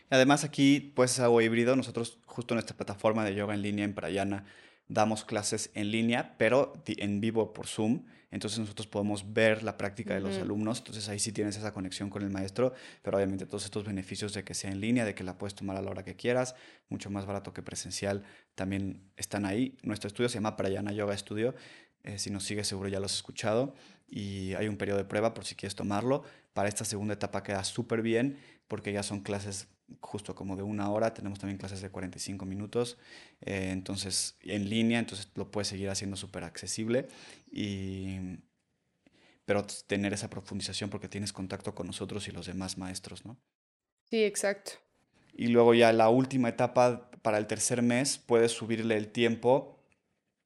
Además 0.09 0.43
aquí 0.43 0.93
pues 0.95 1.19
algo 1.19 1.41
híbrido, 1.41 1.75
nosotros 1.75 2.19
justo 2.25 2.53
en 2.53 2.59
esta 2.59 2.75
plataforma 2.75 3.25
de 3.25 3.33
yoga 3.33 3.55
en 3.55 3.61
línea 3.61 3.85
en 3.85 3.95
Prayana 3.95 4.45
damos 4.89 5.23
clases 5.23 5.69
en 5.75 5.91
línea, 5.91 6.35
pero 6.37 6.73
en 6.85 7.21
vivo 7.21 7.53
por 7.53 7.67
Zoom. 7.67 8.03
Entonces 8.31 8.59
nosotros 8.59 8.85
podemos 8.85 9.33
ver 9.33 9.63
la 9.63 9.77
práctica 9.77 10.13
de 10.13 10.19
los 10.19 10.37
alumnos. 10.37 10.79
Entonces 10.79 11.07
ahí 11.09 11.19
sí 11.19 11.31
tienes 11.31 11.55
esa 11.57 11.71
conexión 11.71 12.09
con 12.09 12.21
el 12.21 12.29
maestro, 12.29 12.73
pero 13.01 13.17
obviamente 13.17 13.45
todos 13.45 13.65
estos 13.65 13.85
beneficios 13.85 14.33
de 14.33 14.43
que 14.43 14.53
sea 14.53 14.71
en 14.71 14.81
línea, 14.81 15.05
de 15.05 15.15
que 15.15 15.23
la 15.23 15.37
puedes 15.37 15.55
tomar 15.55 15.77
a 15.77 15.81
la 15.81 15.89
hora 15.89 16.03
que 16.03 16.15
quieras, 16.15 16.55
mucho 16.89 17.09
más 17.09 17.25
barato 17.25 17.53
que 17.53 17.63
presencial, 17.63 18.23
también 18.55 19.11
están 19.15 19.45
ahí. 19.45 19.77
Nuestro 19.83 20.07
estudio 20.07 20.29
se 20.29 20.35
llama 20.35 20.57
Prayana 20.57 20.91
Yoga 20.91 21.15
Studio. 21.17 21.55
Eh, 22.03 22.17
si 22.17 22.29
nos 22.29 22.43
sigues 22.43 22.67
seguro 22.67 22.89
ya 22.89 22.99
lo 22.99 23.05
has 23.05 23.15
escuchado. 23.15 23.75
Y 24.07 24.53
hay 24.55 24.67
un 24.67 24.77
periodo 24.77 24.97
de 24.97 25.05
prueba 25.05 25.33
por 25.33 25.45
si 25.45 25.55
quieres 25.55 25.75
tomarlo. 25.75 26.23
Para 26.53 26.67
esta 26.67 26.83
segunda 26.83 27.13
etapa 27.13 27.43
queda 27.43 27.63
súper 27.63 28.01
bien 28.01 28.37
porque 28.67 28.91
ya 28.91 29.03
son 29.03 29.21
clases 29.21 29.67
justo 30.01 30.35
como 30.35 30.55
de 30.55 30.63
una 30.63 30.89
hora, 30.89 31.13
tenemos 31.13 31.39
también 31.39 31.57
clases 31.57 31.81
de 31.81 31.89
45 31.89 32.45
minutos, 32.45 32.97
eh, 33.41 33.69
entonces 33.71 34.37
en 34.41 34.69
línea, 34.69 34.99
entonces 34.99 35.29
lo 35.35 35.51
puedes 35.51 35.67
seguir 35.67 35.89
haciendo 35.89 36.17
súper 36.17 36.43
accesible, 36.43 37.07
y, 37.51 38.37
pero 39.45 39.65
tener 39.87 40.13
esa 40.13 40.29
profundización 40.29 40.89
porque 40.89 41.09
tienes 41.09 41.33
contacto 41.33 41.73
con 41.73 41.87
nosotros 41.87 42.27
y 42.27 42.31
los 42.31 42.45
demás 42.45 42.77
maestros, 42.77 43.25
¿no? 43.25 43.37
Sí, 44.09 44.23
exacto. 44.23 44.71
Y 45.33 45.47
luego 45.47 45.73
ya 45.73 45.93
la 45.93 46.09
última 46.09 46.49
etapa, 46.49 47.09
para 47.21 47.37
el 47.37 47.47
tercer 47.47 47.81
mes, 47.81 48.17
puedes 48.17 48.51
subirle 48.51 48.97
el 48.97 49.07
tiempo 49.09 49.79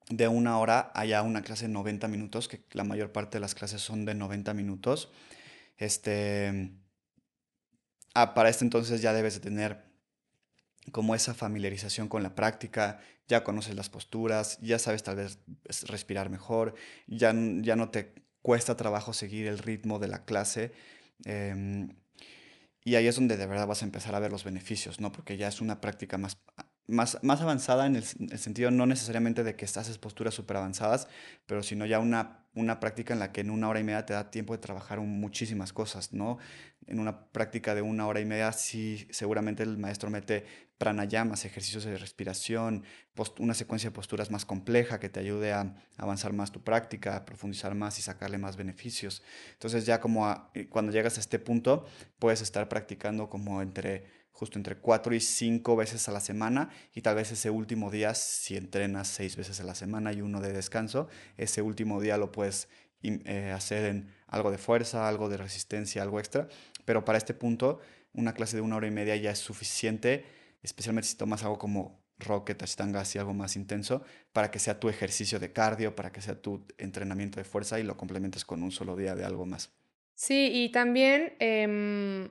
de 0.10 0.28
una 0.28 0.60
hora 0.60 0.92
a 0.94 1.06
ya 1.06 1.22
una 1.22 1.42
clase 1.42 1.68
de 1.68 1.74
90 1.74 2.08
minutos, 2.08 2.48
que 2.48 2.62
la 2.72 2.84
mayor 2.84 3.12
parte 3.12 3.38
de 3.38 3.42
las 3.42 3.56
clases 3.56 3.82
son 3.82 4.06
de 4.06 4.14
90 4.14 4.54
minutos. 4.54 5.12
Este 5.78 6.72
ah, 8.14 8.34
para 8.34 8.50
este 8.50 8.66
entonces 8.66 9.02
ya 9.02 9.14
debes 9.14 9.36
de 9.36 9.40
tener 9.40 9.84
como 10.92 11.16
esa 11.16 11.34
familiarización 11.34 12.10
con 12.10 12.24
la 12.24 12.36
práctica, 12.36 13.00
ya 13.28 13.44
conoces 13.44 13.76
las 13.76 13.90
posturas, 13.90 14.60
ya 14.62 14.80
sabes 14.80 15.04
tal 15.04 15.16
vez 15.16 15.40
respirar 15.88 16.30
mejor, 16.30 16.76
ya, 17.08 17.34
ya 17.62 17.76
no 17.76 17.90
te 17.90 18.14
cuesta 18.42 18.76
trabajo 18.76 19.14
seguir 19.14 19.48
el 19.48 19.60
ritmo 19.60 20.00
de 20.00 20.10
la 20.10 20.26
clase. 20.26 20.74
Em, 21.26 21.96
y 22.84 22.96
ahí 22.96 23.08
es 23.08 23.16
donde 23.16 23.38
de 23.38 23.46
verdad 23.48 23.68
vas 23.68 23.82
a 23.82 23.86
empezar 23.86 24.14
a 24.14 24.20
ver 24.20 24.32
los 24.32 24.44
beneficios, 24.44 25.00
¿no? 25.00 25.12
Porque 25.12 25.38
ya 25.38 25.48
es 25.48 25.62
una 25.62 25.80
práctica 25.80 26.18
más, 26.18 26.38
más, 26.88 27.20
más 27.22 27.42
avanzada 27.42 27.86
en 27.86 27.96
el, 27.96 28.04
sentido 28.04 28.72
no 28.72 28.86
necesariamente 28.86 29.44
de 29.44 29.56
que 29.56 29.66
haces 29.66 29.98
posturas 29.98 30.34
súper 30.34 30.58
avanzadas, 30.58 31.08
pero 31.46 31.64
sino 31.64 31.86
ya 31.86 32.00
una 32.00 32.44
una 32.56 32.80
práctica 32.80 33.14
en 33.14 33.20
la 33.20 33.32
que 33.32 33.42
en 33.42 33.50
una 33.50 33.68
hora 33.68 33.80
y 33.80 33.84
media 33.84 34.06
te 34.06 34.14
da 34.14 34.30
tiempo 34.30 34.54
de 34.54 34.60
trabajar 34.60 35.00
muchísimas 35.00 35.74
cosas, 35.74 36.14
¿no? 36.14 36.38
En 36.86 37.00
una 37.00 37.32
práctica 37.32 37.74
de 37.74 37.82
una 37.82 38.06
hora 38.08 38.20
y 38.20 38.26
media 38.26 38.52
sí 38.52 39.08
seguramente 39.10 39.64
el 39.64 39.78
maestro 39.78 40.10
mete 40.10 40.46
pranayamas, 40.78 41.46
ejercicios 41.46 41.86
de 41.86 41.98
respiración, 41.98 42.84
una 43.40 43.54
secuencia 43.54 43.90
de 43.90 43.96
posturas 43.96 44.30
más 44.30 44.46
compleja 44.46 45.00
que 45.00 45.10
te 45.10 45.20
ayude 45.20 45.54
a 45.54 45.76
avanzar 45.98 46.34
más 46.34 46.52
tu 46.52 46.64
práctica, 46.64 47.16
a 47.16 47.26
profundizar 47.26 47.74
más 47.74 47.98
y 48.00 48.02
sacarle 48.02 48.38
más 48.38 48.58
beneficios. 48.58 49.24
Entonces 49.54 49.86
ya 49.86 50.00
como 50.00 50.52
eh, 50.54 50.68
cuando 50.68 50.92
llegas 50.92 51.18
a 51.18 51.22
este 51.22 51.40
punto 51.40 51.86
puedes 52.20 52.42
estar 52.42 52.68
practicando 52.70 53.30
como 53.30 53.62
entre 53.62 54.23
justo 54.34 54.60
entre 54.60 54.76
cuatro 54.76 55.16
y 55.16 55.20
cinco 55.20 55.76
veces 55.76 56.10
a 56.10 56.12
la 56.12 56.20
semana 56.20 56.70
y 56.94 57.02
tal 57.02 57.16
vez 57.16 57.32
ese 57.32 57.50
último 57.50 57.90
día, 57.90 58.14
si 58.16 58.58
entrenas 58.58 59.08
seis 59.08 59.38
veces 59.38 59.60
a 59.62 59.64
la 59.64 59.76
semana 59.76 60.12
y 60.12 60.22
uno 60.22 60.42
de 60.42 60.52
descanso, 60.52 61.08
ese 61.38 61.62
último 61.62 62.02
día 62.02 62.18
lo 62.18 62.32
puedes 62.32 62.68
eh, 63.04 63.52
hacer 63.56 63.86
en 63.86 64.14
algo 64.28 64.52
de 64.52 64.58
fuerza, 64.58 65.08
algo 65.08 65.30
de 65.30 65.38
resistencia, 65.38 66.02
algo 66.02 66.20
extra, 66.20 66.48
pero 66.84 67.06
para 67.06 67.18
este 67.18 67.34
punto 67.34 67.80
una 68.14 68.34
clase 68.34 68.56
de 68.56 68.62
una 68.62 68.76
hora 68.76 68.88
y 68.88 68.92
media 68.92 69.16
ya 69.16 69.32
es 69.32 69.40
suficiente, 69.40 70.26
especialmente 70.62 71.10
si 71.10 71.16
tomas 71.16 71.44
algo 71.44 71.58
como 71.58 72.04
rocket, 72.20 72.62
ashtanga, 72.62 73.02
así 73.02 73.20
algo 73.20 73.34
más 73.34 73.56
intenso, 73.56 74.04
para 74.32 74.52
que 74.52 74.60
sea 74.60 74.80
tu 74.80 74.90
ejercicio 74.90 75.40
de 75.40 75.52
cardio, 75.52 75.96
para 75.96 76.12
que 76.12 76.22
sea 76.22 76.42
tu 76.42 76.66
entrenamiento 76.78 77.40
de 77.40 77.44
fuerza 77.44 77.80
y 77.80 77.84
lo 77.84 77.98
complementes 77.98 78.46
con 78.46 78.64
un 78.64 78.72
solo 78.72 78.96
día 78.96 79.16
de 79.16 79.26
algo 79.26 79.46
más. 79.46 79.72
Sí, 80.16 80.50
y 80.54 80.72
también 80.72 81.36
em, 81.40 82.30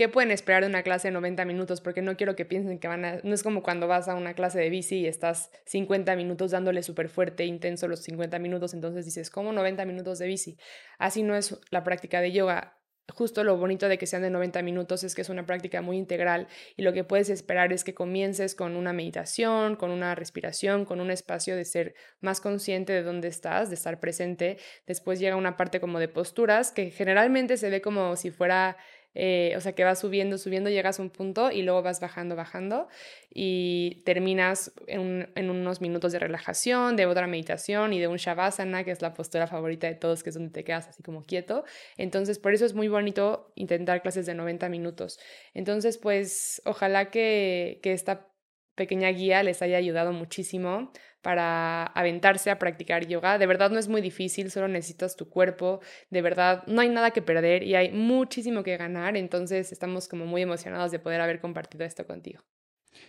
¿Qué 0.00 0.08
pueden 0.08 0.30
esperar 0.30 0.62
de 0.62 0.68
una 0.70 0.82
clase 0.82 1.08
de 1.08 1.12
90 1.12 1.44
minutos? 1.44 1.82
Porque 1.82 2.00
no 2.00 2.16
quiero 2.16 2.34
que 2.34 2.46
piensen 2.46 2.78
que 2.78 2.88
van 2.88 3.04
a... 3.04 3.20
No 3.22 3.34
es 3.34 3.42
como 3.42 3.62
cuando 3.62 3.86
vas 3.86 4.08
a 4.08 4.14
una 4.14 4.32
clase 4.32 4.58
de 4.58 4.70
bici 4.70 5.00
y 5.00 5.06
estás 5.06 5.50
50 5.66 6.16
minutos 6.16 6.52
dándole 6.52 6.82
súper 6.82 7.10
fuerte, 7.10 7.44
intenso 7.44 7.86
los 7.86 8.00
50 8.00 8.38
minutos, 8.38 8.72
entonces 8.72 9.04
dices, 9.04 9.28
¿cómo 9.28 9.52
90 9.52 9.84
minutos 9.84 10.18
de 10.18 10.26
bici? 10.26 10.56
Así 10.98 11.22
no 11.22 11.36
es 11.36 11.60
la 11.70 11.84
práctica 11.84 12.22
de 12.22 12.32
yoga. 12.32 12.80
Justo 13.10 13.44
lo 13.44 13.56
bonito 13.56 13.88
de 13.88 13.98
que 13.98 14.06
sean 14.06 14.22
de 14.22 14.30
90 14.30 14.62
minutos 14.62 15.04
es 15.04 15.14
que 15.14 15.20
es 15.20 15.28
una 15.28 15.44
práctica 15.44 15.82
muy 15.82 15.98
integral 15.98 16.48
y 16.76 16.82
lo 16.82 16.92
que 16.92 17.04
puedes 17.04 17.28
esperar 17.28 17.72
es 17.72 17.84
que 17.84 17.92
comiences 17.92 18.54
con 18.54 18.76
una 18.76 18.92
meditación, 18.92 19.76
con 19.76 19.90
una 19.90 20.14
respiración, 20.14 20.84
con 20.84 21.00
un 21.00 21.10
espacio 21.10 21.56
de 21.56 21.64
ser 21.64 21.94
más 22.20 22.40
consciente 22.40 22.92
de 22.92 23.02
dónde 23.02 23.28
estás, 23.28 23.68
de 23.68 23.74
estar 23.74 24.00
presente. 24.00 24.58
Después 24.86 25.18
llega 25.18 25.36
una 25.36 25.56
parte 25.56 25.80
como 25.80 25.98
de 25.98 26.08
posturas 26.08 26.72
que 26.72 26.90
generalmente 26.90 27.56
se 27.56 27.68
ve 27.68 27.82
como 27.82 28.16
si 28.16 28.30
fuera 28.30 28.76
eh, 29.14 29.54
o 29.56 29.60
sea 29.60 29.72
que 29.72 29.84
vas 29.84 29.98
subiendo, 29.98 30.38
subiendo, 30.38 30.70
llegas 30.70 30.98
a 30.98 31.02
un 31.02 31.10
punto 31.10 31.50
y 31.50 31.62
luego 31.62 31.82
vas 31.82 32.00
bajando, 32.00 32.36
bajando 32.36 32.88
y 33.32 34.02
terminas 34.04 34.72
en, 34.86 35.30
en, 35.34 35.50
unos 35.50 35.80
minutos 35.80 36.12
de 36.12 36.18
relajación, 36.18 36.96
de 36.96 37.06
otra 37.06 37.26
meditación 37.26 37.92
y 37.92 38.00
de 38.00 38.08
un 38.08 38.16
shavasana, 38.16 38.84
que 38.84 38.92
es 38.92 39.02
la 39.02 39.14
postura 39.14 39.46
favorita 39.46 39.86
de 39.86 39.94
todos, 39.94 40.22
que 40.22 40.30
es 40.30 40.34
donde 40.34 40.50
te 40.50 40.64
quedas 40.64 40.88
así 40.88 41.02
como 41.02 41.24
quieto. 41.24 41.64
Entonces, 41.96 42.38
por 42.38 42.54
eso 42.54 42.64
es 42.64 42.74
muy 42.74 42.88
bonito 42.88 43.52
intentar 43.56 44.02
clases 44.02 44.26
de 44.26 44.34
90 44.34 44.68
minutos. 44.68 45.18
Entonces, 45.54 45.98
pues 45.98 46.62
ojalá 46.64 47.10
que, 47.10 47.80
que 47.82 47.92
esta 47.92 48.28
pequeña 48.74 49.08
guía 49.10 49.42
les 49.42 49.60
haya 49.62 49.76
ayudado 49.76 50.12
muchísimo 50.12 50.92
para 51.22 51.84
aventarse 51.86 52.50
a 52.50 52.58
practicar 52.58 53.06
yoga. 53.06 53.38
De 53.38 53.46
verdad 53.46 53.70
no 53.70 53.78
es 53.78 53.88
muy 53.88 54.00
difícil, 54.00 54.50
solo 54.50 54.68
necesitas 54.68 55.16
tu 55.16 55.28
cuerpo, 55.28 55.80
de 56.10 56.22
verdad 56.22 56.64
no 56.66 56.80
hay 56.80 56.88
nada 56.88 57.10
que 57.10 57.22
perder 57.22 57.62
y 57.62 57.74
hay 57.74 57.92
muchísimo 57.92 58.62
que 58.62 58.76
ganar, 58.76 59.16
entonces 59.16 59.72
estamos 59.72 60.08
como 60.08 60.26
muy 60.26 60.42
emocionados 60.42 60.90
de 60.90 60.98
poder 60.98 61.20
haber 61.20 61.40
compartido 61.40 61.84
esto 61.84 62.06
contigo. 62.06 62.42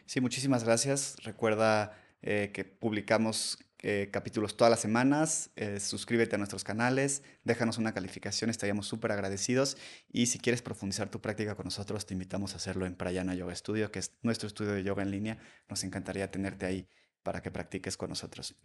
Sí, 0.05 0.21
muchísimas 0.21 0.63
gracias. 0.63 1.17
Recuerda 1.23 1.97
eh, 2.21 2.51
que 2.53 2.63
publicamos 2.65 3.57
eh, 3.83 4.09
capítulos 4.11 4.57
todas 4.57 4.69
las 4.69 4.79
semanas. 4.79 5.49
Eh, 5.55 5.79
suscríbete 5.79 6.35
a 6.35 6.37
nuestros 6.37 6.63
canales, 6.63 7.23
déjanos 7.43 7.79
una 7.79 7.93
calificación, 7.93 8.51
estaríamos 8.51 8.85
súper 8.85 9.11
agradecidos. 9.11 9.75
Y 10.11 10.27
si 10.27 10.37
quieres 10.37 10.61
profundizar 10.61 11.09
tu 11.09 11.19
práctica 11.19 11.55
con 11.55 11.65
nosotros, 11.65 12.05
te 12.05 12.13
invitamos 12.13 12.53
a 12.53 12.57
hacerlo 12.57 12.85
en 12.85 12.95
Prayana 12.95 13.33
Yoga 13.33 13.55
Studio, 13.55 13.91
que 13.91 13.99
es 13.99 14.13
nuestro 14.21 14.47
estudio 14.47 14.73
de 14.73 14.83
yoga 14.83 15.01
en 15.01 15.09
línea. 15.11 15.37
Nos 15.67 15.83
encantaría 15.83 16.29
tenerte 16.29 16.67
ahí 16.67 16.87
para 17.23 17.41
que 17.41 17.51
practiques 17.51 17.97
con 17.97 18.09
nosotros. 18.09 18.55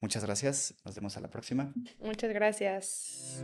Muchas 0.00 0.24
gracias, 0.24 0.74
nos 0.84 0.94
vemos 0.94 1.16
a 1.16 1.20
la 1.20 1.28
próxima. 1.28 1.72
Muchas 1.98 2.32
gracias. 2.32 3.42